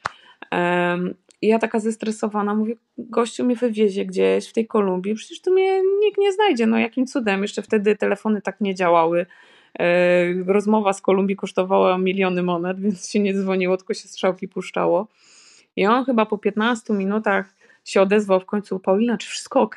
I 1.42 1.48
ja 1.48 1.60
taka 1.60 1.80
zestresowana 1.80 2.56
mówię, 2.56 2.76
gościu 2.98 3.46
mnie 3.46 3.56
wywiezie 3.56 4.06
gdzieś 4.06 4.50
w 4.50 4.54
tej 4.54 4.68
Kolumbii, 4.68 5.16
przecież 5.16 5.42
tu 5.42 5.54
mnie 5.54 5.82
nikt 6.00 6.18
nie 6.18 6.34
znajdzie, 6.34 6.68
no 6.68 6.78
jakim 6.78 7.06
cudem, 7.06 7.42
jeszcze 7.42 7.62
wtedy 7.62 7.96
telefony 7.96 8.42
tak 8.42 8.62
nie 8.62 8.76
działały. 8.76 9.26
E, 9.80 10.34
rozmowa 10.48 10.94
z 10.94 11.02
Kolumbii 11.02 11.36
kosztowała 11.36 11.98
miliony 11.98 12.44
monet, 12.44 12.80
więc 12.80 13.10
się 13.10 13.20
nie 13.20 13.34
dzwoniło, 13.34 13.78
tylko 13.78 13.94
się 13.94 14.08
strzałki 14.08 14.48
puszczało. 14.48 15.08
I 15.76 15.86
on 15.86 16.06
chyba 16.06 16.26
po 16.26 16.38
15 16.38 16.94
minutach 16.94 17.56
się 17.86 18.02
odezwał 18.02 18.40
w 18.40 18.46
końcu, 18.46 18.80
Paulina, 18.80 19.18
czy 19.18 19.30
wszystko 19.30 19.62
ok? 19.62 19.76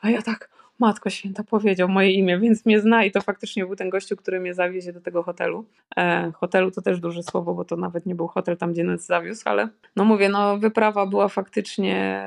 A 0.00 0.10
ja 0.10 0.22
tak, 0.22 0.55
Matko 0.78 1.10
Święta 1.10 1.44
powiedział 1.44 1.88
moje 1.88 2.10
imię, 2.10 2.38
więc 2.38 2.66
mnie 2.66 2.80
zna 2.80 3.04
i 3.04 3.10
to 3.10 3.20
faktycznie 3.20 3.66
był 3.66 3.76
ten 3.76 3.90
gościu, 3.90 4.16
który 4.16 4.40
mnie 4.40 4.54
zawiezie 4.54 4.92
do 4.92 5.00
tego 5.00 5.22
hotelu. 5.22 5.64
E, 5.96 6.32
hotelu 6.34 6.70
to 6.70 6.82
też 6.82 7.00
duże 7.00 7.22
słowo, 7.22 7.54
bo 7.54 7.64
to 7.64 7.76
nawet 7.76 8.06
nie 8.06 8.14
był 8.14 8.28
hotel 8.28 8.56
tam, 8.56 8.72
gdzie 8.72 8.84
nas 8.84 9.06
zawiózł, 9.06 9.42
ale 9.44 9.68
no 9.96 10.04
mówię, 10.04 10.28
no 10.28 10.58
wyprawa 10.58 11.06
była 11.06 11.28
faktycznie 11.28 12.24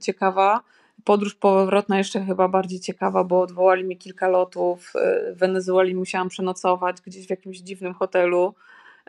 ciekawa. 0.00 0.60
Podróż 1.04 1.34
powrotna 1.34 1.98
jeszcze 1.98 2.24
chyba 2.24 2.48
bardziej 2.48 2.80
ciekawa, 2.80 3.24
bo 3.24 3.40
odwołali 3.40 3.84
mi 3.84 3.96
kilka 3.96 4.28
lotów. 4.28 4.92
W 5.34 5.38
Wenezueli 5.38 5.94
musiałam 5.94 6.28
przenocować 6.28 6.96
gdzieś 7.00 7.26
w 7.26 7.30
jakimś 7.30 7.58
dziwnym 7.58 7.94
hotelu. 7.94 8.54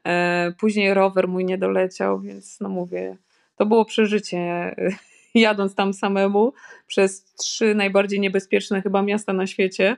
E, 0.06 0.54
później 0.60 0.94
rower 0.94 1.28
mój 1.28 1.46
nie 1.46 1.58
doleciał, 1.58 2.20
więc 2.20 2.60
no 2.60 2.70
mówię, 2.70 3.18
to 3.56 3.66
było 3.66 3.86
przeżycie 3.86 4.76
jadąc 5.48 5.76
tam 5.76 5.94
samemu 5.94 6.54
przez 6.88 7.24
trzy 7.34 7.76
najbardziej 7.76 8.20
niebezpieczne 8.20 8.82
chyba 8.82 9.02
miasta 9.02 9.34
na 9.34 9.48
świecie. 9.48 9.98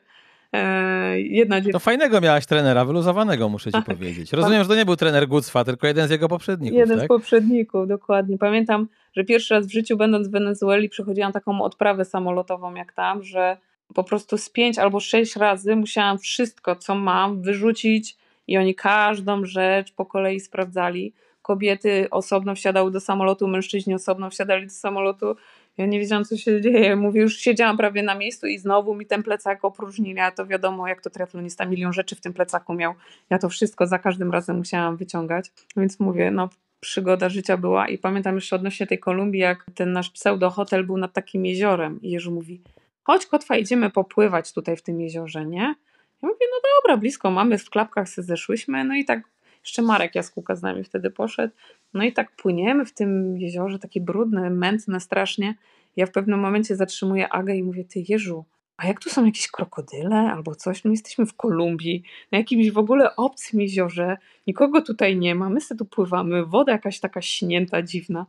E, 0.53 1.21
jedna 1.21 1.61
To 1.71 1.79
fajnego 1.79 2.21
miałaś 2.21 2.45
trenera, 2.45 2.85
wyluzowanego 2.85 3.49
muszę 3.49 3.71
ci 3.71 3.71
tak, 3.71 3.85
powiedzieć. 3.85 4.33
Rozumiem, 4.33 4.63
że 4.63 4.69
to 4.69 4.75
nie 4.75 4.85
był 4.85 4.95
trener 4.95 5.27
Gucwa, 5.27 5.63
tylko 5.63 5.87
jeden 5.87 6.07
z 6.07 6.11
jego 6.11 6.27
poprzedników. 6.27 6.79
Jeden 6.79 6.97
tak? 6.97 7.05
z 7.05 7.07
poprzedników, 7.07 7.87
dokładnie. 7.87 8.37
Pamiętam, 8.37 8.87
że 9.13 9.23
pierwszy 9.23 9.53
raz 9.53 9.67
w 9.67 9.71
życiu 9.71 9.97
będąc 9.97 10.27
w 10.27 10.31
Wenezueli 10.31 10.89
przechodziłam 10.89 11.31
taką 11.31 11.61
odprawę 11.61 12.05
samolotową 12.05 12.75
jak 12.75 12.93
tam, 12.93 13.23
że 13.23 13.57
po 13.93 14.03
prostu 14.03 14.37
z 14.37 14.49
pięć 14.49 14.79
albo 14.79 14.99
sześć 14.99 15.35
razy 15.35 15.75
musiałam 15.75 16.17
wszystko, 16.19 16.75
co 16.75 16.95
mam, 16.95 17.41
wyrzucić 17.41 18.17
i 18.47 18.57
oni 18.57 18.75
każdą 18.75 19.45
rzecz 19.45 19.93
po 19.93 20.05
kolei 20.05 20.39
sprawdzali 20.39 21.13
kobiety 21.45 22.07
osobno 22.11 22.55
wsiadały 22.55 22.91
do 22.91 22.99
samolotu, 22.99 23.47
mężczyźni 23.47 23.93
osobno 23.93 24.29
wsiadali 24.29 24.65
do 24.67 24.73
samolotu. 24.73 25.35
Ja 25.77 25.85
nie 25.85 25.99
wiedziałam, 25.99 26.25
co 26.25 26.37
się 26.37 26.61
dzieje. 26.61 26.95
Mówię, 26.95 27.21
już 27.21 27.37
siedziałam 27.37 27.77
prawie 27.77 28.03
na 28.03 28.15
miejscu 28.15 28.47
i 28.47 28.57
znowu 28.57 28.95
mi 28.95 29.05
ten 29.05 29.23
plecak 29.23 29.65
opróżnili. 29.65 30.19
A 30.19 30.31
to 30.31 30.45
wiadomo, 30.45 30.87
jak 30.87 31.01
to 31.01 31.09
triatlonista, 31.09 31.65
milion 31.65 31.93
rzeczy 31.93 32.15
w 32.15 32.21
tym 32.21 32.33
plecaku 32.33 32.73
miał. 32.73 32.93
Ja 33.29 33.37
to 33.37 33.49
wszystko 33.49 33.87
za 33.87 33.99
każdym 33.99 34.31
razem 34.31 34.57
musiałam 34.57 34.97
wyciągać. 34.97 35.51
Więc 35.77 35.99
mówię, 35.99 36.31
no 36.31 36.49
przygoda 36.79 37.29
życia 37.29 37.57
była. 37.57 37.87
I 37.87 37.97
pamiętam 37.97 38.35
jeszcze 38.35 38.55
odnośnie 38.55 38.87
tej 38.87 38.99
Kolumbii, 38.99 39.41
jak 39.41 39.65
ten 39.75 39.91
nasz 39.91 40.09
pseudo-hotel 40.09 40.85
był 40.85 40.97
nad 40.97 41.13
takim 41.13 41.45
jeziorem. 41.45 42.01
I 42.01 42.11
Jerzy 42.11 42.31
mówi, 42.31 42.61
chodź 43.03 43.25
kotwa, 43.25 43.57
idziemy 43.57 43.89
popływać 43.89 44.53
tutaj 44.53 44.77
w 44.77 44.81
tym 44.81 45.01
jeziorze, 45.01 45.45
nie? 45.45 45.75
Ja 46.21 46.29
mówię, 46.29 46.45
no 46.51 46.69
dobra, 46.81 46.97
blisko 46.97 47.31
mamy, 47.31 47.57
w 47.57 47.69
klapkach 47.69 48.09
sobie 48.09 48.25
zeszłyśmy, 48.25 48.83
no 48.83 48.95
i 48.95 49.05
tak 49.05 49.34
jeszcze 49.65 49.81
Marek 49.81 50.15
Jaskółka 50.15 50.55
z 50.55 50.61
nami 50.61 50.83
wtedy 50.83 51.11
poszedł. 51.11 51.53
No 51.93 52.03
i 52.03 52.13
tak 52.13 52.35
płyniemy 52.35 52.85
w 52.85 52.93
tym 52.93 53.37
jeziorze, 53.37 53.79
takie 53.79 54.01
brudne, 54.01 54.49
mętne 54.49 54.99
strasznie. 54.99 55.55
Ja 55.95 56.05
w 56.05 56.11
pewnym 56.11 56.39
momencie 56.39 56.75
zatrzymuję 56.75 57.29
Agę 57.29 57.55
i 57.55 57.63
mówię, 57.63 57.85
ty 57.85 58.03
Jeżu, 58.09 58.45
a 58.77 58.87
jak 58.87 58.99
tu 58.99 59.09
są 59.09 59.25
jakieś 59.25 59.47
krokodyle 59.47 60.15
albo 60.15 60.55
coś? 60.55 60.83
No 60.83 60.91
jesteśmy 60.91 61.25
w 61.25 61.33
Kolumbii, 61.33 62.03
na 62.31 62.37
jakimś 62.37 62.71
w 62.71 62.77
ogóle 62.77 63.15
obcym 63.15 63.61
jeziorze, 63.61 64.17
nikogo 64.47 64.81
tutaj 64.81 65.17
nie 65.17 65.35
ma, 65.35 65.49
my 65.49 65.61
sobie 65.61 65.79
tu 65.79 65.85
pływamy, 65.85 66.45
woda 66.45 66.71
jakaś 66.71 66.99
taka 66.99 67.21
śnięta, 67.21 67.81
dziwna. 67.81 68.25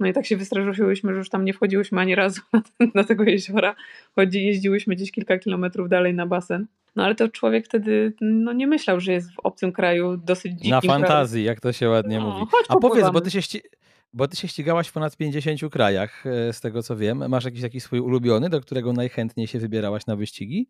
No 0.00 0.06
i 0.06 0.12
tak 0.12 0.26
się 0.26 0.36
wystraszyłyśmy, 0.36 1.12
że 1.12 1.18
już 1.18 1.30
tam 1.30 1.44
nie 1.44 1.52
wchodziłyśmy 1.52 2.00
ani 2.00 2.14
razu 2.14 2.40
na, 2.52 2.62
ten, 2.78 2.90
na 2.94 3.04
tego 3.04 3.24
jeziora, 3.24 3.74
choć 4.14 4.34
jeździłyśmy 4.34 4.94
gdzieś 4.94 5.12
kilka 5.12 5.38
kilometrów 5.38 5.88
dalej 5.88 6.14
na 6.14 6.26
basen. 6.26 6.66
No 6.96 7.04
ale 7.04 7.14
to 7.14 7.28
człowiek 7.28 7.66
wtedy 7.66 8.12
no, 8.20 8.52
nie 8.52 8.66
myślał, 8.66 9.00
że 9.00 9.12
jest 9.12 9.32
w 9.32 9.38
obcym 9.38 9.72
kraju 9.72 10.16
dosyć 10.16 10.52
dzikim 10.52 10.70
Na 10.70 10.80
fantazji, 10.80 11.42
kraju. 11.42 11.46
jak 11.46 11.60
to 11.60 11.72
się 11.72 11.88
ładnie 11.88 12.18
no, 12.18 12.30
mówi. 12.30 12.46
A 12.68 12.76
powiedz, 12.76 13.10
bo 13.10 13.20
ty 13.20 13.30
się 13.30 13.42
ści 13.42 13.62
bo 14.12 14.28
ty 14.28 14.36
się 14.36 14.48
ścigałaś 14.48 14.88
w 14.88 14.92
ponad 14.92 15.16
50 15.16 15.70
krajach, 15.70 16.26
e, 16.26 16.52
z 16.52 16.60
tego 16.60 16.82
co 16.82 16.96
wiem. 16.96 17.28
Masz 17.28 17.44
jakiś 17.44 17.62
taki 17.62 17.80
swój 17.80 18.00
ulubiony, 18.00 18.50
do 18.50 18.60
którego 18.60 18.92
najchętniej 18.92 19.46
się 19.46 19.58
wybierałaś 19.58 20.06
na 20.06 20.16
wyścigi? 20.16 20.68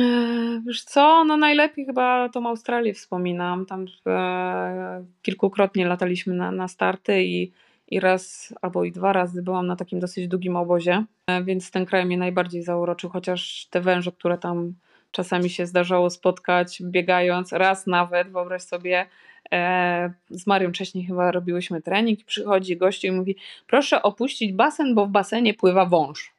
E, 0.00 0.62
wiesz 0.66 0.84
co, 0.84 1.24
no 1.24 1.36
najlepiej 1.36 1.86
chyba 1.86 2.28
tą 2.28 2.46
Australię 2.46 2.94
wspominam. 2.94 3.66
Tam 3.66 3.86
e, 4.06 5.04
kilkukrotnie 5.22 5.86
lataliśmy 5.86 6.34
na, 6.34 6.50
na 6.50 6.68
starty 6.68 7.24
i, 7.24 7.52
i 7.88 8.00
raz 8.00 8.54
albo 8.62 8.84
i 8.84 8.92
dwa 8.92 9.12
razy 9.12 9.42
byłam 9.42 9.66
na 9.66 9.76
takim 9.76 10.00
dosyć 10.00 10.28
długim 10.28 10.56
obozie, 10.56 11.04
więc 11.44 11.70
ten 11.70 11.86
kraj 11.86 12.06
mnie 12.06 12.18
najbardziej 12.18 12.62
zauroczył, 12.62 13.10
chociaż 13.10 13.66
te 13.70 13.80
węże, 13.80 14.12
które 14.12 14.38
tam 14.38 14.74
czasami 15.14 15.50
się 15.50 15.66
zdarzało 15.66 16.10
spotkać 16.10 16.82
biegając, 16.82 17.52
raz 17.52 17.86
nawet, 17.86 18.32
wyobraź 18.32 18.62
sobie, 18.62 19.06
e, 19.52 20.12
z 20.30 20.46
Marią 20.46 20.70
wcześniej 20.70 21.04
chyba 21.04 21.30
robiłyśmy 21.30 21.82
trening 21.82 22.20
i 22.20 22.24
przychodzi 22.24 22.76
gościu 22.76 23.06
i 23.06 23.12
mówi 23.12 23.36
proszę 23.66 24.02
opuścić 24.02 24.52
basen, 24.52 24.94
bo 24.94 25.06
w 25.06 25.10
basenie 25.10 25.54
pływa 25.54 25.86
wąż. 25.86 26.34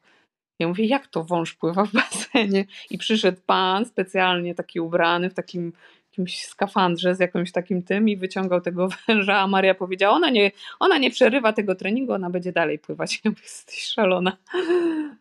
Ja 0.58 0.68
mówię, 0.68 0.84
jak 0.84 1.06
to 1.06 1.24
wąż 1.24 1.54
pływa 1.54 1.84
w 1.84 1.92
basenie? 1.92 2.64
I 2.90 2.98
przyszedł 2.98 3.40
pan 3.46 3.84
specjalnie 3.84 4.54
taki 4.54 4.80
ubrany 4.80 5.30
w 5.30 5.34
takim 5.34 5.72
jakimś 6.18 6.44
skafandrze 6.44 7.14
z 7.14 7.20
jakimś 7.20 7.52
takim 7.52 7.82
tym 7.82 8.08
i 8.08 8.16
wyciągał 8.16 8.60
tego 8.60 8.88
węża, 9.08 9.38
a 9.38 9.46
Maria 9.46 9.74
powiedziała, 9.74 10.16
ona 10.16 10.30
nie, 10.30 10.50
ona 10.80 10.98
nie 10.98 11.10
przerywa 11.10 11.52
tego 11.52 11.74
treningu, 11.74 12.12
ona 12.12 12.30
będzie 12.30 12.52
dalej 12.52 12.78
pływać. 12.78 13.20
Ja 13.24 13.30
mówię, 13.30 13.42
jesteś 13.42 13.86
szalona. 13.86 14.36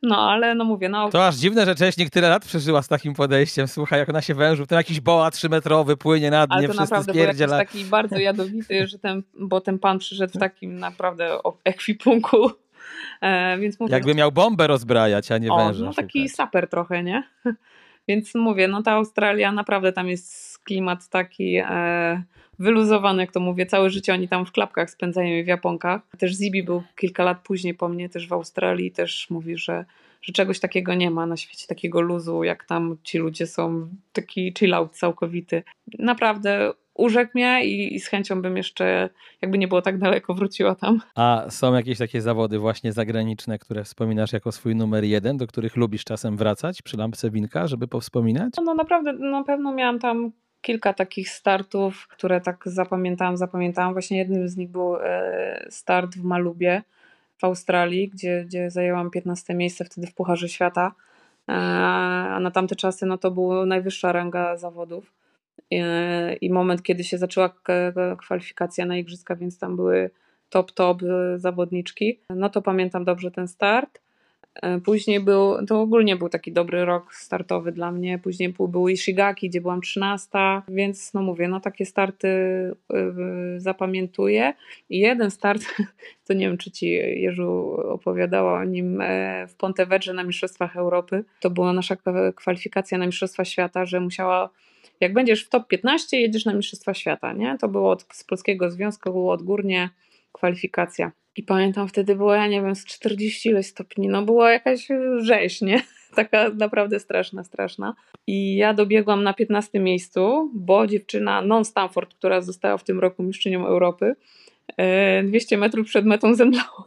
No, 0.03 0.31
ale 0.31 0.55
no 0.55 0.63
mówię, 0.63 0.89
no... 0.89 1.09
To 1.09 1.27
aż 1.27 1.35
dziwne, 1.35 1.65
że 1.65 1.75
Cześć 1.75 2.09
tyle 2.11 2.29
lat 2.29 2.45
przeżyła 2.45 2.81
z 2.81 2.87
takim 2.87 3.13
podejściem. 3.13 3.67
Słuchaj, 3.67 3.99
jak 3.99 4.09
ona 4.09 4.21
się 4.21 4.33
wężu, 4.33 4.65
ten 4.65 4.77
jakiś 4.77 4.99
boa 4.99 5.31
trzymetrowy 5.31 5.97
płynie 5.97 6.31
nad 6.31 6.51
ale 6.51 6.61
nie, 6.61 6.67
to 6.67 6.73
naprawdę 6.73 7.13
był 7.13 7.47
taki 7.47 7.85
bardzo 7.85 8.17
jadowity, 8.17 8.87
że 8.87 8.99
ten, 8.99 9.23
bo 9.39 9.61
ten 9.61 9.79
pan 9.79 9.99
przyszedł 9.99 10.33
w 10.33 10.39
takim 10.39 10.79
naprawdę 10.79 11.37
ekwipunku 11.63 12.51
E, 13.21 13.57
więc 13.57 13.79
mówię, 13.79 13.93
Jakby 13.93 14.15
miał 14.15 14.31
bombę 14.31 14.67
rozbrajać, 14.67 15.31
a 15.31 15.37
nie 15.37 15.51
o, 15.51 15.57
węża. 15.57 15.85
No 15.85 15.93
taki 15.93 16.19
szukać. 16.19 16.35
saper 16.35 16.69
trochę, 16.69 17.03
nie? 17.03 17.23
Więc 18.07 18.35
mówię, 18.35 18.67
no 18.67 18.83
ta 18.83 18.91
Australia 18.91 19.51
naprawdę 19.51 19.91
tam 19.91 20.07
jest 20.07 20.54
klimat 20.65 21.09
taki 21.09 21.55
e, 21.55 22.23
wyluzowany, 22.59 23.21
jak 23.21 23.31
to 23.31 23.39
mówię, 23.39 23.65
całe 23.65 23.89
życie 23.89 24.13
oni 24.13 24.27
tam 24.27 24.45
w 24.45 24.51
klapkach 24.51 24.89
spędzają 24.89 25.43
w 25.43 25.47
Japonkach. 25.47 26.01
Też 26.17 26.33
Zibi 26.35 26.63
był 26.63 26.83
kilka 26.95 27.23
lat 27.23 27.41
później 27.43 27.73
po 27.73 27.89
mnie 27.89 28.09
też 28.09 28.27
w 28.27 28.33
Australii 28.33 28.91
też 28.91 29.29
mówi, 29.29 29.57
że, 29.57 29.85
że 30.21 30.33
czegoś 30.33 30.59
takiego 30.59 30.93
nie 30.93 31.11
ma 31.11 31.25
na 31.25 31.37
świecie, 31.37 31.67
takiego 31.67 32.01
luzu, 32.01 32.43
jak 32.43 32.65
tam 32.65 32.97
ci 33.03 33.17
ludzie 33.17 33.47
są, 33.47 33.89
taki 34.13 34.53
chill 34.57 34.73
out 34.73 34.91
całkowity. 34.91 35.63
Naprawdę 35.99 36.73
urzekł 36.93 37.31
mnie 37.35 37.65
i, 37.65 37.95
i, 37.95 37.99
z 37.99 38.07
chęcią 38.07 38.41
bym 38.41 38.57
jeszcze, 38.57 39.09
jakby 39.41 39.57
nie 39.57 39.67
było 39.67 39.81
tak 39.81 39.97
daleko, 39.97 40.33
wróciła 40.33 40.75
tam. 40.75 41.01
A 41.15 41.45
są 41.49 41.73
jakieś 41.73 41.97
takie 41.97 42.21
zawody 42.21 42.59
właśnie 42.59 42.93
zagraniczne, 42.93 43.59
które 43.59 43.83
wspominasz 43.83 44.33
jako 44.33 44.51
swój 44.51 44.75
numer 44.75 45.03
jeden, 45.03 45.37
do 45.37 45.47
których 45.47 45.75
lubisz 45.75 46.03
czasem 46.03 46.37
wracać 46.37 46.81
przy 46.81 46.97
lampce 46.97 47.31
winka, 47.31 47.67
żeby 47.67 47.87
powspominać? 47.87 48.53
No, 48.57 48.63
no 48.63 48.73
naprawdę, 48.73 49.13
na 49.13 49.43
pewno 49.43 49.73
miałam 49.73 49.99
tam 49.99 50.31
kilka 50.65 50.93
takich 50.93 51.29
startów, 51.29 52.07
które 52.07 52.41
tak 52.41 52.63
zapamiętałam, 52.65 53.37
zapamiętałam. 53.37 53.93
Właśnie 53.93 54.17
jednym 54.17 54.47
z 54.49 54.57
nich 54.57 54.69
był 54.69 54.95
e, 54.95 55.67
start 55.69 56.15
w 56.15 56.23
Malubie 56.23 56.81
w 57.37 57.43
Australii, 57.43 58.09
gdzie, 58.09 58.43
gdzie 58.45 58.69
zajęłam 58.69 59.11
15 59.11 59.53
miejsce 59.53 59.85
wtedy 59.85 60.07
w 60.07 60.13
Pucharze 60.13 60.49
Świata. 60.49 60.91
E, 61.49 61.53
a 62.35 62.39
na 62.39 62.51
tamte 62.51 62.75
czasy 62.75 63.05
no 63.05 63.17
to 63.17 63.31
była 63.31 63.65
najwyższa 63.65 64.11
ranga 64.11 64.57
zawodów. 64.57 65.13
E, 65.71 66.33
I 66.33 66.49
moment, 66.49 66.83
kiedy 66.83 67.03
się 67.03 67.17
zaczęła 67.17 67.49
kwalifikacja 68.17 68.85
na 68.85 68.97
igrzyska, 68.97 69.35
więc 69.35 69.59
tam 69.59 69.75
były 69.75 70.09
top, 70.49 70.71
top 70.71 71.01
zawodniczki. 71.35 72.19
No 72.29 72.49
to 72.49 72.61
pamiętam 72.61 73.05
dobrze 73.05 73.31
ten 73.31 73.47
start. 73.47 74.04
E, 74.61 74.79
później 74.81 75.19
był, 75.19 75.65
to 75.65 75.81
ogólnie 75.81 76.15
był 76.15 76.29
taki 76.29 76.51
dobry 76.51 76.85
rok 76.85 77.15
startowy 77.15 77.71
dla 77.71 77.91
mnie. 77.91 78.19
Później 78.19 78.53
był 78.59 78.87
Ishigaki, 78.87 79.49
gdzie 79.49 79.61
byłam 79.61 79.81
13, 79.81 80.29
więc 80.67 81.13
no 81.13 81.21
mówię, 81.21 81.47
no 81.47 81.59
takie 81.59 81.85
starty 81.85 82.27
y, 82.27 82.75
zapamiętuję. 83.57 84.53
I 84.89 84.99
jeden 84.99 85.31
start, 85.31 85.61
to 86.27 86.33
nie 86.33 86.47
wiem, 86.47 86.57
czy 86.57 86.71
ci 86.71 86.91
Jerzu 87.21 87.77
opowiadała 87.89 88.59
o 88.59 88.63
nim 88.63 89.01
e, 89.01 89.47
w 89.47 89.55
Pontevedrze 89.55 90.13
na 90.13 90.23
Mistrzostwach 90.23 90.77
Europy. 90.77 91.23
To 91.39 91.49
była 91.49 91.73
nasza 91.73 91.95
kwalifikacja 92.35 92.97
na 92.97 93.05
Mistrzostwa 93.05 93.45
Świata, 93.45 93.85
że 93.85 93.99
musiała 93.99 94.49
jak 94.99 95.13
będziesz 95.13 95.45
w 95.45 95.49
top 95.49 95.67
15, 95.67 96.21
jedziesz 96.21 96.45
na 96.45 96.53
Mistrzostwa 96.53 96.93
Świata, 96.93 97.33
nie? 97.33 97.57
To 97.57 97.67
było 97.67 97.91
od, 97.91 98.05
z 98.13 98.23
Polskiego 98.23 98.71
Związku, 98.71 99.11
było 99.11 99.33
odgórnie 99.33 99.89
kwalifikacja. 100.31 101.11
I 101.35 101.43
pamiętam 101.43 101.87
wtedy 101.87 102.15
było, 102.15 102.35
ja 102.35 102.47
nie 102.47 102.61
wiem, 102.61 102.75
z 102.75 102.85
40 102.85 103.49
ileś 103.49 103.67
stopni, 103.67 104.07
no 104.07 104.21
była 104.21 104.51
jakaś 104.51 104.87
rzeź, 105.17 105.61
nie? 105.61 105.81
Taka 106.15 106.49
naprawdę 106.49 106.99
straszna, 106.99 107.43
straszna. 107.43 107.95
I 108.27 108.55
ja 108.55 108.73
dobiegłam 108.73 109.23
na 109.23 109.33
15 109.33 109.79
miejscu, 109.79 110.51
bo 110.53 110.87
dziewczyna 110.87 111.41
non-Stanford, 111.41 112.15
która 112.15 112.41
została 112.41 112.77
w 112.77 112.83
tym 112.83 112.99
roku 112.99 113.23
mistrzynią 113.23 113.65
Europy, 113.65 114.15
200 115.23 115.55
e, 115.55 115.59
metrów 115.59 115.87
przed 115.87 116.05
metą 116.05 116.35
zemdlała. 116.35 116.85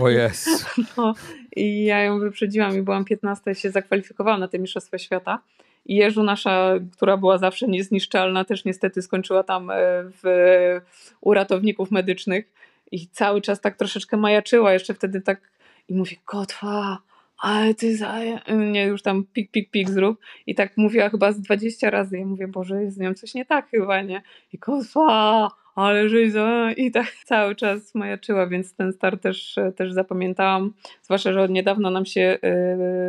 O 0.00 0.08
jest. 0.08 0.48
No, 0.96 1.14
I 1.56 1.84
ja 1.84 2.02
ją 2.02 2.18
wyprzedziłam 2.18 2.78
i 2.78 2.82
byłam 2.82 3.04
15, 3.04 3.54
się 3.54 3.70
zakwalifikowałam 3.70 4.40
na 4.40 4.48
te 4.48 4.58
Mistrzostwa 4.58 4.98
Świata. 4.98 5.38
I 5.86 5.96
Jeżu 5.96 6.22
nasza, 6.22 6.74
która 6.92 7.16
była 7.16 7.38
zawsze 7.38 7.66
niezniszczalna, 7.66 8.44
też 8.44 8.64
niestety 8.64 9.02
skończyła 9.02 9.42
tam 9.42 9.70
e, 9.70 9.74
w, 10.22 10.24
u 11.20 11.34
ratowników 11.34 11.90
medycznych 11.90 12.52
i 12.92 13.08
cały 13.08 13.40
czas 13.40 13.60
tak 13.60 13.76
troszeczkę 13.76 14.16
majaczyła, 14.16 14.72
jeszcze 14.72 14.94
wtedy 14.94 15.20
tak 15.20 15.40
i 15.88 15.94
mówi, 15.94 16.18
kotwa, 16.24 16.98
ale 17.38 17.74
ty 17.74 17.96
za... 17.96 18.14
nie, 18.72 18.86
już 18.86 19.02
tam 19.02 19.24
pik, 19.32 19.50
pik, 19.50 19.70
pik 19.70 19.90
zrób 19.90 20.20
i 20.46 20.54
tak 20.54 20.76
mówiła 20.76 21.08
chyba 21.08 21.32
z 21.32 21.40
20 21.40 21.90
razy, 21.90 22.18
ja 22.18 22.26
mówię, 22.26 22.48
Boże, 22.48 22.82
jest 22.82 22.96
z 22.96 22.98
nią 23.00 23.14
coś 23.14 23.34
nie 23.34 23.44
tak 23.44 23.68
chyba, 23.68 24.02
nie? 24.02 24.22
I 24.52 24.58
kotwa, 24.58 25.50
ale 25.74 26.08
żyza 26.08 26.72
i 26.76 26.90
tak 26.90 27.06
cały 27.24 27.56
czas 27.56 27.94
majaczyła, 27.94 28.46
więc 28.46 28.74
ten 28.74 28.92
start 28.92 29.22
też, 29.22 29.58
też 29.76 29.92
zapamiętałam, 29.92 30.72
zwłaszcza, 31.02 31.32
że 31.32 31.42
od 31.42 31.50
niedawna 31.50 31.90
nam 31.90 32.06
się 32.06 32.38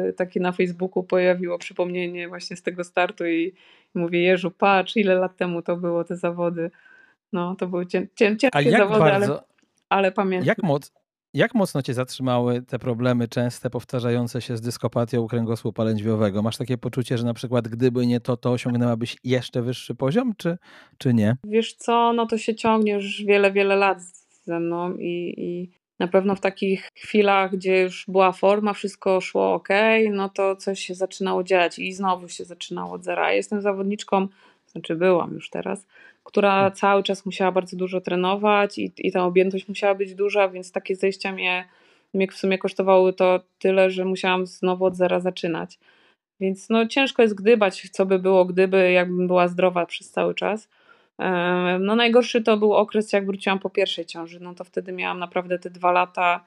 yy, 0.05 0.13
takie 0.13 0.39
na 0.39 0.51
Facebooku 0.51 1.03
pojawiło 1.03 1.57
przypomnienie 1.57 2.27
właśnie 2.27 2.57
z 2.57 2.63
tego 2.63 2.83
startu 2.83 3.25
i, 3.25 3.53
mówię, 3.95 4.21
Jeżu, 4.23 4.51
patrz, 4.51 4.97
ile 4.97 5.15
lat 5.15 5.37
temu 5.37 5.61
to 5.61 5.77
było 5.77 6.03
te 6.03 6.15
zawody. 6.15 6.71
No, 7.33 7.55
to 7.55 7.67
były 7.67 7.87
cię, 7.87 8.07
cię, 8.15 8.37
ciężkie 8.37 8.71
zawody, 8.71 8.99
bardzo... 8.99 9.33
ale 9.33 9.52
ale 9.93 10.11
pamiętam. 10.11 10.47
Jak, 10.47 10.63
moc, 10.63 10.91
jak 11.33 11.55
mocno 11.55 11.81
cię 11.81 11.93
zatrzymały 11.93 12.61
te 12.61 12.79
problemy 12.79 13.27
częste, 13.27 13.69
powtarzające 13.69 14.41
się 14.41 14.57
z 14.57 14.61
dyskopatią 14.61 15.27
kręgosłupa 15.27 15.83
lędźwiowego? 15.83 16.41
Masz 16.41 16.57
takie 16.57 16.77
poczucie, 16.77 17.17
że 17.17 17.25
na 17.25 17.33
przykład 17.33 17.67
gdyby 17.67 18.07
nie 18.07 18.19
to, 18.19 18.37
to 18.37 18.51
osiągnęłabyś 18.51 19.17
jeszcze 19.23 19.61
wyższy 19.61 19.95
poziom, 19.95 20.33
czy, 20.37 20.57
czy 20.97 21.13
nie? 21.13 21.37
Wiesz 21.43 21.73
co, 21.73 22.13
no 22.13 22.25
to 22.25 22.37
się 22.37 22.55
ciągnie 22.55 22.93
już 22.93 23.23
wiele, 23.23 23.51
wiele 23.51 23.75
lat 23.75 24.01
ze 24.43 24.59
mną 24.59 24.95
i, 24.95 25.33
i 25.37 25.71
na 25.99 26.07
pewno 26.07 26.35
w 26.35 26.41
takich 26.41 26.89
chwilach, 26.95 27.51
gdzie 27.55 27.81
już 27.81 28.05
była 28.07 28.31
forma, 28.31 28.73
wszystko 28.73 29.21
szło 29.21 29.53
ok, 29.53 29.69
no 30.11 30.29
to 30.29 30.55
coś 30.55 30.79
się 30.79 30.95
zaczynało 30.95 31.43
dziać 31.43 31.79
i 31.79 31.93
znowu 31.93 32.29
się 32.29 32.45
zaczynało 32.45 32.93
od 32.93 33.03
zera. 33.03 33.33
Jestem 33.33 33.61
zawodniczką, 33.61 34.27
znaczy 34.67 34.95
byłam 34.95 35.33
już 35.33 35.49
teraz, 35.49 35.87
która 36.33 36.71
cały 36.71 37.03
czas 37.03 37.25
musiała 37.25 37.51
bardzo 37.51 37.77
dużo 37.77 38.01
trenować 38.01 38.77
i, 38.77 38.91
i 38.97 39.11
ta 39.11 39.25
objętość 39.25 39.67
musiała 39.67 39.95
być 39.95 40.15
duża, 40.15 40.49
więc 40.49 40.71
takie 40.71 40.95
zejścia 40.95 41.31
mnie, 41.31 41.67
mnie 42.13 42.27
w 42.27 42.33
sumie 42.33 42.57
kosztowały 42.57 43.13
to 43.13 43.39
tyle, 43.59 43.89
że 43.89 44.05
musiałam 44.05 44.45
znowu 44.45 44.85
od 44.85 44.95
zera 44.95 45.19
zaczynać. 45.19 45.79
Więc 46.39 46.69
no 46.69 46.87
ciężko 46.87 47.21
jest 47.21 47.35
gdybać, 47.35 47.89
co 47.91 48.05
by 48.05 48.19
było, 48.19 48.45
gdyby 48.45 48.91
jakbym 48.91 49.27
była 49.27 49.47
zdrowa 49.47 49.85
przez 49.85 50.11
cały 50.11 50.35
czas. 50.35 50.69
No 51.79 51.95
najgorszy 51.95 52.41
to 52.41 52.57
był 52.57 52.73
okres, 52.73 53.13
jak 53.13 53.25
wróciłam 53.25 53.59
po 53.59 53.69
pierwszej 53.69 54.05
ciąży. 54.05 54.39
No 54.39 54.53
to 54.53 54.63
wtedy 54.63 54.91
miałam 54.91 55.19
naprawdę 55.19 55.59
te 55.59 55.69
dwa 55.69 55.91
lata 55.91 56.45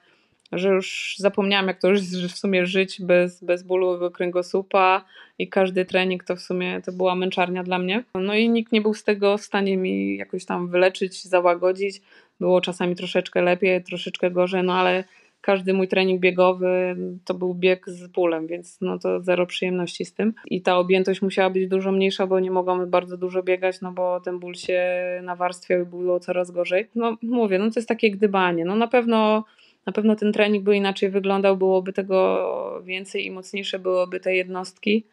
że 0.51 0.69
już 0.69 1.15
zapomniałam, 1.17 1.67
jak 1.67 1.81
to 1.81 1.89
już 1.89 2.01
w 2.33 2.37
sumie 2.37 2.65
żyć 2.65 3.01
bez, 3.01 3.43
bez 3.43 3.63
bólu 3.63 4.11
kręgosłupa 4.11 5.05
i 5.39 5.49
każdy 5.49 5.85
trening 5.85 6.23
to 6.23 6.35
w 6.35 6.41
sumie 6.41 6.81
to 6.81 6.91
była 6.91 7.15
męczarnia 7.15 7.63
dla 7.63 7.79
mnie. 7.79 8.03
No 8.15 8.35
i 8.35 8.49
nikt 8.49 8.71
nie 8.71 8.81
był 8.81 8.93
z 8.93 9.03
tego 9.03 9.37
w 9.37 9.41
stanie 9.41 9.77
mi 9.77 10.17
jakoś 10.17 10.45
tam 10.45 10.69
wyleczyć, 10.69 11.23
załagodzić. 11.23 12.01
Było 12.39 12.61
czasami 12.61 12.95
troszeczkę 12.95 13.41
lepiej, 13.41 13.83
troszeczkę 13.83 14.31
gorzej, 14.31 14.63
no 14.63 14.73
ale 14.73 15.03
każdy 15.41 15.73
mój 15.73 15.87
trening 15.87 16.21
biegowy 16.21 16.95
to 17.25 17.33
był 17.33 17.53
bieg 17.53 17.89
z 17.89 18.07
bólem, 18.07 18.47
więc 18.47 18.77
no 18.81 18.99
to 18.99 19.21
zero 19.21 19.45
przyjemności 19.45 20.05
z 20.05 20.13
tym. 20.13 20.33
I 20.45 20.61
ta 20.61 20.77
objętość 20.77 21.21
musiała 21.21 21.49
być 21.49 21.67
dużo 21.67 21.91
mniejsza, 21.91 22.27
bo 22.27 22.39
nie 22.39 22.51
mogłam 22.51 22.89
bardzo 22.89 23.17
dużo 23.17 23.43
biegać, 23.43 23.81
no 23.81 23.91
bo 23.91 24.19
ten 24.19 24.39
ból 24.39 24.55
się 24.55 24.81
nawarstwiał 25.23 25.81
i 25.81 25.85
było 25.85 26.19
coraz 26.19 26.51
gorzej. 26.51 26.87
No 26.95 27.17
mówię, 27.21 27.59
no 27.59 27.71
to 27.71 27.79
jest 27.79 27.89
takie 27.89 28.11
gdybanie. 28.11 28.65
No 28.65 28.75
na 28.75 28.87
pewno 28.87 29.43
na 29.87 29.93
pewno 29.93 30.15
ten 30.15 30.33
trening 30.33 30.63
by 30.63 30.75
inaczej 30.75 31.09
wyglądał, 31.09 31.57
byłoby 31.57 31.93
tego 31.93 32.81
więcej 32.85 33.25
i 33.25 33.31
mocniejsze 33.31 33.79
byłyby 33.79 34.19
te 34.19 34.35
jednostki. 34.35 35.05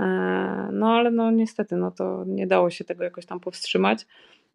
E, 0.00 0.04
no 0.72 0.92
ale 0.92 1.10
no 1.10 1.30
niestety, 1.30 1.76
no 1.76 1.90
to 1.90 2.24
nie 2.26 2.46
dało 2.46 2.70
się 2.70 2.84
tego 2.84 3.04
jakoś 3.04 3.26
tam 3.26 3.40
powstrzymać. 3.40 4.06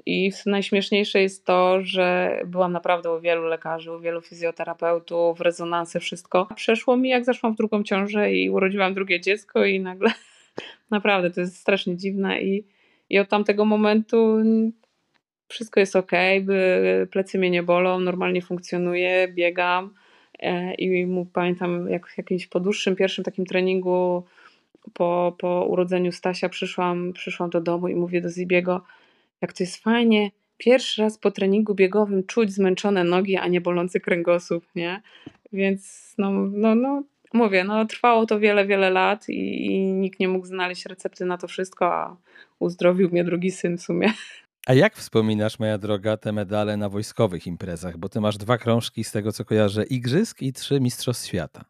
I 0.06 0.32
najśmieszniejsze 0.46 1.22
jest 1.22 1.46
to, 1.46 1.82
że 1.82 2.40
byłam 2.46 2.72
naprawdę 2.72 3.16
u 3.16 3.22
wielu 3.22 3.44
lekarzy, 3.44 3.92
u 3.92 4.00
wielu 4.00 4.22
fizjoterapeutów, 4.22 5.42
rezonanse, 5.42 6.00
wszystko. 6.00 6.48
Przeszło 6.56 6.98
mi, 6.98 7.10
jak 7.10 7.26
zaszłam 7.26 7.54
w 7.54 7.58
drugą 7.58 7.84
ciążę 7.84 8.34
i 8.34 8.50
urodziłam 8.50 8.94
drugie 8.94 9.22
dziecko, 9.22 9.66
i 9.66 9.80
nagle 9.80 10.12
naprawdę 10.92 11.32
to 11.32 11.42
jest 11.42 11.58
strasznie 11.58 11.98
dziwne. 11.98 12.42
I, 12.42 12.66
i 13.10 13.20
od 13.20 13.30
tamtego 13.30 13.66
momentu 13.66 14.38
wszystko 15.48 15.80
jest 15.80 15.96
ok, 15.96 16.12
plecy 17.12 17.38
mnie 17.38 17.50
nie 17.50 17.64
bolą, 17.64 18.00
normalnie 18.00 18.42
funkcjonuję, 18.42 19.28
biegam 19.28 19.94
e, 20.40 20.74
i 20.74 21.08
pamiętam 21.34 21.90
jak 21.90 22.08
w 22.08 22.18
jakimś 22.18 22.48
po 22.48 22.60
dłuższym 22.60 22.96
pierwszym 22.96 23.24
takim 23.24 23.46
treningu 23.46 24.24
po, 24.94 25.36
po 25.40 25.66
urodzeniu 25.66 26.12
Stasia 26.12 26.50
przyszłam, 26.50 27.14
przyszłam 27.14 27.50
do 27.50 27.62
domu 27.62 27.88
i 27.88 27.96
mówię 27.96 28.22
do 28.22 28.30
Zibiego, 28.30 28.84
jak 29.42 29.54
to 29.54 29.64
jest 29.64 29.84
fajnie, 29.84 30.32
pierwszy 30.58 31.02
raz 31.02 31.18
po 31.18 31.32
treningu 31.32 31.76
biegowym 31.76 32.24
czuć 32.24 32.54
zmęczone 32.54 33.04
nogi, 33.04 33.38
a 33.38 33.48
nie 33.48 33.62
bolący 33.62 34.00
kręgosłup, 34.00 34.66
nie? 34.76 35.02
Więc 35.54 36.14
no, 36.18 36.32
no, 36.32 36.76
no 36.76 37.04
mówię, 37.34 37.64
no 37.64 37.86
trwało 37.86 38.26
to 38.26 38.40
wiele, 38.40 38.66
wiele 38.66 38.90
lat 38.90 39.30
i, 39.30 39.66
i 39.66 39.94
nikt 39.94 40.20
nie 40.20 40.28
mógł 40.28 40.46
znaleźć 40.46 40.86
recepty 40.86 41.26
na 41.26 41.38
to 41.38 41.48
wszystko, 41.48 41.94
a 41.94 42.18
uzdrowił 42.60 43.10
mnie 43.10 43.24
drugi 43.24 43.52
syn 43.52 43.78
w 43.78 43.82
sumie. 43.82 44.14
A 44.66 44.74
jak 44.74 44.96
wspominasz, 44.96 45.60
moja 45.60 45.78
droga, 45.78 46.18
te 46.18 46.32
medale 46.32 46.78
na 46.78 46.90
wojskowych 46.90 47.48
imprezach? 47.48 47.98
Bo 47.98 48.10
ty 48.10 48.22
masz 48.22 48.38
dwa 48.38 48.58
krążki 48.58 49.04
z 49.04 49.12
tego, 49.12 49.32
co 49.32 49.46
kojarzę, 49.46 49.84
igrzysk 49.84 50.42
i 50.42 50.54
trzy 50.54 50.80
mistrzostw 50.80 51.28
świata. 51.28 51.66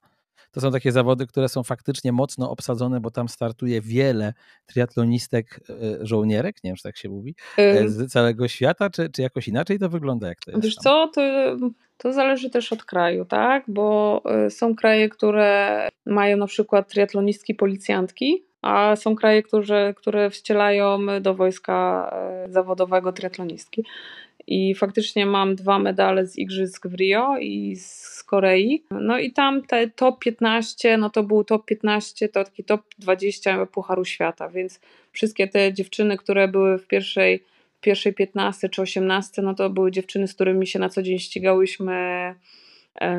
To 0.52 0.62
są 0.62 0.72
takie 0.72 0.92
zawody, 0.92 1.28
które 1.28 1.50
są 1.50 1.64
faktycznie 1.64 2.12
mocno 2.12 2.52
obsadzone, 2.52 3.00
bo 3.00 3.12
tam 3.12 3.30
startuje 3.30 3.82
wiele 3.82 4.34
triatlonistek, 4.66 5.60
e, 5.70 6.06
żołnierek, 6.06 6.64
nie 6.64 6.70
wiem, 6.70 6.76
czy 6.76 6.84
tak 6.84 6.98
się 6.98 7.10
mówi, 7.10 7.36
e, 7.58 7.90
z 7.90 8.12
całego 8.12 8.48
świata, 8.48 8.90
czy, 8.90 9.10
czy 9.10 9.22
jakoś 9.22 9.48
inaczej 9.48 9.80
to 9.80 9.90
wygląda? 9.90 10.28
Jak 10.28 10.40
to 10.40 10.52
jest 10.52 10.64
Wiesz 10.64 10.76
tam? 10.76 10.84
co, 10.84 11.12
to, 11.16 11.22
to 11.98 12.14
zależy 12.14 12.50
też 12.50 12.74
od 12.74 12.84
kraju, 12.84 13.26
tak? 13.26 13.64
Bo 13.68 14.22
e, 14.26 14.50
są 14.50 14.76
kraje, 14.76 15.10
które 15.10 15.90
mają 16.06 16.38
na 16.38 16.48
przykład 16.48 16.90
triatlonistki 16.90 17.56
policjantki, 17.56 18.46
a 18.66 18.96
są 18.96 19.16
kraje, 19.16 19.44
które, 19.44 19.94
które 19.94 20.30
wcielają 20.30 21.00
do 21.22 21.34
wojska 21.34 22.10
e, 22.14 22.52
zawodowego 22.52 23.12
triatlonistki. 23.12 23.84
I 24.48 24.76
faktycznie 24.76 25.26
mam 25.26 25.56
dwa 25.56 25.80
medale 25.80 26.26
z 26.26 26.38
Igrzysk 26.38 26.88
w 26.88 26.94
Rio 26.94 27.38
i 27.38 27.76
z 27.76 28.24
Korei. 28.24 28.84
No 28.92 29.20
i 29.20 29.32
tam 29.32 29.62
te 29.62 29.90
top 29.90 30.20
15, 30.20 30.98
no 30.98 31.10
to 31.10 31.24
był 31.24 31.44
top 31.44 31.66
15, 31.66 32.30
to 32.30 32.44
taki 32.44 32.64
top 32.64 32.82
20 33.00 33.66
Pucharu 33.66 34.06
Świata, 34.06 34.50
więc 34.50 34.80
wszystkie 35.12 35.48
te 35.48 35.74
dziewczyny, 35.74 36.18
które 36.18 36.48
były 36.48 36.78
w 36.78 36.88
pierwszej, 36.88 37.44
pierwszej 37.82 38.14
15 38.14 38.70
czy 38.70 38.82
18, 38.82 39.42
no 39.42 39.54
to 39.54 39.70
były 39.70 39.92
dziewczyny, 39.92 40.28
z 40.28 40.34
którymi 40.34 40.68
się 40.68 40.80
na 40.80 40.90
co 40.90 41.02
dzień 41.02 41.20
ścigałyśmy 41.20 42.36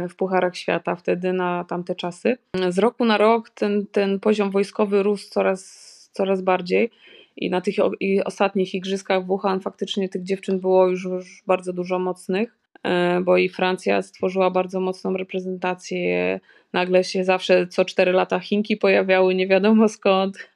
w 0.08 0.16
Pucharach 0.16 0.56
Świata 0.56 0.96
wtedy 0.96 1.32
na 1.32 1.64
tamte 1.64 1.94
czasy. 1.94 2.38
Z 2.68 2.78
roku 2.78 3.04
na 3.04 3.18
rok 3.18 3.50
ten, 3.50 3.86
ten 3.86 4.20
poziom 4.20 4.50
wojskowy 4.50 5.02
rósł 5.02 5.30
coraz, 5.30 6.10
coraz 6.12 6.42
bardziej 6.42 6.90
i 7.36 7.50
na 7.50 7.60
tych 7.60 7.74
i 8.00 8.24
ostatnich 8.24 8.74
igrzyskach 8.74 9.24
w 9.24 9.26
Wuhan 9.26 9.60
faktycznie 9.60 10.08
tych 10.08 10.22
dziewczyn 10.22 10.60
było 10.60 10.88
już, 10.88 11.04
już 11.04 11.42
bardzo 11.46 11.72
dużo 11.72 11.98
mocnych, 11.98 12.58
e, 12.82 13.20
bo 13.20 13.36
i 13.36 13.48
Francja 13.48 14.02
stworzyła 14.02 14.50
bardzo 14.50 14.80
mocną 14.80 15.16
reprezentację. 15.16 16.40
Nagle 16.72 17.04
się 17.04 17.24
zawsze 17.24 17.66
co 17.66 17.84
cztery 17.84 18.12
lata 18.12 18.40
Chinki 18.40 18.76
pojawiały, 18.76 19.34
nie 19.34 19.48
wiadomo 19.48 19.88
skąd. 19.88 20.50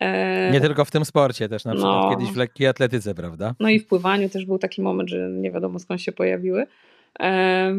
E, 0.00 0.50
nie 0.52 0.60
tylko 0.60 0.84
w 0.84 0.90
tym 0.90 1.04
sporcie, 1.04 1.48
też 1.48 1.64
na 1.64 1.72
przykład 1.72 2.04
no, 2.04 2.10
kiedyś 2.10 2.32
w 2.32 2.36
lekkiej 2.36 2.66
atletyce, 2.66 3.14
prawda? 3.14 3.54
No 3.60 3.70
i 3.70 3.78
w 3.78 3.86
pływaniu 3.86 4.28
też 4.28 4.46
był 4.46 4.58
taki 4.58 4.82
moment, 4.82 5.10
że 5.10 5.30
nie 5.30 5.50
wiadomo 5.50 5.78
skąd 5.78 6.02
się 6.02 6.12
pojawiły. 6.12 6.66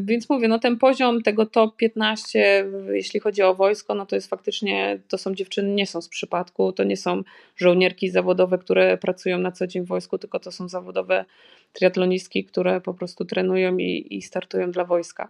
Więc 0.01 0.29
mówię, 0.29 0.47
no 0.47 0.59
ten 0.59 0.77
poziom 0.77 1.21
tego 1.21 1.45
top 1.45 1.75
15, 1.75 2.65
jeśli 2.91 3.19
chodzi 3.19 3.41
o 3.41 3.55
wojsko, 3.55 3.95
no 3.95 4.05
to 4.05 4.15
jest 4.15 4.29
faktycznie, 4.29 4.99
to 5.07 5.17
są 5.17 5.35
dziewczyny, 5.35 5.69
nie 5.69 5.87
są 5.87 6.01
z 6.01 6.09
przypadku, 6.09 6.71
to 6.71 6.83
nie 6.83 6.97
są 6.97 7.23
żołnierki 7.55 8.09
zawodowe, 8.09 8.57
które 8.57 8.97
pracują 8.97 9.37
na 9.37 9.51
co 9.51 9.67
dzień 9.67 9.83
w 9.83 9.87
wojsku, 9.87 10.17
tylko 10.17 10.39
to 10.39 10.51
są 10.51 10.69
zawodowe 10.69 11.25
triatlonistki, 11.73 12.45
które 12.45 12.81
po 12.81 12.93
prostu 12.93 13.25
trenują 13.25 13.77
i, 13.77 14.07
i 14.09 14.21
startują 14.21 14.71
dla 14.71 14.85
wojska. 14.85 15.29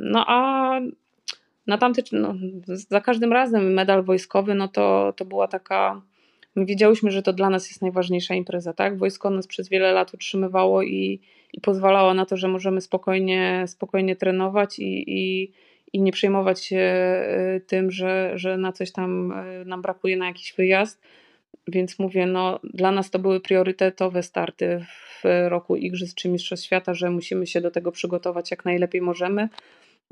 No 0.00 0.24
a 0.28 0.80
na 1.66 1.78
tamty, 1.78 2.02
no, 2.12 2.34
za 2.66 3.00
każdym 3.00 3.32
razem 3.32 3.72
medal 3.74 4.02
wojskowy, 4.02 4.54
no 4.54 4.68
to, 4.68 5.12
to 5.16 5.24
była 5.24 5.48
taka, 5.48 6.00
my 6.56 6.66
wiedziałyśmy, 6.66 7.10
że 7.10 7.22
to 7.22 7.32
dla 7.32 7.50
nas 7.50 7.68
jest 7.68 7.82
najważniejsza 7.82 8.34
impreza, 8.34 8.72
tak? 8.72 8.98
Wojsko 8.98 9.30
nas 9.30 9.46
przez 9.46 9.68
wiele 9.68 9.92
lat 9.92 10.14
utrzymywało 10.14 10.82
i 10.82 11.20
i 11.52 11.60
pozwalała 11.60 12.14
na 12.14 12.26
to, 12.26 12.36
że 12.36 12.48
możemy 12.48 12.80
spokojnie, 12.80 13.64
spokojnie 13.66 14.16
trenować 14.16 14.78
i, 14.78 15.04
i, 15.06 15.52
i 15.92 16.02
nie 16.02 16.12
przejmować 16.12 16.64
się 16.64 16.78
e, 16.78 17.60
tym, 17.66 17.90
że, 17.90 18.32
że 18.34 18.56
na 18.56 18.72
coś 18.72 18.92
tam 18.92 19.32
e, 19.32 19.64
nam 19.64 19.82
brakuje 19.82 20.16
na 20.16 20.26
jakiś 20.26 20.52
wyjazd. 20.52 21.02
Więc 21.68 21.98
mówię, 21.98 22.26
no 22.26 22.60
dla 22.64 22.92
nas 22.92 23.10
to 23.10 23.18
były 23.18 23.40
priorytetowe 23.40 24.22
starty 24.22 24.84
w 25.22 25.48
roku 25.48 25.76
Igrzysk 25.76 26.16
czy 26.16 26.28
Mistrzostw 26.28 26.66
Świata, 26.66 26.94
że 26.94 27.10
musimy 27.10 27.46
się 27.46 27.60
do 27.60 27.70
tego 27.70 27.92
przygotować 27.92 28.50
jak 28.50 28.64
najlepiej 28.64 29.00
możemy 29.00 29.48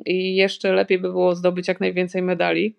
i 0.07 0.37
jeszcze 0.37 0.73
lepiej 0.73 0.99
by 0.99 1.09
było 1.09 1.35
zdobyć 1.35 1.69
jak 1.69 1.81
najwięcej 1.81 2.23
medali, 2.23 2.75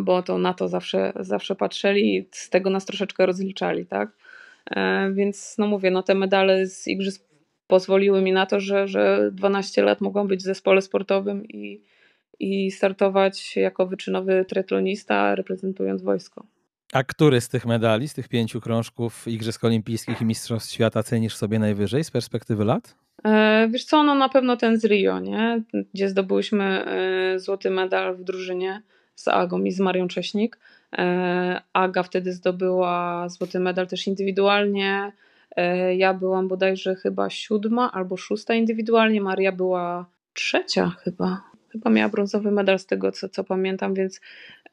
bo 0.00 0.22
to 0.22 0.38
na 0.38 0.54
to 0.54 0.68
zawsze, 0.68 1.12
zawsze 1.20 1.54
patrzyli 1.54 2.16
i 2.16 2.28
z 2.32 2.50
tego 2.50 2.70
nas 2.70 2.84
troszeczkę 2.86 3.26
rozliczali, 3.26 3.86
tak? 3.86 4.10
Więc 5.12 5.54
no 5.58 5.66
mówię, 5.66 5.90
no 5.90 6.02
te 6.02 6.14
medale 6.14 6.66
z 6.66 6.88
Igrzysk 6.88 7.30
pozwoliły 7.66 8.22
mi 8.22 8.32
na 8.32 8.46
to, 8.46 8.60
że, 8.60 8.88
że 8.88 9.30
12 9.32 9.82
lat 9.82 10.00
mogłam 10.00 10.28
być 10.28 10.40
w 10.40 10.44
zespole 10.44 10.82
sportowym 10.82 11.44
i, 11.44 11.82
i 12.38 12.70
startować 12.70 13.56
jako 13.56 13.86
wyczynowy 13.86 14.44
triatlonista, 14.48 15.34
reprezentując 15.34 16.02
wojsko. 16.02 16.46
A 16.92 17.04
który 17.04 17.40
z 17.40 17.48
tych 17.48 17.66
medali, 17.66 18.08
z 18.08 18.14
tych 18.14 18.28
pięciu 18.28 18.60
krążków 18.60 19.28
Igrzysk 19.28 19.64
Olimpijskich 19.64 20.20
i 20.20 20.24
Mistrzostw 20.24 20.72
Świata 20.72 21.02
cenisz 21.02 21.36
sobie 21.36 21.58
najwyżej 21.58 22.04
z 22.04 22.10
perspektywy 22.10 22.64
lat? 22.64 22.96
E, 23.24 23.68
wiesz 23.72 23.84
co, 23.84 24.02
no 24.02 24.14
na 24.14 24.28
pewno 24.28 24.56
ten 24.56 24.80
z 24.80 24.84
Rio, 24.84 25.20
nie? 25.20 25.62
gdzie 25.94 26.08
zdobyłyśmy 26.08 26.64
e, 26.64 27.38
złoty 27.38 27.70
medal 27.70 28.16
w 28.16 28.24
drużynie 28.24 28.82
z 29.20 29.28
Agą 29.28 29.64
i 29.64 29.70
z 29.70 29.80
Marią 29.80 30.08
Cześnik. 30.08 30.58
E, 30.98 31.60
Aga 31.72 32.02
wtedy 32.02 32.32
zdobyła 32.32 33.28
złoty 33.28 33.60
medal 33.60 33.86
też 33.86 34.06
indywidualnie, 34.06 35.12
E, 35.56 35.94
ja 35.96 36.14
byłam 36.14 36.48
bodajże 36.48 36.94
chyba 36.94 37.30
siódma 37.30 37.92
albo 37.92 38.16
szósta 38.16 38.54
indywidualnie, 38.54 39.20
Maria 39.20 39.52
była 39.52 40.06
trzecia 40.32 40.90
chyba. 40.90 41.42
Chyba 41.72 41.90
miała 41.90 42.08
brązowy 42.08 42.50
medal 42.50 42.78
z 42.78 42.86
tego, 42.86 43.12
co, 43.12 43.28
co 43.28 43.44
pamiętam, 43.44 43.94
więc 43.94 44.20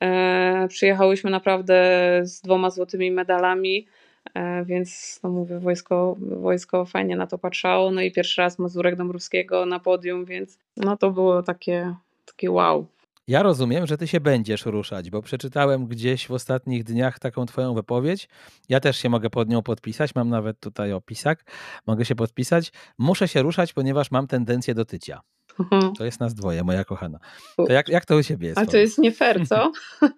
e, 0.01 0.67
przyjechałyśmy 0.67 1.31
naprawdę 1.31 1.75
z 2.23 2.41
dwoma 2.41 2.69
złotymi 2.69 3.11
medalami, 3.11 3.87
e, 4.33 4.65
więc 4.65 5.19
no 5.23 5.29
mówię, 5.29 5.59
wojsko, 5.59 6.15
wojsko 6.19 6.85
fajnie 6.85 7.15
na 7.15 7.27
to 7.27 7.37
patrzało. 7.37 7.91
No 7.91 8.01
i 8.01 8.11
pierwszy 8.11 8.41
raz 8.41 8.59
Mazurek 8.59 8.95
Dąbrowskiego 8.95 9.65
na 9.65 9.79
podium, 9.79 10.25
więc 10.25 10.59
no 10.77 10.97
to 10.97 11.11
było 11.11 11.43
takie, 11.43 11.95
takie 12.25 12.51
wow. 12.51 12.85
Ja 13.27 13.43
rozumiem, 13.43 13.87
że 13.87 13.97
ty 13.97 14.07
się 14.07 14.19
będziesz 14.19 14.65
ruszać, 14.65 15.09
bo 15.09 15.21
przeczytałem 15.21 15.87
gdzieś 15.87 16.27
w 16.27 16.31
ostatnich 16.31 16.83
dniach 16.83 17.19
taką 17.19 17.45
twoją 17.45 17.73
wypowiedź. 17.73 18.29
Ja 18.69 18.79
też 18.79 18.97
się 18.97 19.09
mogę 19.09 19.29
pod 19.29 19.49
nią 19.49 19.63
podpisać, 19.63 20.15
mam 20.15 20.29
nawet 20.29 20.59
tutaj 20.59 20.93
opisak. 20.93 21.51
Mogę 21.87 22.05
się 22.05 22.15
podpisać. 22.15 22.71
Muszę 22.97 23.27
się 23.27 23.41
ruszać, 23.41 23.73
ponieważ 23.73 24.11
mam 24.11 24.27
tendencję 24.27 24.73
do 24.73 24.85
tycia. 24.85 25.21
Mhm. 25.59 25.93
To 25.93 26.05
jest 26.05 26.19
nas 26.19 26.33
dwoje, 26.33 26.63
moja 26.63 26.85
kochana. 26.85 27.19
To 27.57 27.71
jak, 27.71 27.89
jak 27.89 28.05
to 28.05 28.15
u 28.15 28.23
ciebie 28.23 28.47
jest? 28.47 28.59
A 28.59 28.65
to 28.65 28.77
jest 28.77 28.97
nie 28.97 29.11
fair, 29.11 29.47
co? 29.47 29.71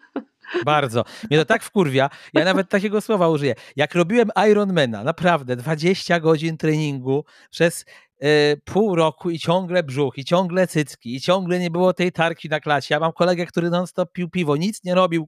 Bardzo. 0.66 1.04
Mnie 1.30 1.40
to 1.40 1.46
tak 1.46 1.64
wkurwia. 1.64 2.10
Ja 2.34 2.46
nawet 2.46 2.70
takiego 2.70 3.02
słowa 3.02 3.30
użyję. 3.30 3.56
Jak 3.76 3.96
robiłem 3.96 4.30
Ironmana, 4.52 5.04
naprawdę 5.04 5.56
20 5.56 6.20
godzin 6.20 6.58
treningu 6.58 7.26
przez 7.50 7.86
Y, 8.24 8.62
pół 8.66 8.96
roku 8.96 9.30
i 9.30 9.40
ciągle 9.40 9.84
brzuch, 9.84 10.18
i 10.18 10.26
ciągle 10.26 10.68
cycki, 10.68 11.16
i 11.16 11.22
ciągle 11.22 11.60
nie 11.60 11.72
było 11.72 11.94
tej 11.94 12.12
tarki 12.12 12.50
na 12.50 12.60
klasie. 12.60 12.94
Ja 12.96 13.00
mam 13.00 13.14
kolegę, 13.14 13.46
który 13.46 13.70
non-stop 13.70 14.12
pił 14.12 14.30
piwo, 14.30 14.56
nic 14.56 14.84
nie 14.84 14.96
robił. 14.96 15.28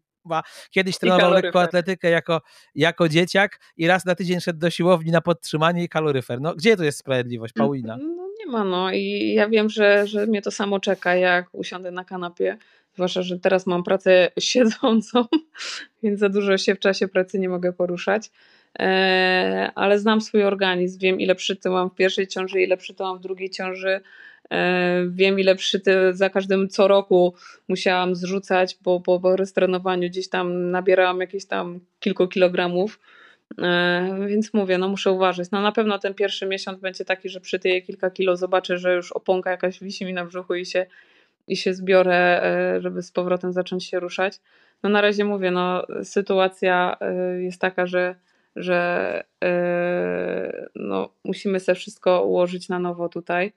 Kiedyś 0.71 0.97
trenował 0.97 1.33
lekkoatletykę 1.33 2.09
jako, 2.09 2.41
jako 2.75 3.09
dzieciak 3.09 3.59
i 3.77 3.87
raz 3.87 4.05
na 4.05 4.15
tydzień 4.15 4.41
szedł 4.41 4.59
do 4.59 4.69
siłowni 4.69 5.11
na 5.11 5.21
podtrzymanie 5.21 5.83
i 5.83 5.89
kaloryfer. 5.89 6.41
No 6.41 6.55
gdzie 6.55 6.77
tu 6.77 6.83
jest 6.83 6.97
sprawiedliwość, 6.97 7.53
Paulina? 7.53 7.97
No 7.97 8.27
nie 8.39 8.51
ma, 8.51 8.63
no 8.63 8.91
i 8.91 9.33
ja 9.33 9.49
wiem, 9.49 9.69
że, 9.69 10.07
że 10.07 10.27
mnie 10.27 10.41
to 10.41 10.51
samo 10.51 10.79
czeka, 10.79 11.15
jak 11.15 11.47
usiądę 11.51 11.91
na 11.91 12.05
kanapie. 12.05 12.57
Zwłaszcza, 13.01 13.21
że 13.21 13.39
teraz 13.39 13.67
mam 13.67 13.83
pracę 13.83 14.31
siedzącą, 14.39 15.25
więc 16.03 16.19
za 16.19 16.29
dużo 16.29 16.57
się 16.57 16.75
w 16.75 16.79
czasie 16.79 17.07
pracy 17.07 17.39
nie 17.39 17.49
mogę 17.49 17.73
poruszać. 17.73 18.31
E, 18.79 19.71
ale 19.75 19.99
znam 19.99 20.21
swój 20.21 20.43
organizm, 20.43 20.99
wiem 20.99 21.19
ile 21.19 21.35
przytyłam 21.35 21.89
w 21.89 21.95
pierwszej 21.95 22.27
ciąży, 22.27 22.61
ile 22.61 22.77
przytyłam 22.77 23.17
w 23.17 23.21
drugiej 23.21 23.49
ciąży, 23.49 24.01
e, 24.51 25.05
wiem 25.09 25.39
ile 25.39 25.55
przyty 25.55 26.13
za 26.13 26.29
każdym 26.29 26.69
co 26.69 26.87
roku 26.87 27.33
musiałam 27.67 28.15
zrzucać, 28.15 28.77
bo 28.81 28.99
po, 28.99 29.19
po 29.19 29.35
restrenowaniu 29.35 30.09
gdzieś 30.09 30.29
tam 30.29 30.71
nabierałam 30.71 31.19
jakieś 31.19 31.45
tam 31.45 31.79
kilku 31.99 32.27
kilogramów, 32.27 32.99
e, 33.61 34.25
więc 34.27 34.53
mówię, 34.53 34.77
no 34.77 34.89
muszę 34.89 35.11
uważać. 35.11 35.51
No 35.51 35.61
na 35.61 35.71
pewno 35.71 35.99
ten 35.99 36.13
pierwszy 36.13 36.45
miesiąc 36.45 36.79
będzie 36.79 37.05
taki, 37.05 37.29
że 37.29 37.39
przytyję 37.39 37.81
kilka 37.81 38.11
kilo, 38.11 38.37
zobaczę, 38.37 38.77
że 38.77 38.95
już 38.95 39.11
oponka 39.11 39.51
jakaś 39.51 39.79
wisi 39.79 40.05
mi 40.05 40.13
na 40.13 40.25
brzuchu 40.25 40.55
i 40.55 40.65
się, 40.65 40.85
i 41.47 41.57
się 41.57 41.73
zbiorę, 41.73 42.41
żeby 42.79 43.01
z 43.01 43.11
powrotem 43.11 43.53
zacząć 43.53 43.85
się 43.85 43.99
ruszać. 43.99 44.39
No 44.83 44.89
na 44.89 45.01
razie 45.01 45.25
mówię, 45.25 45.51
no 45.51 45.85
sytuacja 46.03 46.97
jest 47.39 47.61
taka, 47.61 47.85
że 47.87 48.15
że 48.55 49.23
yy, 49.41 50.69
no, 50.75 51.09
musimy 51.23 51.59
sobie 51.59 51.75
wszystko 51.75 52.23
ułożyć 52.23 52.69
na 52.69 52.79
nowo 52.79 53.09
tutaj. 53.09 53.53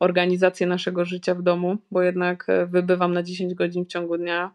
Organizację 0.00 0.66
naszego 0.66 1.04
życia 1.04 1.34
w 1.34 1.42
domu, 1.42 1.76
bo 1.90 2.02
jednak 2.02 2.48
e, 2.48 2.66
wybywam 2.66 3.12
na 3.12 3.22
10 3.22 3.54
godzin 3.54 3.84
w 3.84 3.88
ciągu 3.88 4.18
dnia, 4.18 4.50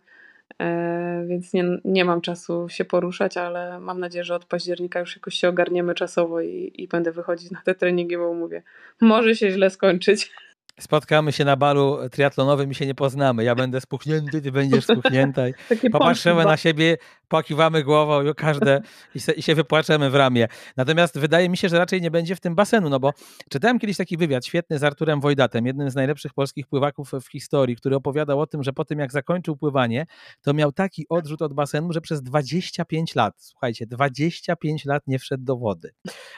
e, 0.62 1.26
więc 1.28 1.54
nie, 1.54 1.66
nie 1.86 2.06
mam 2.06 2.22
czasu 2.22 2.70
się 2.70 2.86
poruszać, 2.86 3.38
ale 3.38 3.80
mam 3.80 4.00
nadzieję, 4.00 4.24
że 4.24 4.36
od 4.36 4.46
października 4.46 5.00
już 5.00 5.16
jakoś 5.16 5.36
się 5.36 5.50
ogarniemy 5.50 5.96
czasowo 5.96 6.42
i, 6.42 6.72
i 6.76 6.88
będę 6.88 7.12
wychodzić 7.12 7.52
na 7.52 7.62
te 7.62 7.76
treningi, 7.76 8.18
bo 8.18 8.34
mówię, 8.34 8.64
może 9.02 9.36
się 9.36 9.52
źle 9.52 9.70
skończyć. 9.70 10.32
Spotkamy 10.80 11.32
się 11.32 11.46
na 11.46 11.56
balu 11.56 12.10
triatlonowym 12.10 12.72
i 12.72 12.76
się 12.76 12.86
nie 12.86 12.96
poznamy. 12.96 13.44
Ja 13.44 13.56
będę 13.56 13.82
spuchnięty, 13.82 14.42
ty 14.42 14.52
będziesz 14.52 14.84
spuchnięta. 14.84 15.42
I 15.84 15.90
popatrzymy 15.90 16.44
na 16.44 16.58
siebie, 16.58 16.98
pokiwamy 17.28 17.84
głową 17.84 18.24
i 18.24 18.36
każde 18.36 18.82
i, 19.16 19.20
se, 19.20 19.32
i, 19.32 19.42
się 19.42 19.56
wypłaczemy 19.56 20.10
w 20.10 20.16
ramię. 20.16 20.48
Natomiast 20.78 21.20
wydaje 21.20 21.50
mi 21.50 21.58
się, 21.58 21.70
że 21.70 21.78
raczej 21.78 22.02
nie 22.02 22.12
będzie 22.12 22.36
w 22.36 22.40
tym 22.40 22.56
basenu, 22.56 22.90
no 22.90 23.00
bo 23.00 23.14
czytałem 23.50 23.80
kiedyś 23.80 23.98
taki 23.98 24.18
wywiad 24.18 24.46
świetny 24.46 24.80
z 24.80 24.84
Arturem 24.84 25.22
Wojdatem, 25.22 25.66
jednym 25.66 25.90
z 25.90 25.96
najlepszych 25.96 26.34
polskich 26.34 26.68
pływaków 26.68 27.12
w 27.22 27.28
historii, 27.32 27.76
który 27.76 27.96
opowiadał 27.96 28.40
o 28.40 28.48
tym, 28.48 28.64
że 28.64 28.74
po 28.74 28.86
tym 28.86 29.00
jak 29.00 29.12
zakończył 29.12 29.58
pływanie, 29.58 30.06
to 30.42 30.54
miał 30.54 30.72
taki 30.72 31.06
odrzut 31.10 31.42
od 31.42 31.54
basenu, 31.54 31.94
że 31.94 32.02
przez 32.02 32.22
25 32.22 33.16
lat, 33.16 33.34
słuchajcie, 33.38 33.86
25 33.88 34.86
lat 34.86 35.04
nie 35.08 35.20
wszedł 35.20 35.44
do 35.44 35.58
wody. 35.58 35.94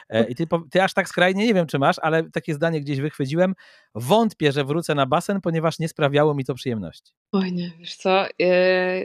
E, 0.10 0.24
I 0.24 0.36
ty, 0.36 0.48
ty 0.72 0.84
aż 0.84 0.94
tak 0.94 1.10
skrajnie, 1.10 1.46
nie 1.48 1.54
wiem 1.54 1.68
czy 1.68 1.80
masz, 1.80 2.00
ale 2.00 2.30
takie 2.30 2.54
zdanie 2.54 2.82
gdzieś 2.82 3.00
wychwyciłem, 3.00 3.54
wątpię, 4.26 4.52
że 4.52 4.64
wrócę 4.64 4.96
na 4.96 5.06
basen, 5.06 5.42
ponieważ 5.42 5.80
nie 5.80 5.88
sprawiało 5.88 6.34
mi 6.34 6.46
to 6.46 6.54
przyjemności. 6.54 7.14
Oj 7.32 7.54
nie, 7.54 7.72
wiesz 7.80 7.96
co, 7.96 8.26
yy, 8.40 8.48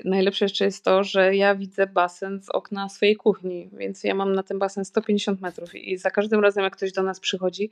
najlepsze 0.05 0.45
jeszcze 0.45 0.65
jest 0.65 0.85
to, 0.85 1.05
że 1.05 1.37
ja 1.37 1.55
widzę 1.55 1.87
basen 1.87 2.43
z 2.43 2.49
okna 2.49 2.89
swojej 2.89 3.17
kuchni, 3.17 3.71
więc 3.73 4.05
ja 4.05 4.15
mam 4.15 4.33
na 4.33 4.43
ten 4.43 4.59
basen 4.59 4.85
150 4.85 5.41
metrów 5.41 5.75
i 5.75 5.97
za 5.99 6.11
każdym 6.11 6.41
razem 6.41 6.65
jak 6.65 6.77
ktoś 6.77 6.93
do 6.93 7.03
nas 7.03 7.21
przychodzi 7.21 7.71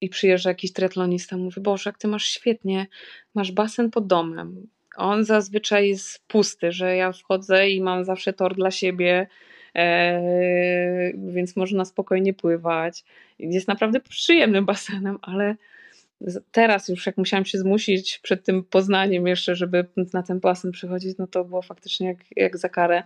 i 0.00 0.08
przyjeżdża 0.08 0.50
jakiś 0.50 0.72
triatlonista, 0.72 1.36
mówi, 1.36 1.60
Boże, 1.60 1.90
jak 1.90 1.98
ty 1.98 2.08
masz 2.08 2.24
świetnie, 2.24 2.86
masz 3.34 3.52
basen 3.52 3.90
pod 3.90 4.06
domem. 4.06 4.66
On 4.96 5.24
zazwyczaj 5.24 5.88
jest 5.88 6.26
pusty, 6.28 6.72
że 6.72 6.96
ja 6.96 7.12
wchodzę 7.12 7.70
i 7.70 7.80
mam 7.80 8.04
zawsze 8.04 8.32
tor 8.32 8.54
dla 8.54 8.70
siebie, 8.70 9.26
Eee, 9.74 11.14
więc 11.32 11.56
można 11.56 11.84
spokojnie 11.84 12.34
pływać. 12.34 13.04
Jest 13.38 13.68
naprawdę 13.68 14.00
przyjemnym 14.00 14.64
basenem, 14.72 15.18
ale 15.22 15.56
teraz 16.52 16.88
już 16.88 17.06
jak 17.06 17.16
musiałam 17.16 17.44
się 17.44 17.58
zmusić 17.58 18.18
przed 18.18 18.44
tym 18.44 18.64
Poznaniem 18.64 19.26
jeszcze, 19.26 19.56
żeby 19.56 19.86
na 20.14 20.22
ten 20.22 20.40
basen 20.40 20.72
przychodzić, 20.72 21.18
no 21.18 21.26
to 21.26 21.44
było 21.44 21.62
faktycznie 21.62 22.06
jak, 22.06 22.18
jak 22.36 22.56
za 22.56 22.68
karę. 22.68 23.02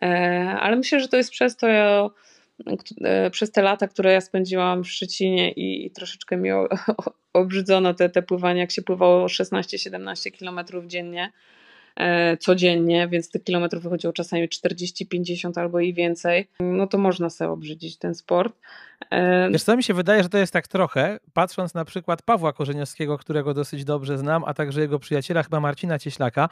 Eee, 0.00 0.48
ale 0.60 0.76
myślę, 0.76 1.00
że 1.00 1.08
to 1.08 1.16
jest 1.16 1.30
przez 1.30 1.56
to, 1.56 1.68
ja, 1.68 2.10
e, 3.04 3.30
przez 3.30 3.52
te 3.52 3.62
lata, 3.62 3.88
które 3.88 4.12
ja 4.12 4.20
spędziłam 4.20 4.84
w 4.84 4.88
Szczecinie 4.88 5.52
i, 5.52 5.90
troszeczkę 5.90 6.36
mi 6.36 6.50
obrzydzono 7.32 7.94
te, 7.94 8.08
te 8.08 8.22
pływanie, 8.22 8.60
jak 8.60 8.70
się 8.70 8.82
pływało 8.82 9.26
16-17 9.26 10.32
kilometrów 10.32 10.86
dziennie 10.86 11.32
E, 11.32 11.32
codziennie, 12.40 13.08
więc 13.08 13.30
tych 13.30 13.44
kilometrów 13.44 13.82
wychodziło 13.82 14.12
czasami 14.12 14.48
40, 14.48 15.06
50 15.06 15.58
albo 15.58 15.80
i 15.80 15.94
więcej, 15.94 16.48
no 16.60 16.86
to 16.86 16.98
można 16.98 17.30
sobie 17.30 17.50
obrzydzić 17.50 17.96
ten 17.96 18.14
sport. 18.14 18.54
E, 19.10 19.50
Wiesz 19.50 19.62
co, 19.62 19.76
mi 19.76 19.82
się 19.82 19.94
wydaje, 19.94 20.22
że 20.22 20.28
to 20.28 20.38
jest 20.38 20.52
tak 20.52 20.68
trochę, 20.68 21.18
patrząc 21.32 21.74
na 21.74 21.84
przykład 21.84 22.22
Pawła 22.22 22.52
Korzeniowskiego, 22.52 23.18
którego 23.18 23.54
dosyć 23.54 23.84
dobrze 23.84 24.18
znam, 24.18 24.44
a 24.46 24.54
także 24.54 24.80
jego 24.80 24.98
przyjaciela, 24.98 25.42
chyba 25.42 25.60
Marcina 25.60 25.98
Cieślaka, 25.98 26.48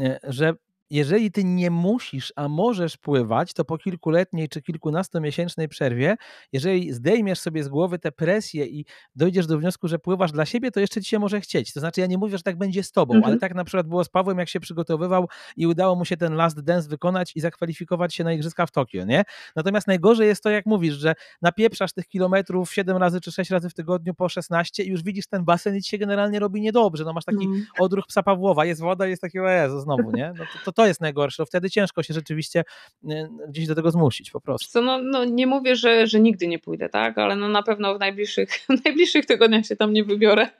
e, 0.00 0.18
że 0.24 0.54
jeżeli 0.90 1.30
ty 1.30 1.44
nie 1.44 1.70
musisz, 1.70 2.32
a 2.36 2.48
możesz 2.48 2.96
pływać, 2.96 3.52
to 3.52 3.64
po 3.64 3.78
kilkuletniej 3.78 4.48
czy 4.48 4.62
kilkunastomiesięcznej 4.62 5.68
przerwie, 5.68 6.16
jeżeli 6.52 6.92
zdejmiesz 6.92 7.38
sobie 7.38 7.64
z 7.64 7.68
głowy 7.68 7.98
tę 7.98 8.12
presję 8.12 8.66
i 8.66 8.84
dojdziesz 9.14 9.46
do 9.46 9.58
wniosku, 9.58 9.88
że 9.88 9.98
pływasz 9.98 10.32
dla 10.32 10.46
siebie, 10.46 10.70
to 10.70 10.80
jeszcze 10.80 11.00
ci 11.02 11.08
się 11.08 11.18
może 11.18 11.40
chcieć. 11.40 11.72
To 11.72 11.80
znaczy, 11.80 12.00
ja 12.00 12.06
nie 12.06 12.18
mówię, 12.18 12.36
że 12.36 12.42
tak 12.42 12.58
będzie 12.58 12.82
z 12.82 12.92
tobą, 12.92 13.14
mhm. 13.14 13.32
ale 13.32 13.40
tak 13.40 13.54
na 13.54 13.64
przykład 13.64 13.88
było 13.88 14.04
z 14.04 14.08
Pawłem, 14.08 14.38
jak 14.38 14.48
się 14.48 14.60
przygotowywał 14.60 15.28
i 15.56 15.66
udało 15.66 15.96
mu 15.96 16.04
się 16.04 16.16
ten 16.16 16.34
last 16.34 16.60
dance 16.60 16.88
wykonać 16.88 17.36
i 17.36 17.40
zakwalifikować 17.40 18.14
się 18.14 18.24
na 18.24 18.32
Igrzyska 18.32 18.66
w 18.66 18.70
Tokio, 18.70 19.04
nie? 19.04 19.24
Natomiast 19.56 19.86
najgorzej 19.86 20.28
jest 20.28 20.42
to, 20.42 20.50
jak 20.50 20.66
mówisz, 20.66 20.94
że 20.94 21.14
napieprzasz 21.42 21.92
tych 21.92 22.08
kilometrów 22.08 22.74
7 22.74 22.96
razy 22.96 23.20
czy 23.20 23.32
6 23.32 23.50
razy 23.50 23.70
w 23.70 23.74
tygodniu 23.74 24.14
po 24.14 24.28
16 24.28 24.82
i 24.82 24.88
już 24.88 25.02
widzisz 25.02 25.26
ten 25.26 25.44
basen 25.44 25.76
i 25.76 25.82
ci 25.82 25.90
się 25.90 25.98
generalnie 25.98 26.38
robi 26.38 26.60
niedobrze. 26.60 27.04
No 27.04 27.12
masz 27.12 27.24
taki 27.24 27.44
mm. 27.44 27.66
odruch 27.78 28.06
psa 28.06 28.22
Pawłowa, 28.22 28.64
jest 28.64 28.80
woda, 28.80 29.06
jest 29.06 29.22
takiego, 29.22 29.50
Jezu, 29.50 29.80
znowu, 29.80 30.10
nie? 30.10 30.32
No 30.38 30.44
to, 30.64 30.72
to 30.72 30.75
to 30.76 30.86
jest 30.86 31.00
najgorsze, 31.00 31.36
to 31.36 31.46
wtedy 31.46 31.70
ciężko 31.70 32.02
się 32.02 32.14
rzeczywiście 32.14 32.64
y, 33.04 33.28
gdzieś 33.48 33.66
do 33.66 33.74
tego 33.74 33.90
zmusić 33.90 34.30
po 34.30 34.40
prostu. 34.40 34.72
Co, 34.72 34.82
no, 34.82 34.98
no 35.02 35.24
nie 35.24 35.46
mówię, 35.46 35.76
że, 35.76 36.06
że 36.06 36.20
nigdy 36.20 36.46
nie 36.46 36.58
pójdę, 36.58 36.88
tak, 36.88 37.18
ale 37.18 37.36
no 37.36 37.48
na 37.48 37.62
pewno 37.62 37.94
w 37.94 37.98
najbliższych, 37.98 38.50
w 38.78 38.84
najbliższych 38.84 39.26
tygodniach 39.26 39.66
się 39.66 39.76
tam 39.76 39.92
nie 39.92 40.04
wybiorę. 40.04 40.48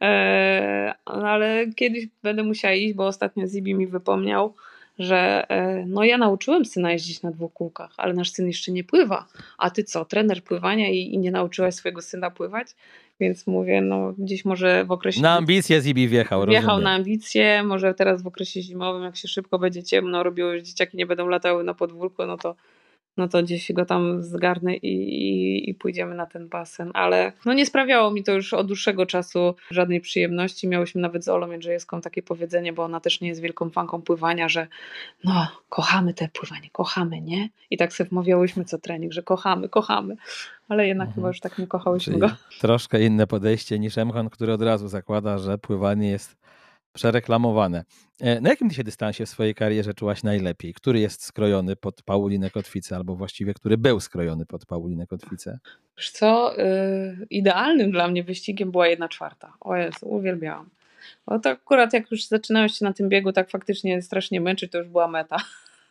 E, 0.00 0.94
ale 1.04 1.66
kiedyś 1.76 2.06
będę 2.22 2.42
musiała 2.42 2.74
iść, 2.74 2.94
bo 2.94 3.06
ostatnio 3.06 3.46
Zibi 3.46 3.74
mi 3.74 3.86
wypomniał, 3.86 4.54
że 4.98 5.50
e, 5.50 5.84
no 5.86 6.04
ja 6.04 6.18
nauczyłem 6.18 6.64
syna 6.64 6.92
jeździć 6.92 7.22
na 7.22 7.30
dwóch 7.30 7.52
kółkach, 7.52 7.94
ale 7.96 8.14
nasz 8.14 8.30
syn 8.30 8.46
jeszcze 8.46 8.72
nie 8.72 8.84
pływa. 8.84 9.26
A 9.58 9.70
ty 9.70 9.84
co, 9.84 10.04
trener 10.04 10.44
pływania 10.44 10.90
i, 10.90 10.98
i 10.98 11.18
nie 11.18 11.30
nauczyłaś 11.30 11.74
swojego 11.74 12.02
syna 12.02 12.30
pływać? 12.30 12.68
Więc 13.20 13.46
mówię, 13.46 13.80
no 13.80 14.12
gdzieś 14.18 14.44
może 14.44 14.84
w 14.84 14.90
okresie... 14.92 15.22
Na 15.22 15.32
ambicje 15.36 15.80
Zibi 15.80 16.08
wjechał, 16.08 16.46
Wjechał 16.46 16.68
rozumiem. 16.68 16.84
na 16.84 16.90
ambicje, 16.94 17.62
może 17.62 17.94
teraz 17.94 18.22
w 18.22 18.26
okresie 18.26 18.62
zimowym, 18.62 19.02
jak 19.02 19.16
się 19.16 19.28
szybko 19.28 19.58
będzie 19.58 19.82
ciemno, 19.82 20.22
robiło 20.22 20.52
już 20.52 20.62
dzieciaki 20.62 20.96
nie 20.96 21.06
będą 21.06 21.28
latały 21.28 21.64
na 21.64 21.74
podwórku, 21.74 22.26
no 22.26 22.36
to 22.36 22.54
no 23.16 23.28
to 23.28 23.42
gdzieś 23.42 23.72
go 23.72 23.84
tam 23.84 24.22
zgarnę 24.22 24.76
i, 24.76 24.88
i, 24.88 25.70
i, 25.70 25.74
pójdziemy 25.74 26.14
na 26.14 26.26
ten 26.26 26.48
basen. 26.48 26.90
Ale 26.94 27.32
no 27.44 27.52
nie 27.52 27.66
sprawiało 27.66 28.10
mi 28.10 28.24
to 28.24 28.32
już 28.32 28.54
od 28.54 28.66
dłuższego 28.66 29.06
czasu 29.06 29.54
żadnej 29.70 30.00
przyjemności. 30.00 30.68
Miałyśmy 30.68 31.00
nawet 31.00 31.24
z 31.24 31.28
Olą 31.28 31.50
Jędrzejewską 31.50 32.00
takie 32.00 32.22
powiedzenie, 32.22 32.72
bo 32.72 32.84
ona 32.84 33.00
też 33.00 33.20
nie 33.20 33.28
jest 33.28 33.40
wielką 33.40 33.70
fanką 33.70 34.02
pływania, 34.02 34.48
że 34.48 34.66
no 35.24 35.46
kochamy 35.68 36.14
te 36.14 36.28
pływanie, 36.28 36.70
kochamy, 36.72 37.20
nie? 37.20 37.48
I 37.70 37.76
tak 37.76 37.92
sobie 37.92 38.10
wmawiałyśmy 38.10 38.64
co 38.64 38.78
trening, 38.78 39.12
że 39.12 39.22
kochamy, 39.22 39.68
kochamy. 39.68 40.16
Ale 40.68 40.88
jednak 40.88 41.08
mhm. 41.08 41.14
chyba 41.14 41.28
już 41.28 41.40
tak 41.40 41.58
nie 41.58 41.66
kochałyśmy 41.66 42.12
Czyli 42.12 42.20
go. 42.20 42.30
Troszkę 42.60 43.02
inne 43.02 43.26
podejście 43.26 43.78
niż 43.78 43.98
Emchan, 43.98 44.30
który 44.30 44.52
od 44.52 44.62
razu 44.62 44.88
zakłada, 44.88 45.38
że 45.38 45.58
pływanie 45.58 46.10
jest 46.10 46.43
przereklamowane. 46.94 47.84
E, 48.20 48.40
na 48.40 48.48
jakim 48.50 48.68
ty 48.68 48.74
się 48.74 48.84
dystansie 48.84 49.26
w 49.26 49.28
swojej 49.28 49.54
karierze 49.54 49.94
czułaś 49.94 50.22
najlepiej? 50.22 50.74
Który 50.74 51.00
jest 51.00 51.24
skrojony 51.24 51.76
pod 51.76 52.02
Paulinę 52.02 52.50
Kotwicę, 52.50 52.96
albo 52.96 53.16
właściwie 53.16 53.54
który 53.54 53.78
był 53.78 54.00
skrojony 54.00 54.46
pod 54.46 54.66
Paulinę 54.66 55.06
Kotwicę? 55.06 55.58
Wiesz 55.98 56.10
co, 56.10 56.54
yy, 56.56 57.26
idealnym 57.30 57.90
dla 57.90 58.08
mnie 58.08 58.24
wyścigiem 58.24 58.70
była 58.70 58.88
jedna 58.88 59.08
czwarta. 59.08 59.52
O 59.60 59.76
Jezu, 59.76 60.08
uwielbiałam. 60.08 60.70
Bo 61.26 61.38
to 61.38 61.50
akurat 61.50 61.92
jak 61.92 62.10
już 62.10 62.24
zaczynałeś 62.26 62.78
się 62.78 62.84
na 62.84 62.92
tym 62.92 63.08
biegu 63.08 63.32
tak 63.32 63.50
faktycznie 63.50 64.02
strasznie 64.02 64.40
męczyć, 64.40 64.72
to 64.72 64.78
już 64.78 64.88
była 64.88 65.08
meta. 65.08 65.36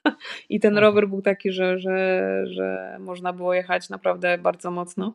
I 0.50 0.60
ten 0.60 0.78
rower 0.78 1.08
był 1.08 1.22
taki, 1.22 1.52
że, 1.52 1.80
że, 1.80 2.44
że 2.46 2.98
można 3.00 3.34
było 3.34 3.54
jechać 3.54 3.90
naprawdę 3.90 4.38
bardzo 4.38 4.72
mocno. 4.72 5.14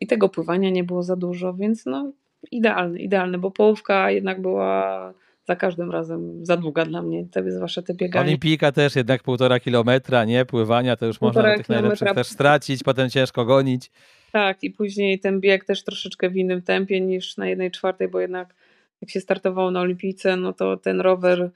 I 0.00 0.06
tego 0.06 0.28
pływania 0.28 0.70
nie 0.70 0.84
było 0.84 1.02
za 1.02 1.16
dużo, 1.16 1.54
więc 1.54 1.86
no 1.86 2.12
idealny, 2.50 2.98
idealny, 2.98 3.38
bo 3.38 3.50
połówka 3.50 4.10
jednak 4.10 4.42
była 4.42 5.12
za 5.44 5.56
każdym 5.56 5.90
razem 5.90 6.46
za 6.46 6.56
długa 6.56 6.84
dla 6.84 7.02
mnie, 7.02 7.26
to 7.32 7.40
zwłaszcza 7.48 7.82
te 7.82 7.94
biegania. 7.94 8.26
Olimpijka 8.26 8.72
też 8.72 8.96
jednak 8.96 9.22
półtora 9.22 9.60
kilometra, 9.60 10.24
nie? 10.24 10.44
Pływania 10.44 10.96
to 10.96 11.06
już 11.06 11.18
półtora 11.18 11.48
można 11.48 11.58
tych 11.58 11.68
najlepszych 11.68 12.12
też 12.14 12.26
stracić, 12.26 12.82
potem 12.82 13.10
ciężko 13.10 13.44
gonić. 13.44 13.90
Tak, 14.32 14.64
i 14.64 14.70
później 14.70 15.18
ten 15.18 15.40
bieg 15.40 15.64
też 15.64 15.84
troszeczkę 15.84 16.30
w 16.30 16.36
innym 16.36 16.62
tempie 16.62 17.00
niż 17.00 17.36
na 17.36 17.48
jednej 17.48 17.70
czwartej, 17.70 18.08
bo 18.08 18.20
jednak 18.20 18.54
jak 19.00 19.10
się 19.10 19.20
startowało 19.20 19.70
na 19.70 19.80
Olimpijce, 19.80 20.36
no 20.36 20.52
to 20.52 20.76
ten 20.76 21.00
rower 21.00 21.50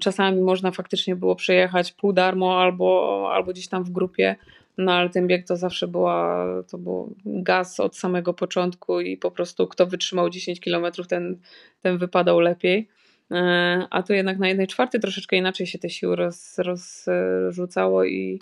czasami 0.00 0.40
można 0.40 0.70
faktycznie 0.70 1.16
było 1.16 1.36
przejechać 1.36 1.92
pół 1.92 2.12
darmo 2.12 2.60
albo, 2.60 3.30
albo 3.32 3.52
gdzieś 3.52 3.68
tam 3.68 3.84
w 3.84 3.90
grupie, 3.90 4.36
no 4.78 4.92
ale 4.92 5.10
ten 5.10 5.26
bieg 5.26 5.46
to 5.46 5.56
zawsze 5.56 5.88
była, 5.88 6.46
to 6.70 6.78
był 6.78 7.16
gaz 7.24 7.80
od 7.80 7.96
samego 7.96 8.34
początku 8.34 9.00
i 9.00 9.16
po 9.16 9.30
prostu 9.30 9.66
kto 9.66 9.86
wytrzymał 9.86 10.30
10 10.30 10.60
km, 10.60 10.92
ten, 11.08 11.38
ten 11.80 11.98
wypadał 11.98 12.40
lepiej. 12.40 12.88
E, 13.30 13.86
a 13.90 14.02
tu 14.02 14.12
jednak 14.12 14.38
na 14.38 14.48
jednej 14.48 14.66
czwartej 14.66 15.00
troszeczkę 15.00 15.36
inaczej 15.36 15.66
się 15.66 15.78
te 15.78 15.90
siły 15.90 16.16
roz, 16.16 16.58
rozrzucało 16.58 18.04
i 18.04 18.40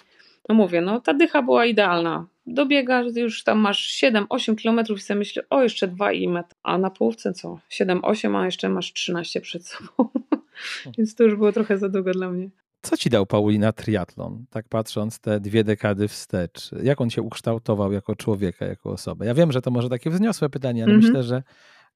no 0.49 0.55
mówię, 0.55 0.81
no 0.81 1.01
ta 1.01 1.15
dycha 1.15 1.43
była 1.43 1.67
idealna. 1.67 2.27
Dobiegasz, 2.47 3.07
już 3.17 3.45
tam 3.45 3.59
masz 3.59 4.03
7-8 4.03 4.63
km 4.63 4.97
i 4.97 5.01
sobie 5.01 5.19
myślisz, 5.19 5.45
o 5.51 5.63
jeszcze 5.63 5.89
2 5.89 6.13
i 6.13 6.29
metr. 6.29 6.55
A 6.63 6.79
na 6.79 6.91
połówce 6.91 7.33
co? 7.33 7.59
7-8, 7.71 8.37
a 8.37 8.45
jeszcze 8.45 8.69
masz 8.69 8.93
13 8.93 9.41
przed 9.41 9.67
sobą. 9.67 10.09
Więc 10.99 11.15
to 11.15 11.25
już 11.25 11.35
było 11.35 11.53
trochę 11.53 11.79
za 11.79 11.89
długo 11.89 12.13
dla 12.13 12.31
mnie. 12.31 12.51
Co 12.87 12.97
ci 12.97 13.11
dał 13.11 13.27
Paulina 13.27 13.73
triatlon, 13.73 14.45
tak 14.51 14.69
patrząc 14.69 15.21
te 15.21 15.41
dwie 15.41 15.65
dekady 15.65 16.09
wstecz? 16.09 16.71
Jak 16.83 17.01
on 17.01 17.11
się 17.11 17.23
ukształtował 17.23 17.93
jako 17.93 18.17
człowieka, 18.17 18.67
jako 18.67 18.91
osobę? 18.91 19.27
Ja 19.27 19.35
wiem, 19.35 19.53
że 19.53 19.63
to 19.63 19.71
może 19.71 19.89
takie 19.89 20.11
wzniosłe 20.11 20.49
pytanie, 20.49 20.85
ale 20.85 20.93
-hmm. 20.93 21.03
myślę, 21.03 21.23
że 21.23 21.43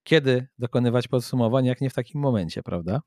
kiedy 0.03 0.47
dokonywać 0.59 1.09
podsumowań, 1.09 1.65
jak 1.65 1.81
nie 1.81 1.91
w 1.91 1.95
takim 1.95 2.21
momencie, 2.21 2.63
prawda? 2.63 3.01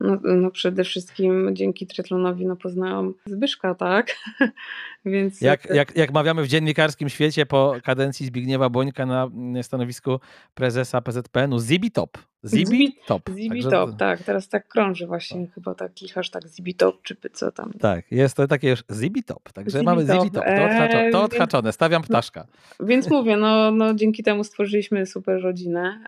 No, 0.00 0.18
no 0.24 0.50
przede 0.50 0.84
wszystkim 0.84 1.50
dzięki 1.52 1.86
triatlonowi 1.86 2.46
no, 2.46 2.56
poznałam 2.56 3.14
Zbyszka, 3.26 3.74
tak? 3.74 4.16
Więc 5.04 5.40
jak, 5.40 5.64
jak, 5.74 5.96
jak 5.96 6.12
mawiamy 6.12 6.42
w 6.42 6.48
dziennikarskim 6.48 7.08
świecie 7.08 7.46
po 7.46 7.74
kadencji 7.84 8.26
Zbigniewa 8.26 8.70
Bońka 8.70 9.06
na 9.06 9.30
stanowisku 9.62 10.20
prezesa 10.54 11.00
PZPN-u, 11.00 11.58
Zibi 11.60 11.90
Top. 11.90 12.18
Zibi 12.44 12.96
Top. 13.06 13.30
Zibi 13.30 13.48
Także... 13.48 13.70
Top, 13.70 13.96
tak. 13.96 14.22
Teraz 14.22 14.48
tak 14.48 14.68
krąży 14.68 15.06
właśnie 15.06 15.46
tak. 15.46 15.54
chyba 15.54 15.74
taki 15.74 16.08
hashtag 16.08 16.48
Zibi 16.48 16.74
Top, 16.74 17.02
czy 17.02 17.16
co 17.32 17.52
tam. 17.52 17.72
Tak, 17.72 18.12
jest 18.12 18.36
to 18.36 18.48
takie 18.48 18.68
już 18.68 18.84
Zibi 18.92 19.22
Top. 19.22 19.52
Także 19.52 19.78
Zibi 19.78 19.84
mamy 19.84 20.02
Zibi 20.02 20.30
Top. 20.30 20.44
To, 20.44 20.64
odhaczo, 20.64 20.98
to 21.12 21.22
odhaczone. 21.22 21.72
Stawiam 21.72 22.02
ptaszka. 22.02 22.46
No, 22.80 22.86
więc 22.86 23.10
mówię, 23.16 23.36
no, 23.36 23.70
no 23.70 23.94
dzięki 23.94 24.22
temu 24.22 24.44
stworzyliśmy 24.44 25.06
super 25.06 25.42
rodzinę. 25.42 26.04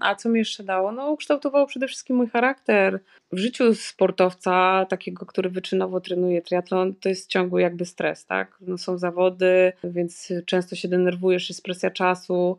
A 0.00 0.14
co 0.18 0.28
mi 0.28 0.38
jeszcze 0.38 0.64
dało? 0.64 0.92
No 0.92 1.10
ukształtowało 1.10 1.66
przede 1.66 1.86
wszystkim 1.88 2.16
mój 2.16 2.28
charakter. 2.28 3.00
W 3.32 3.38
życiu 3.38 3.74
sportowca, 3.74 4.86
takiego, 4.88 5.26
który 5.26 5.50
wyczynowo 5.50 6.00
trenuje 6.00 6.42
triatlon, 6.42 6.94
to 6.94 7.08
jest 7.08 7.28
ciągły 7.28 7.62
jakby 7.62 7.84
stres, 7.84 8.26
tak? 8.26 8.56
No, 8.60 8.78
są 8.78 8.98
zawody, 8.98 9.72
więc 9.84 10.32
często 10.46 10.76
się 10.76 10.88
denerwujesz, 10.88 11.48
jest 11.48 11.62
presja 11.62 11.90
czasu. 11.90 12.58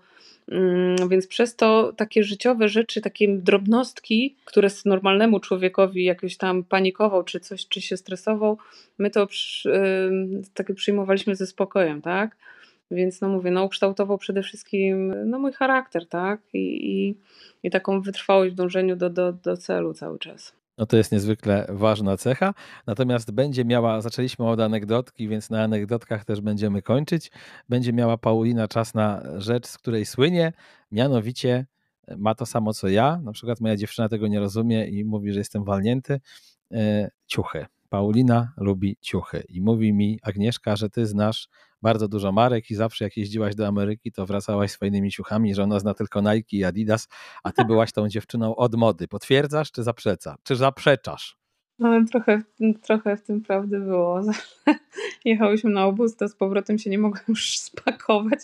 Mm, 0.52 1.10
więc 1.10 1.28
przez 1.28 1.56
to 1.56 1.94
takie 1.94 2.24
życiowe 2.24 2.68
rzeczy, 2.68 3.02
takie 3.02 3.38
drobnostki, 3.38 4.36
które 4.46 4.70
normalnemu 4.86 5.40
człowiekowi 5.40 6.04
jakoś 6.04 6.38
tam 6.38 6.64
panikował, 6.64 7.24
czy 7.24 7.40
coś, 7.40 7.68
czy 7.68 7.82
się 7.82 7.98
stresował, 7.98 8.58
my 8.98 9.10
to 9.10 9.28
takie 10.54 10.74
przyjmowaliśmy 10.74 11.36
ze 11.36 11.48
spokojem, 11.48 12.02
tak? 12.02 12.38
Więc 12.92 13.22
no 13.22 13.30
mówię, 13.30 13.52
no 13.52 13.64
ukształtował 13.64 14.18
przede 14.18 14.44
wszystkim 14.44 15.14
no 15.30 15.40
mój 15.40 15.54
charakter, 15.54 16.08
tak? 16.08 16.42
I, 16.54 16.92
i, 16.92 17.16
i 17.64 17.70
taką 17.70 18.02
wytrwałość 18.02 18.54
w 18.54 18.56
dążeniu 18.56 18.96
do, 18.96 19.10
do, 19.10 19.34
do 19.34 19.58
celu 19.58 19.94
cały 19.94 20.20
czas. 20.20 20.65
No 20.78 20.86
to 20.86 20.98
jest 20.98 21.12
niezwykle 21.12 21.66
ważna 21.70 22.18
cecha. 22.18 22.54
Natomiast 22.88 23.32
będzie 23.32 23.66
miała, 23.66 24.02
zaczęliśmy 24.02 24.48
od 24.48 24.60
anegdotki, 24.60 25.28
więc 25.28 25.50
na 25.50 25.64
anegdotkach 25.64 26.26
też 26.26 26.42
będziemy 26.42 26.82
kończyć. 26.82 27.32
Będzie 27.70 27.94
miała 27.94 28.18
Paulina 28.18 28.68
czas 28.68 28.94
na 28.94 29.24
rzecz, 29.38 29.68
z 29.68 29.78
której 29.78 30.06
słynie, 30.06 30.54
mianowicie 30.92 31.66
e, 32.08 32.18
ma 32.18 32.36
to 32.36 32.46
samo 32.46 32.74
co 32.74 32.88
ja. 32.88 33.20
Na 33.24 33.32
przykład 33.32 33.62
moja 33.62 33.76
dziewczyna 33.76 34.10
tego 34.10 34.28
nie 34.28 34.40
rozumie 34.40 34.88
i 34.88 35.06
mówi, 35.06 35.32
że 35.34 35.40
jestem 35.40 35.64
walnięty. 35.64 36.20
E, 36.72 37.10
ciuchy. 37.28 37.66
Paulina 37.90 38.54
lubi 38.58 38.98
ciuchy 39.02 39.44
i 39.50 39.62
mówi 39.62 39.94
mi 39.94 40.20
Agnieszka, 40.24 40.76
że 40.76 40.90
ty 40.90 41.06
znasz 41.06 41.50
bardzo 41.82 42.08
dużo 42.08 42.32
marek 42.32 42.72
i 42.72 42.76
zawsze 42.76 43.04
jak 43.04 43.18
jeździłaś 43.18 43.56
do 43.56 43.68
Ameryki, 43.68 44.12
to 44.12 44.26
wracałaś 44.26 44.72
z 44.72 44.76
fajnymi 44.76 45.12
ciuchami, 45.12 45.56
że 45.56 45.64
ona 45.64 45.80
zna 45.80 45.94
tylko 45.94 46.22
Nike 46.22 46.58
i 46.58 46.64
Adidas, 46.64 47.08
a 47.44 47.52
ty 47.52 47.66
byłaś 47.66 47.92
tą 47.92 48.10
dziewczyną 48.10 48.56
od 48.56 48.76
mody. 48.76 49.08
Potwierdzasz 49.08 49.72
czy 49.72 49.84
zaprzecza? 49.84 50.36
Czy 50.44 50.56
zaprzeczasz? 50.56 51.45
No, 51.80 51.90
trochę, 52.12 52.42
trochę 52.82 53.18
w 53.18 53.22
tym 53.22 53.42
prawdy 53.42 53.80
było. 53.80 54.22
Jechałyśmy 55.26 55.70
na 55.70 55.86
obóz, 55.86 56.16
to 56.16 56.28
z 56.28 56.36
powrotem 56.36 56.78
się 56.78 56.90
nie 56.90 56.98
mogłem 56.98 57.24
już 57.28 57.60
spakować, 57.60 58.40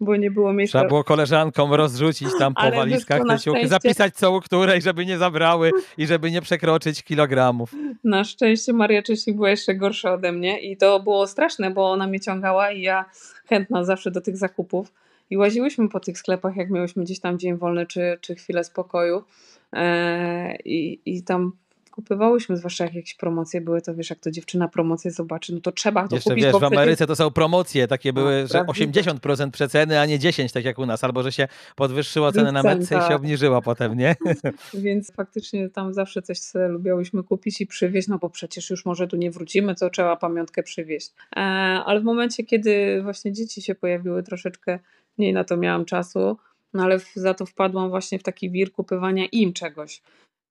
bo 0.00 0.16
nie 0.16 0.30
było 0.30 0.52
miejsca. 0.52 0.78
Trzeba 0.78 0.88
było 0.88 1.04
koleżankom 1.04 1.72
rozrzucić 1.72 2.28
tam 2.38 2.54
po 2.54 2.60
Ale 2.60 2.76
walizkach 2.76 3.22
te 3.28 3.38
szczęście... 3.38 3.68
zapisać 3.68 4.14
co 4.14 4.32
u 4.32 4.40
której, 4.40 4.82
żeby 4.82 5.06
nie 5.06 5.18
zabrały 5.18 5.70
i 5.98 6.06
żeby 6.06 6.30
nie 6.30 6.42
przekroczyć 6.42 7.02
kilogramów. 7.02 7.72
Na 8.04 8.24
szczęście 8.24 8.72
Maria 8.72 9.02
Czesik 9.02 9.36
była 9.36 9.50
jeszcze 9.50 9.74
gorsza 9.74 10.12
ode 10.12 10.32
mnie 10.32 10.60
i 10.60 10.76
to 10.76 11.00
było 11.00 11.26
straszne, 11.26 11.70
bo 11.70 11.90
ona 11.90 12.06
mnie 12.06 12.20
ciągała 12.20 12.70
i 12.70 12.80
ja 12.80 13.04
chętna 13.46 13.84
zawsze 13.84 14.10
do 14.10 14.20
tych 14.20 14.36
zakupów. 14.36 14.92
I 15.30 15.36
łaziłyśmy 15.36 15.88
po 15.88 16.00
tych 16.00 16.18
sklepach, 16.18 16.56
jak 16.56 16.70
miałyśmy 16.70 17.04
gdzieś 17.04 17.20
tam 17.20 17.38
dzień 17.38 17.56
wolny 17.56 17.86
czy, 17.86 18.18
czy 18.20 18.34
chwilę 18.34 18.64
spokoju. 18.64 19.24
Eee, 19.72 20.58
i, 20.64 21.00
I 21.06 21.22
tam 21.22 21.52
kupywałyśmy, 21.94 22.56
zwłaszcza 22.56 22.84
jak 22.84 22.94
jakieś 22.94 23.14
promocje 23.14 23.60
były, 23.60 23.80
to 23.80 23.94
wiesz, 23.94 24.10
jak 24.10 24.18
to 24.18 24.30
dziewczyna 24.30 24.68
promocję 24.68 25.10
zobaczy, 25.10 25.54
no 25.54 25.60
to 25.60 25.72
trzeba 25.72 26.08
to 26.08 26.14
Jeszcze 26.14 26.30
kupić. 26.30 26.44
wiesz, 26.44 26.54
w 26.54 26.64
Ameryce 26.64 27.06
to 27.06 27.16
są 27.16 27.30
promocje, 27.30 27.88
takie 27.88 28.08
no, 28.08 28.12
były, 28.12 28.46
że 28.46 28.58
80% 28.58 29.50
przeceny, 29.50 30.00
a 30.00 30.06
nie 30.06 30.18
10, 30.18 30.52
tak 30.52 30.64
jak 30.64 30.78
u 30.78 30.86
nas, 30.86 31.04
albo 31.04 31.22
że 31.22 31.32
się 31.32 31.48
podwyższyło 31.76 32.32
cenę 32.32 32.52
na 32.52 32.62
metce 32.62 32.94
tak. 32.94 33.04
i 33.04 33.08
się 33.08 33.14
obniżyła 33.14 33.62
potem, 33.62 33.96
nie? 33.96 34.16
Więc 34.74 35.12
faktycznie 35.12 35.70
tam 35.70 35.94
zawsze 35.94 36.22
coś 36.22 36.38
sobie 36.38 36.68
lubiałyśmy 36.68 37.22
kupić 37.22 37.60
i 37.60 37.66
przywieźć, 37.66 38.08
no 38.08 38.18
bo 38.18 38.30
przecież 38.30 38.70
już 38.70 38.84
może 38.84 39.06
tu 39.06 39.16
nie 39.16 39.30
wrócimy, 39.30 39.74
to 39.74 39.90
trzeba 39.90 40.16
pamiątkę 40.16 40.62
przywieźć. 40.62 41.12
E, 41.36 41.40
ale 41.86 42.00
w 42.00 42.04
momencie, 42.04 42.44
kiedy 42.44 43.02
właśnie 43.02 43.32
dzieci 43.32 43.62
się 43.62 43.74
pojawiły, 43.74 44.22
troszeczkę 44.22 44.78
mniej 45.18 45.32
na 45.32 45.44
to 45.44 45.56
miałam 45.56 45.84
czasu, 45.84 46.36
no 46.72 46.82
ale 46.82 46.98
za 47.14 47.34
to 47.34 47.46
wpadłam 47.46 47.90
właśnie 47.90 48.18
w 48.18 48.22
taki 48.22 48.50
wir 48.50 48.72
kupywania 48.72 49.26
im 49.26 49.52
czegoś. 49.52 50.02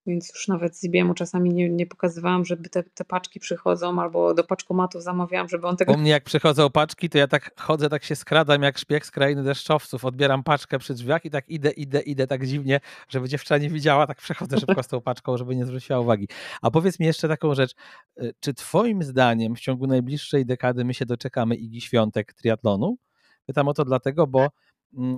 Więc 0.06 0.30
już 0.34 0.48
nawet 0.48 0.80
Zibiemu 0.80 1.14
czasami 1.14 1.54
nie, 1.54 1.70
nie 1.70 1.86
pokazywałam, 1.86 2.46
żeby 2.46 2.70
te, 2.70 2.84
te 2.84 3.06
paczki 3.06 3.40
przychodzą, 3.40 4.02
albo 4.02 4.34
do 4.34 4.44
paczkomatów 4.44 5.04
zamawiałam, 5.04 5.50
żeby 5.50 5.68
on 5.68 5.78
tego... 5.78 5.94
U 5.94 5.98
mnie 5.98 6.12
jak 6.12 6.24
przychodzą 6.24 6.70
paczki, 6.70 7.10
to 7.10 7.18
ja 7.18 7.28
tak 7.28 7.62
chodzę, 7.62 7.90
tak 7.90 8.04
się 8.04 8.16
skradam 8.16 8.64
jak 8.64 8.78
szpieg 8.78 9.06
z 9.06 9.12
krainy 9.12 9.44
deszczowców, 9.44 10.06
odbieram 10.06 10.44
paczkę 10.44 10.80
przy 10.80 10.94
drzwiach 10.94 11.26
i 11.26 11.30
tak 11.30 11.50
idę, 11.50 11.72
idę, 11.72 12.02
idę 12.02 12.28
tak 12.28 12.48
dziwnie, 12.48 12.80
żeby 13.10 13.30
dziewczyna 13.30 13.58
nie 13.58 13.70
widziała, 13.70 14.08
tak 14.08 14.18
przechodzę 14.18 14.60
szybko 14.60 14.84
z 14.84 14.88
tą 14.88 15.02
paczką, 15.02 15.38
żeby 15.38 15.56
nie 15.56 15.66
zwróciła 15.66 16.00
uwagi. 16.00 16.28
A 16.62 16.72
powiedz 16.72 17.00
mi 17.00 17.06
jeszcze 17.06 17.28
taką 17.28 17.56
rzecz, 17.56 17.76
y, 18.22 18.34
czy 18.40 18.54
twoim 18.54 19.04
zdaniem 19.04 19.56
w 19.56 19.60
ciągu 19.60 19.88
najbliższej 19.88 20.46
dekady 20.46 20.86
my 20.86 20.94
się 20.94 21.06
doczekamy 21.06 21.56
Igi 21.56 21.82
Świątek 21.82 22.34
triatlonu? 22.34 22.98
Pytam 23.46 23.68
o 23.68 23.74
to 23.74 23.86
dlatego, 23.86 24.28
bo 24.28 24.48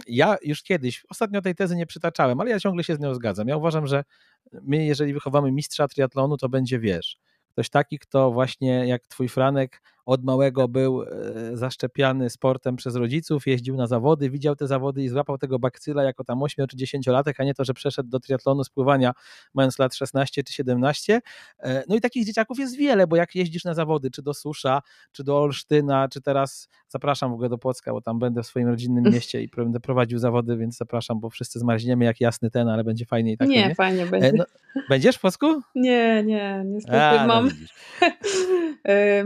ja 0.08 0.38
już 0.44 0.64
kiedyś, 0.64 1.06
ostatnio 1.10 1.42
tej 1.42 1.56
tezy 1.56 1.76
nie 1.76 1.86
przytaczałem, 1.86 2.42
ale 2.42 2.50
ja 2.52 2.60
ciągle 2.60 2.84
się 2.84 2.96
z 2.96 3.00
nią 3.00 3.14
zgadzam. 3.14 3.48
Ja 3.48 3.58
uważam, 3.58 3.88
że 3.88 4.04
my, 4.62 4.86
jeżeli 4.86 5.14
wychowamy 5.14 5.52
mistrza 5.52 5.88
triatlonu, 5.88 6.38
to 6.38 6.50
będzie, 6.50 6.80
wiesz, 6.80 7.18
ktoś 7.52 7.70
taki, 7.70 8.00
kto 8.00 8.32
właśnie 8.32 8.88
jak 8.88 9.08
twój 9.08 9.30
Franek 9.30 9.82
od 10.06 10.24
małego 10.24 10.68
był 10.68 11.04
e, 11.04 11.08
zaszczepiany 11.54 12.30
sportem 12.30 12.76
przez 12.76 12.96
rodziców, 12.96 13.48
jeździł 13.48 13.76
na 13.76 13.88
zawody, 13.88 14.30
widział 14.30 14.56
te 14.56 14.68
zawody 14.68 15.04
i 15.04 15.10
złapał 15.10 15.38
tego 15.38 15.60
bakcyla 15.60 16.04
jako 16.04 16.24
tam 16.24 16.44
8 16.44 16.68
czy 16.68 16.78
10 16.78 17.08
latek, 17.08 17.40
a 17.40 17.44
nie 17.44 17.54
to, 17.54 17.66
że 17.66 17.74
przeszedł 17.74 18.10
do 18.10 18.20
triatlonu 18.20 18.64
spływania 18.64 19.14
mając 19.54 19.80
lat 19.80 19.96
16 19.96 20.44
czy 20.44 20.54
17. 20.54 21.22
E, 21.60 21.84
no 21.90 21.96
i 21.96 22.02
takich 22.02 22.26
dzieciaków 22.26 22.60
jest 22.60 22.78
wiele, 22.78 23.08
bo 23.08 23.16
jak 23.16 23.36
jeździsz 23.36 23.64
na 23.64 23.74
zawody, 23.74 24.12
czy 24.12 24.22
do 24.22 24.34
Susza, 24.34 24.82
czy 25.12 25.24
do 25.24 25.38
Olsztyna, 25.38 26.08
czy 26.08 26.22
teraz 26.22 26.70
zapraszam 26.88 27.32
w 27.32 27.34
ogóle 27.34 27.50
do 27.50 27.58
Płocka, 27.58 27.92
bo 27.92 28.02
tam 28.02 28.20
będę 28.20 28.44
w 28.44 28.48
swoim 28.48 28.68
rodzinnym 28.68 29.04
mieście 29.14 29.42
i 29.42 29.50
będę 29.56 29.80
prowadził 29.80 30.20
zawody, 30.20 30.58
więc 30.58 30.78
zapraszam, 30.78 31.20
bo 31.20 31.30
wszyscy 31.30 31.60
zmarzniemy 31.60 32.06
jak 32.06 32.22
jasny 32.22 32.52
ten, 32.52 32.70
ale 32.70 32.84
będzie 32.84 33.06
fajnie 33.06 33.32
i 33.32 33.38
tak. 33.38 33.48
Nie, 33.48 33.68
nie? 33.68 33.76
fajnie 33.76 34.04
e, 34.04 34.06
będzie. 34.06 34.32
No, 34.38 34.46
będziesz 34.90 35.16
w 35.16 35.20
Płocku? 35.20 35.62
Nie, 35.76 36.24
nie, 36.24 36.64
niestety 36.66 37.00
a, 37.00 37.28
mam. 37.28 37.46
No 37.46 37.52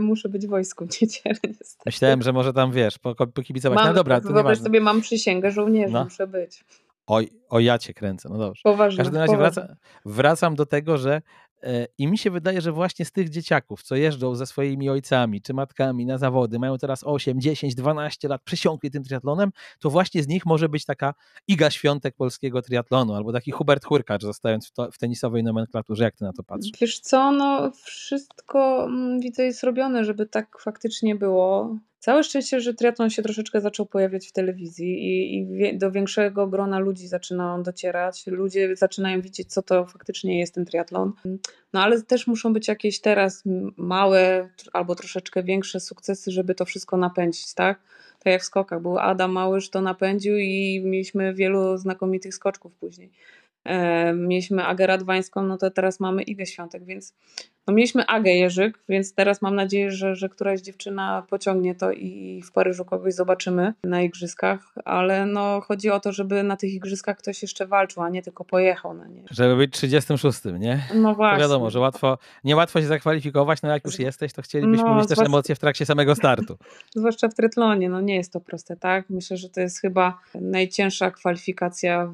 Muszę 0.00 0.28
być 0.28 0.46
w 0.46 0.52
wojsku 0.70 0.86
w 0.86 1.02
niedzielę 1.02 1.34
niestety. 1.44 1.82
Myślałem, 1.86 2.22
że 2.22 2.32
może 2.32 2.52
tam 2.52 2.72
wiesz, 2.72 2.98
pokibicować. 3.34 3.76
Mam, 3.76 3.88
no 3.88 3.94
dobra, 3.94 4.20
to 4.20 4.32
Wyobraź 4.32 4.58
sobie, 4.58 4.80
mam 4.80 5.00
przysięgę 5.00 5.50
żołnierza, 5.50 5.92
no. 5.92 6.04
muszę 6.04 6.26
być. 6.26 6.64
Oj, 7.06 7.28
o 7.48 7.60
ja 7.60 7.78
cię 7.78 7.94
kręcę, 7.94 8.28
no 8.28 8.38
dobrze. 8.38 8.60
Poważnie, 8.64 8.96
w 8.96 8.98
każdym 8.98 9.20
razie 9.20 9.36
wracam, 9.36 9.64
wracam 10.04 10.54
do 10.54 10.66
tego, 10.66 10.98
że 10.98 11.22
i 11.98 12.06
mi 12.06 12.18
się 12.18 12.30
wydaje, 12.30 12.60
że 12.60 12.72
właśnie 12.72 13.04
z 13.04 13.12
tych 13.12 13.28
dzieciaków, 13.28 13.82
co 13.82 13.96
jeżdżą 13.96 14.34
ze 14.34 14.46
swoimi 14.46 14.90
ojcami 14.90 15.42
czy 15.42 15.54
matkami 15.54 16.06
na 16.06 16.18
zawody, 16.18 16.58
mają 16.58 16.78
teraz 16.78 17.04
8, 17.04 17.40
10, 17.40 17.74
12 17.74 18.28
lat, 18.28 18.42
przysiąkli 18.44 18.90
tym 18.90 19.04
triatlonem, 19.04 19.50
to 19.78 19.90
właśnie 19.90 20.22
z 20.22 20.28
nich 20.28 20.46
może 20.46 20.68
być 20.68 20.84
taka 20.84 21.14
Iga 21.48 21.70
Świątek 21.70 22.16
polskiego 22.16 22.62
triatlonu, 22.62 23.14
albo 23.14 23.32
taki 23.32 23.50
Hubert 23.50 23.84
Hurkacz, 23.84 24.22
zostając 24.22 24.68
w, 24.68 24.72
to, 24.72 24.90
w 24.92 24.98
tenisowej 24.98 25.44
nomenklaturze. 25.44 26.04
Jak 26.04 26.16
ty 26.16 26.24
na 26.24 26.32
to 26.32 26.42
patrzysz? 26.42 26.72
Wiesz 26.80 27.00
co, 27.00 27.32
no 27.32 27.70
wszystko 27.84 28.84
mm, 28.84 29.20
widzę 29.20 29.44
jest 29.44 29.64
robione, 29.64 30.04
żeby 30.04 30.26
tak 30.26 30.58
faktycznie 30.60 31.14
było. 31.14 31.76
Całe 32.00 32.24
szczęście, 32.24 32.60
że 32.60 32.74
triatlon 32.74 33.10
się 33.10 33.22
troszeczkę 33.22 33.60
zaczął 33.60 33.86
pojawiać 33.86 34.28
w 34.28 34.32
telewizji 34.32 35.04
i, 35.04 35.38
i, 35.38 35.78
do 35.78 35.90
większego 35.90 36.46
grona 36.46 36.78
ludzi 36.78 37.08
zaczyna 37.08 37.54
on 37.54 37.62
docierać. 37.62 38.26
Ludzie 38.26 38.76
zaczynają 38.76 39.20
widzieć, 39.20 39.52
co 39.52 39.62
to 39.62 39.86
faktycznie 39.86 40.38
jest 40.38 40.54
ten 40.54 40.64
triatlon. 40.64 41.12
No 41.72 41.82
ale 41.82 42.02
też 42.02 42.26
muszą 42.26 42.52
być 42.52 42.68
jakieś 42.68 43.00
teraz 43.00 43.42
małe 43.76 44.48
albo 44.72 44.94
troszeczkę 44.94 45.42
większe 45.42 45.80
sukcesy, 45.80 46.30
żeby 46.30 46.54
to 46.54 46.64
wszystko 46.64 46.96
napędzić, 46.96 47.54
tak? 47.54 47.80
Tak 48.18 48.32
jak 48.32 48.42
w 48.42 48.44
skokach. 48.44 48.82
Był 48.82 48.98
Adam 48.98 49.32
Małysz, 49.32 49.70
to 49.70 49.80
napędził 49.80 50.38
i 50.38 50.82
mieliśmy 50.84 51.34
wielu 51.34 51.76
znakomitych 51.76 52.34
skoczków 52.34 52.74
później. 52.74 53.12
E, 53.64 54.12
mieliśmy 54.12 54.64
Agę 54.64 54.86
Radwańską, 54.86 55.42
no 55.42 55.58
to 55.58 55.70
teraz 55.70 56.00
mamy 56.00 56.22
Igę 56.22 56.46
Świątek, 56.46 56.84
więc 56.84 57.14
no 57.66 57.74
mieliśmy 57.74 58.06
Agę 58.06 58.30
Jerzyk, 58.30 58.78
więc 58.88 59.14
teraz 59.14 59.42
mam 59.42 59.54
nadzieję, 59.54 59.90
że, 59.90 60.14
że 60.14 60.28
któraś 60.28 60.60
dziewczyna 60.60 61.26
pociągnie 61.30 61.74
to 61.74 61.92
i 61.92 62.42
w 62.46 62.52
Paryżu 62.52 62.84
kogoś 62.84 63.14
zobaczymy 63.14 63.74
na 63.84 64.02
igrzyskach, 64.02 64.74
ale 64.84 65.26
no 65.26 65.60
chodzi 65.60 65.90
o 65.90 66.00
to, 66.00 66.12
żeby 66.12 66.42
na 66.42 66.56
tych 66.56 66.72
igrzyskach 66.72 67.18
ktoś 67.18 67.42
jeszcze 67.42 67.66
walczył, 67.66 68.02
a 68.02 68.08
nie 68.08 68.22
tylko 68.22 68.44
pojechał 68.44 68.94
na 68.94 69.06
nie. 69.06 69.24
Żeby 69.30 69.56
być 69.56 69.74
36, 69.74 70.40
nie? 70.58 70.82
No 70.94 71.14
właśnie. 71.14 71.38
To 71.38 71.42
wiadomo, 71.42 71.70
że 71.70 71.80
łatwo, 71.80 72.18
niełatwo 72.44 72.80
się 72.80 72.86
zakwalifikować, 72.86 73.62
no 73.62 73.68
jak 73.68 73.84
już 73.84 73.98
jesteś, 73.98 74.32
to 74.32 74.42
chcielibyśmy 74.42 74.88
no, 74.88 74.96
mieć 74.96 75.08
też 75.08 75.18
emocje 75.18 75.54
w 75.54 75.58
trakcie 75.58 75.86
samego 75.86 76.14
startu. 76.14 76.56
zwłaszcza 76.96 77.28
w 77.28 77.34
trytlonie, 77.34 77.88
no 77.88 78.00
nie 78.00 78.16
jest 78.16 78.32
to 78.32 78.40
proste, 78.40 78.76
tak? 78.76 79.10
Myślę, 79.10 79.36
że 79.36 79.48
to 79.48 79.60
jest 79.60 79.80
chyba 79.80 80.18
najcięższa 80.34 81.10
kwalifikacja 81.10 82.12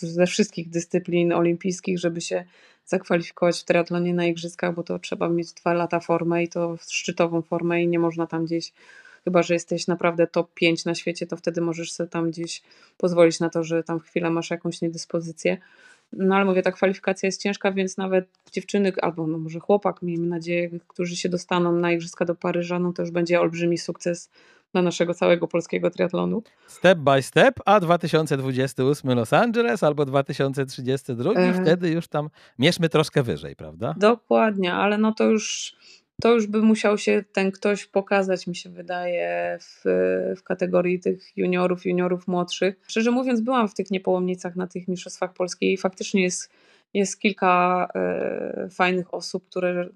ze 0.00 0.26
wszystkich 0.26 0.70
dyscyplin 0.70 1.32
olimpijskich, 1.32 1.98
żeby 1.98 2.20
się 2.20 2.44
zakwalifikować 2.86 3.60
w 3.60 3.64
triatlonie 3.64 4.14
na 4.14 4.26
igrzyskach, 4.26 4.74
bo 4.74 4.82
to 4.82 4.98
trzeba 4.98 5.28
mieć 5.28 5.52
dwa 5.52 5.72
lata 5.72 6.00
formę 6.00 6.42
i 6.42 6.48
to 6.48 6.76
szczytową 6.88 7.42
formę 7.42 7.82
i 7.82 7.88
nie 7.88 7.98
można 7.98 8.26
tam 8.26 8.44
gdzieś, 8.44 8.72
chyba 9.24 9.42
że 9.42 9.54
jesteś 9.54 9.86
naprawdę 9.86 10.26
top 10.26 10.54
5 10.54 10.84
na 10.84 10.94
świecie, 10.94 11.26
to 11.26 11.36
wtedy 11.36 11.60
możesz 11.60 11.92
sobie 11.92 12.10
tam 12.10 12.30
gdzieś 12.30 12.62
pozwolić 12.96 13.40
na 13.40 13.50
to, 13.50 13.64
że 13.64 13.82
tam 13.82 14.00
chwilę 14.00 14.30
masz 14.30 14.50
jakąś 14.50 14.80
niedyspozycję. 14.80 15.58
No 16.12 16.36
ale 16.36 16.44
mówię, 16.44 16.62
ta 16.62 16.72
kwalifikacja 16.72 17.26
jest 17.26 17.42
ciężka, 17.42 17.72
więc 17.72 17.96
nawet 17.96 18.28
dziewczyny, 18.52 18.92
albo 19.02 19.26
no 19.26 19.38
może 19.38 19.60
chłopak, 19.60 20.02
miejmy 20.02 20.26
nadzieję, 20.26 20.70
którzy 20.88 21.16
się 21.16 21.28
dostaną 21.28 21.72
na 21.72 21.92
Igrzyska 21.92 22.24
do 22.24 22.34
Paryża, 22.34 22.78
no 22.78 22.92
to 22.92 23.02
już 23.02 23.10
będzie 23.10 23.40
olbrzymi 23.40 23.78
sukces 23.78 24.30
dla 24.72 24.82
naszego 24.82 25.14
całego 25.14 25.48
polskiego 25.48 25.90
triatlonu. 25.90 26.42
Step 26.66 26.98
by 26.98 27.22
step, 27.22 27.60
a 27.66 27.80
2028 27.80 29.10
Los 29.10 29.32
Angeles 29.32 29.82
albo 29.82 30.04
2032, 30.04 31.32
e... 31.32 31.62
wtedy 31.62 31.90
już 31.90 32.08
tam 32.08 32.30
mierzmy 32.58 32.88
troszkę 32.88 33.22
wyżej, 33.22 33.56
prawda? 33.56 33.94
Dokładnie, 33.98 34.74
ale 34.74 34.98
no 34.98 35.12
to 35.12 35.24
już 35.24 35.76
to 36.22 36.34
już 36.34 36.46
by 36.46 36.62
musiał 36.62 36.98
się 36.98 37.24
ten 37.32 37.52
ktoś 37.52 37.86
pokazać, 37.86 38.46
mi 38.46 38.56
się 38.56 38.70
wydaje, 38.70 39.58
w, 39.60 39.82
w 40.36 40.42
kategorii 40.42 41.00
tych 41.00 41.36
juniorów, 41.36 41.86
juniorów 41.86 42.28
młodszych. 42.28 42.80
Szczerze 42.88 43.10
mówiąc, 43.10 43.40
byłam 43.40 43.68
w 43.68 43.74
tych 43.74 43.90
niepołomnicach 43.90 44.56
na 44.56 44.66
tych 44.66 44.88
mistrzostwach 44.88 45.32
polskich 45.32 45.72
i 45.72 45.76
faktycznie 45.76 46.22
jest 46.22 46.50
jest 46.94 47.20
kilka 47.20 47.88
e, 47.94 48.68
fajnych 48.70 49.14
osób, 49.14 49.48
które, 49.48 49.88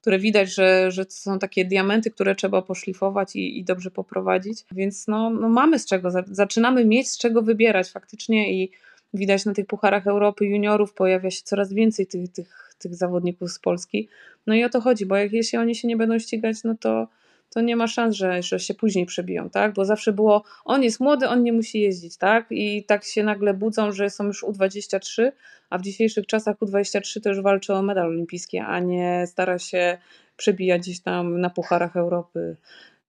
które 0.00 0.18
widać, 0.18 0.54
że, 0.54 0.90
że 0.90 1.04
to 1.04 1.12
są 1.12 1.38
takie 1.38 1.64
diamenty, 1.64 2.10
które 2.10 2.34
trzeba 2.34 2.62
poszlifować 2.62 3.36
i, 3.36 3.58
i 3.58 3.64
dobrze 3.64 3.90
poprowadzić. 3.90 4.64
Więc 4.72 5.08
no, 5.08 5.30
no 5.30 5.48
mamy 5.48 5.78
z 5.78 5.86
czego, 5.86 6.10
zaczynamy 6.26 6.84
mieć 6.84 7.08
z 7.08 7.18
czego 7.18 7.42
wybierać 7.42 7.90
faktycznie 7.90 8.62
i 8.62 8.70
widać 9.14 9.44
na 9.44 9.54
tych 9.54 9.66
pucharach 9.66 10.06
Europy 10.06 10.46
juniorów 10.46 10.92
pojawia 10.92 11.30
się 11.30 11.42
coraz 11.44 11.72
więcej 11.72 12.06
tych, 12.06 12.32
tych, 12.32 12.74
tych 12.78 12.94
zawodników 12.94 13.52
z 13.52 13.58
Polski. 13.58 14.08
No 14.46 14.54
i 14.54 14.64
o 14.64 14.68
to 14.68 14.80
chodzi, 14.80 15.06
bo 15.06 15.16
jak 15.16 15.32
jeśli 15.32 15.58
oni 15.58 15.74
się 15.74 15.88
nie 15.88 15.96
będą 15.96 16.18
ścigać, 16.18 16.64
no 16.64 16.74
to 16.80 17.08
to 17.50 17.60
nie 17.60 17.76
ma 17.76 17.86
szans, 17.86 18.16
że, 18.16 18.42
że 18.42 18.58
się 18.60 18.74
później 18.74 19.06
przebiją, 19.06 19.50
tak? 19.50 19.74
Bo 19.74 19.84
zawsze 19.84 20.12
było, 20.12 20.44
on 20.64 20.82
jest 20.82 21.00
młody, 21.00 21.28
on 21.28 21.42
nie 21.42 21.52
musi 21.52 21.80
jeździć, 21.80 22.16
tak? 22.16 22.46
I 22.50 22.84
tak 22.84 23.04
się 23.04 23.22
nagle 23.24 23.54
budzą, 23.54 23.92
że 23.92 24.10
są 24.10 24.24
już 24.24 24.44
U23, 24.44 25.32
a 25.70 25.78
w 25.78 25.82
dzisiejszych 25.82 26.26
czasach 26.26 26.56
U23 26.56 27.20
to 27.22 27.28
już 27.28 27.40
walczy 27.40 27.74
o 27.74 27.82
medal 27.82 28.06
olimpijski, 28.06 28.58
a 28.58 28.80
nie 28.80 29.24
stara 29.26 29.58
się 29.58 29.98
przebijać 30.36 30.82
gdzieś 30.82 31.00
tam 31.00 31.40
na 31.40 31.50
pucharach 31.50 31.96
Europy. 31.96 32.56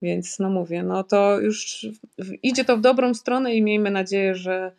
Więc 0.01 0.39
no 0.39 0.49
mówię, 0.49 0.83
no 0.83 1.03
to 1.03 1.39
już 1.39 1.87
idzie 2.43 2.65
to 2.65 2.77
w 2.77 2.81
dobrą 2.81 3.13
stronę 3.13 3.55
i 3.55 3.61
miejmy 3.61 3.91
nadzieję, 3.91 4.35
że, 4.35 4.71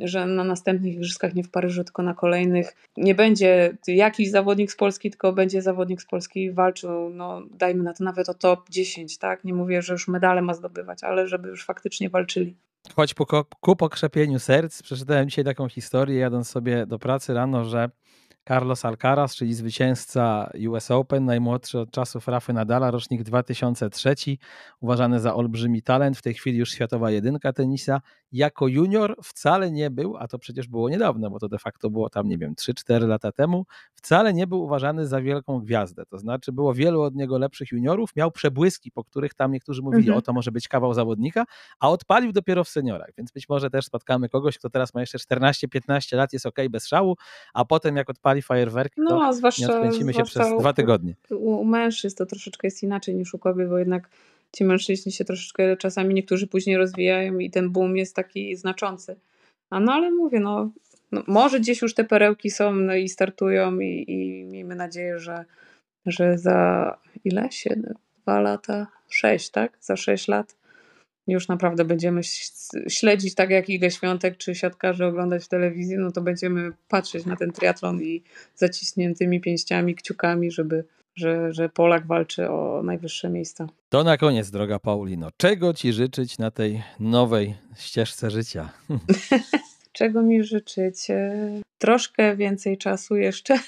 że 0.00 0.26
na 0.26 0.44
następnych 0.44 0.94
igrzyskach, 0.94 1.34
nie 1.34 1.42
w 1.42 1.50
Paryżu, 1.50 1.84
tylko 1.84 2.02
na 2.02 2.14
kolejnych, 2.14 2.76
nie 2.96 3.14
będzie 3.14 3.76
jakiś 3.86 4.30
zawodnik 4.30 4.72
z 4.72 4.76
Polski, 4.76 5.10
tylko 5.10 5.32
będzie 5.32 5.62
zawodnik 5.62 6.02
z 6.02 6.06
Polski 6.06 6.50
walczył, 6.50 7.10
no 7.10 7.42
dajmy 7.50 7.82
na 7.82 7.94
to 7.94 8.04
nawet 8.04 8.28
o 8.28 8.34
top 8.34 8.70
10, 8.70 9.18
tak? 9.18 9.44
Nie 9.44 9.54
mówię, 9.54 9.82
że 9.82 9.92
już 9.92 10.08
medale 10.08 10.42
ma 10.42 10.54
zdobywać, 10.54 11.04
ale 11.04 11.26
żeby 11.28 11.48
już 11.48 11.64
faktycznie 11.64 12.10
walczyli. 12.10 12.56
Choć 12.94 13.14
po, 13.14 13.44
ku 13.60 13.76
pokrzepieniu 13.76 14.38
serc, 14.38 14.82
przeczytałem 14.82 15.28
dzisiaj 15.28 15.44
taką 15.44 15.68
historię, 15.68 16.18
jadąc 16.18 16.48
sobie 16.48 16.86
do 16.86 16.98
pracy 16.98 17.34
rano, 17.34 17.64
że 17.64 17.90
Carlos 18.48 18.84
Alcaraz, 18.84 19.36
czyli 19.36 19.54
zwycięzca 19.54 20.50
US 20.68 20.90
Open, 20.90 21.24
najmłodszy 21.24 21.78
od 21.78 21.90
czasów 21.90 22.28
Rafy 22.28 22.52
Nadala, 22.52 22.90
rocznik 22.90 23.22
2003, 23.22 24.14
uważany 24.80 25.20
za 25.20 25.34
olbrzymi 25.34 25.82
talent, 25.82 26.18
w 26.18 26.22
tej 26.22 26.34
chwili 26.34 26.58
już 26.58 26.70
światowa 26.70 27.10
jedynka 27.10 27.52
tenisa. 27.52 28.00
Jako 28.32 28.68
junior 28.68 29.16
wcale 29.22 29.70
nie 29.70 29.90
był, 29.90 30.16
a 30.16 30.28
to 30.28 30.38
przecież 30.38 30.68
było 30.68 30.88
niedawno, 30.88 31.30
bo 31.30 31.38
to 31.38 31.48
de 31.48 31.58
facto 31.58 31.90
było 31.90 32.10
tam, 32.10 32.28
nie 32.28 32.38
wiem, 32.38 32.54
3-4 32.54 33.08
lata 33.08 33.32
temu, 33.32 33.66
wcale 33.94 34.34
nie 34.34 34.46
był 34.46 34.62
uważany 34.62 35.06
za 35.06 35.20
wielką 35.20 35.60
gwiazdę. 35.60 36.06
To 36.06 36.18
znaczy 36.18 36.52
było 36.52 36.74
wielu 36.74 37.02
od 37.02 37.14
niego 37.14 37.38
lepszych 37.38 37.72
juniorów, 37.72 38.16
miał 38.16 38.30
przebłyski, 38.30 38.90
po 38.90 39.04
których 39.04 39.34
tam 39.34 39.52
niektórzy 39.52 39.82
mówili, 39.82 40.08
mhm. 40.08 40.18
o 40.18 40.22
to 40.22 40.32
może 40.32 40.52
być 40.52 40.68
kawał 40.68 40.94
zawodnika, 40.94 41.44
a 41.80 41.90
odpalił 41.90 42.32
dopiero 42.32 42.64
w 42.64 42.68
seniorach, 42.68 43.10
więc 43.18 43.32
być 43.32 43.48
może 43.48 43.70
też 43.70 43.86
spotkamy 43.86 44.28
kogoś, 44.28 44.58
kto 44.58 44.70
teraz 44.70 44.94
ma 44.94 45.00
jeszcze 45.00 45.18
14-15 45.18 46.16
lat, 46.16 46.32
jest 46.32 46.46
ok 46.46 46.58
bez 46.70 46.86
szału, 46.86 47.16
a 47.54 47.64
potem 47.64 47.96
jak 47.96 48.10
odpali 48.10 48.35
fajerwerki, 48.42 48.96
to 48.96 49.02
no, 49.02 49.32
zwłaszcza, 49.32 49.66
nie 49.66 49.74
odkręcimy 49.74 50.14
się 50.14 50.24
przez 50.24 50.58
dwa 50.58 50.72
tygodnie. 50.72 51.14
U, 51.30 51.60
u 51.60 51.64
mężczyzn 51.64 52.16
to 52.16 52.26
troszeczkę 52.26 52.66
jest 52.66 52.82
inaczej 52.82 53.14
niż 53.14 53.34
u 53.34 53.38
kobiet, 53.38 53.68
bo 53.68 53.78
jednak 53.78 54.08
ci 54.52 54.64
mężczyźni 54.64 55.12
się 55.12 55.24
troszeczkę 55.24 55.76
czasami 55.76 56.14
niektórzy 56.14 56.46
później 56.46 56.76
rozwijają 56.76 57.38
i 57.38 57.50
ten 57.50 57.70
boom 57.70 57.96
jest 57.96 58.16
taki 58.16 58.56
znaczący. 58.56 59.16
A 59.70 59.80
no 59.80 59.92
ale 59.92 60.10
mówię, 60.10 60.40
no, 60.40 60.70
no 61.12 61.22
może 61.26 61.60
gdzieś 61.60 61.82
już 61.82 61.94
te 61.94 62.04
perełki 62.04 62.50
są 62.50 62.72
no 62.72 62.94
i 62.94 63.08
startują 63.08 63.78
i, 63.80 64.04
i 64.08 64.44
miejmy 64.44 64.74
nadzieję, 64.74 65.18
że, 65.18 65.44
że 66.06 66.38
za 66.38 66.98
ile? 67.24 67.48
Siedem, 67.50 67.94
dwa 68.22 68.40
lata? 68.40 68.86
Sześć, 69.08 69.50
tak? 69.50 69.78
Za 69.80 69.96
sześć 69.96 70.28
lat 70.28 70.56
już 71.26 71.48
naprawdę 71.48 71.84
będziemy 71.84 72.20
śledzić 72.88 73.34
tak 73.34 73.50
jak 73.50 73.68
Igę 73.68 73.90
Świątek 73.90 74.36
czy 74.36 74.54
siatkarze 74.54 75.06
oglądać 75.06 75.44
w 75.44 75.48
telewizji, 75.48 75.96
no 75.98 76.12
to 76.12 76.20
będziemy 76.20 76.70
patrzeć 76.88 77.26
na 77.26 77.36
ten 77.36 77.52
triatlon 77.52 78.02
i 78.02 78.22
zaciśniętymi 78.54 79.40
pięściami, 79.40 79.94
kciukami, 79.94 80.50
żeby, 80.50 80.84
że, 81.14 81.52
że 81.52 81.68
Polak 81.68 82.06
walczy 82.06 82.50
o 82.50 82.82
najwyższe 82.84 83.30
miejsca. 83.30 83.66
To 83.88 84.04
na 84.04 84.16
koniec, 84.16 84.50
droga 84.50 84.78
Paulino, 84.78 85.28
czego 85.36 85.74
Ci 85.74 85.92
życzyć 85.92 86.38
na 86.38 86.50
tej 86.50 86.82
nowej 87.00 87.54
ścieżce 87.76 88.30
życia? 88.30 88.68
Czego 89.96 90.22
mi 90.22 90.44
życzyć? 90.44 91.06
Troszkę 91.78 92.36
więcej 92.36 92.78
czasu 92.78 93.16
jeszcze, 93.16 93.58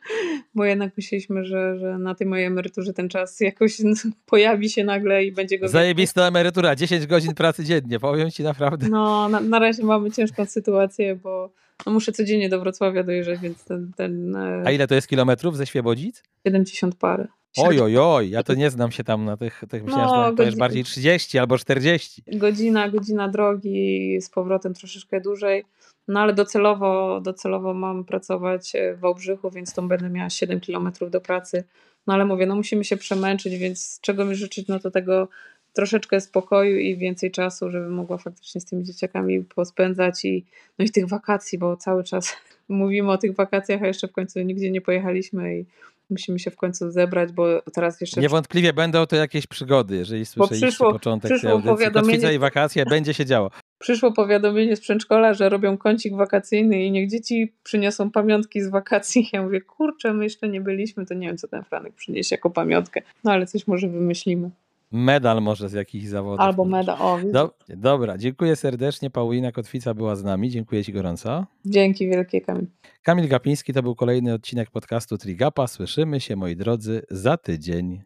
bo 0.54 0.64
jednak 0.64 0.96
myśleliśmy, 0.96 1.44
że, 1.44 1.78
że 1.78 1.98
na 1.98 2.14
tej 2.14 2.26
mojej 2.26 2.46
emeryturze 2.46 2.92
ten 2.92 3.08
czas 3.08 3.40
jakoś 3.40 3.76
pojawi 4.26 4.70
się 4.70 4.84
nagle 4.84 5.24
i 5.24 5.32
będzie 5.32 5.58
go. 5.58 5.68
Zajebista 5.68 6.28
emerytura, 6.28 6.76
10 6.76 7.06
godzin 7.06 7.34
pracy 7.34 7.64
dziennie, 7.64 8.00
powiem 8.00 8.30
Ci 8.30 8.42
naprawdę. 8.42 8.88
No, 8.88 9.28
na, 9.28 9.40
na 9.40 9.58
razie 9.58 9.84
mamy 9.84 10.10
ciężką 10.10 10.46
sytuację, 10.46 11.16
bo 11.16 11.52
no 11.86 11.92
muszę 11.92 12.12
codziennie 12.12 12.48
do 12.48 12.60
Wrocławia 12.60 13.02
dojeżdżać, 13.02 13.40
więc 13.40 13.64
ten, 13.64 13.92
ten... 13.96 14.36
A 14.66 14.70
ile 14.70 14.86
to 14.86 14.94
jest 14.94 15.08
kilometrów 15.08 15.56
ze 15.56 15.66
Świebodzic? 15.66 16.22
70 16.46 16.94
parę. 16.94 17.28
Oj, 17.56 17.80
oj, 17.80 17.98
oj, 17.98 18.30
ja 18.30 18.42
to 18.42 18.54
nie 18.54 18.70
znam 18.70 18.92
się 18.92 19.04
tam 19.04 19.24
na 19.24 19.36
tych, 19.36 19.64
tych 19.68 19.84
myślałem, 19.84 20.08
no, 20.10 20.30
że 20.30 20.36
to 20.36 20.42
jest 20.42 20.58
bardziej 20.58 20.84
30 20.84 21.38
albo 21.38 21.58
40. 21.58 22.22
Godzina, 22.26 22.88
godzina 22.88 23.28
drogi, 23.28 24.18
z 24.20 24.30
powrotem 24.30 24.74
troszeczkę 24.74 25.20
dłużej, 25.20 25.64
no 26.08 26.20
ale 26.20 26.34
docelowo, 26.34 27.20
docelowo 27.20 27.74
mam 27.74 28.04
pracować 28.04 28.72
w 28.96 29.00
Wałbrzychu, 29.00 29.50
więc 29.50 29.74
to 29.74 29.82
będę 29.82 30.10
miała 30.10 30.30
7 30.30 30.60
kilometrów 30.60 31.10
do 31.10 31.20
pracy. 31.20 31.64
No 32.06 32.14
ale 32.14 32.24
mówię, 32.24 32.46
no 32.46 32.56
musimy 32.56 32.84
się 32.84 32.96
przemęczyć, 32.96 33.56
więc 33.56 33.98
czego 34.00 34.24
mi 34.24 34.34
życzyć, 34.34 34.68
no 34.68 34.78
to 34.78 34.90
tego 34.90 35.28
troszeczkę 35.72 36.20
spokoju 36.20 36.78
i 36.78 36.96
więcej 36.96 37.30
czasu, 37.30 37.70
żeby 37.70 37.88
mogła 37.88 38.18
faktycznie 38.18 38.60
z 38.60 38.64
tymi 38.64 38.84
dzieciakami 38.84 39.44
pospędzać 39.44 40.24
i 40.24 40.44
no 40.78 40.84
i 40.84 40.90
tych 40.90 41.08
wakacji, 41.08 41.58
bo 41.58 41.76
cały 41.76 42.04
czas 42.04 42.36
mówimy 42.68 43.10
o 43.10 43.18
tych 43.18 43.34
wakacjach, 43.34 43.82
a 43.82 43.86
jeszcze 43.86 44.08
w 44.08 44.12
końcu 44.12 44.40
nigdzie 44.40 44.70
nie 44.70 44.80
pojechaliśmy 44.80 45.58
i 45.58 45.64
musimy 46.12 46.38
się 46.38 46.50
w 46.50 46.56
końcu 46.56 46.90
zebrać, 46.90 47.32
bo 47.32 47.62
teraz 47.74 48.00
jeszcze... 48.00 48.20
Niewątpliwie 48.20 48.72
będą 48.72 49.06
to 49.06 49.16
jakieś 49.16 49.46
przygody, 49.46 49.96
jeżeli 49.96 50.26
słyszeliście 50.26 50.66
przyszło, 50.66 50.92
początek 50.92 51.30
przyszło 51.30 51.48
tej 51.48 51.52
audycji. 51.52 51.70
Powiadomienie... 51.70 52.34
i 52.34 52.38
wakacje, 52.38 52.86
będzie 52.86 53.14
się 53.14 53.26
działo. 53.26 53.50
Przyszło 53.78 54.12
powiadomienie 54.12 54.76
z 54.76 54.80
przedszkola, 54.80 55.34
że 55.34 55.48
robią 55.48 55.78
kącik 55.78 56.16
wakacyjny 56.16 56.84
i 56.84 56.90
niech 56.90 57.10
dzieci 57.10 57.52
przyniosą 57.62 58.10
pamiątki 58.10 58.60
z 58.60 58.68
wakacji. 58.70 59.28
Ja 59.32 59.42
mówię, 59.42 59.60
kurczę, 59.60 60.12
my 60.12 60.24
jeszcze 60.24 60.48
nie 60.48 60.60
byliśmy, 60.60 61.06
to 61.06 61.14
nie 61.14 61.26
wiem, 61.26 61.36
co 61.36 61.48
ten 61.48 61.64
Franek 61.64 61.94
przyniesie 61.94 62.34
jako 62.34 62.50
pamiątkę. 62.50 63.02
No 63.24 63.32
ale 63.32 63.46
coś 63.46 63.66
może 63.66 63.88
wymyślimy. 63.88 64.50
Medal 64.92 65.42
może 65.42 65.68
z 65.68 65.72
jakichś 65.72 66.06
zawodów. 66.06 66.40
Albo 66.40 66.64
medal, 66.64 66.96
o. 67.00 67.18
Do, 67.32 67.54
dobra, 67.68 68.18
dziękuję 68.18 68.56
serdecznie. 68.56 69.10
Paulina 69.10 69.52
Kotwica 69.52 69.94
była 69.94 70.16
z 70.16 70.24
nami. 70.24 70.50
Dziękuję 70.50 70.84
Ci 70.84 70.92
gorąco. 70.92 71.46
Dzięki 71.64 72.08
wielkie, 72.08 72.40
Kamil. 72.40 72.66
Kamil 73.02 73.28
Gapiński 73.28 73.72
to 73.72 73.82
był 73.82 73.94
kolejny 73.94 74.34
odcinek 74.34 74.70
podcastu 74.70 75.18
Trigapa. 75.18 75.66
Słyszymy 75.66 76.20
się, 76.20 76.36
moi 76.36 76.56
drodzy, 76.56 77.02
za 77.10 77.36
tydzień. 77.36 78.02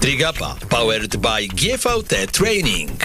Trigapa 0.00 0.56
powered 0.68 1.16
by 1.16 1.46
GVT 1.48 2.26
Training. 2.32 3.00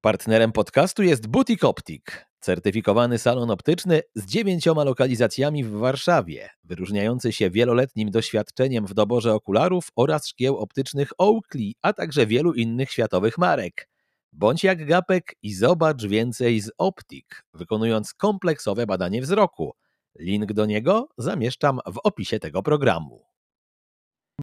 Partnerem 0.00 0.52
podcastu 0.52 1.02
jest 1.02 1.26
Butik 1.26 1.64
Optik, 1.64 2.26
certyfikowany 2.42 3.18
salon 3.18 3.50
optyczny 3.50 4.02
z 4.14 4.26
dziewięcioma 4.26 4.84
lokalizacjami 4.84 5.64
w 5.64 5.70
Warszawie, 5.70 6.48
wyróżniający 6.64 7.32
się 7.32 7.50
wieloletnim 7.50 8.10
doświadczeniem 8.10 8.86
w 8.86 8.94
doborze 8.94 9.34
okularów 9.34 9.88
oraz 9.96 10.28
szkieł 10.28 10.58
optycznych 10.58 11.10
Oakley, 11.18 11.74
a 11.82 11.92
także 11.92 12.26
wielu 12.26 12.52
innych 12.52 12.90
światowych 12.90 13.38
marek. 13.38 13.88
Bądź 14.32 14.64
jak 14.64 14.86
Gapek 14.86 15.34
i 15.42 15.54
zobacz 15.54 16.06
więcej 16.06 16.60
z 16.60 16.70
Optik, 16.78 17.44
wykonując 17.54 18.14
kompleksowe 18.14 18.86
badanie 18.86 19.22
wzroku. 19.22 19.72
Link 20.18 20.52
do 20.52 20.66
niego 20.66 21.08
zamieszczam 21.18 21.80
w 21.86 21.98
opisie 22.04 22.38
tego 22.38 22.62
programu. 22.62 23.24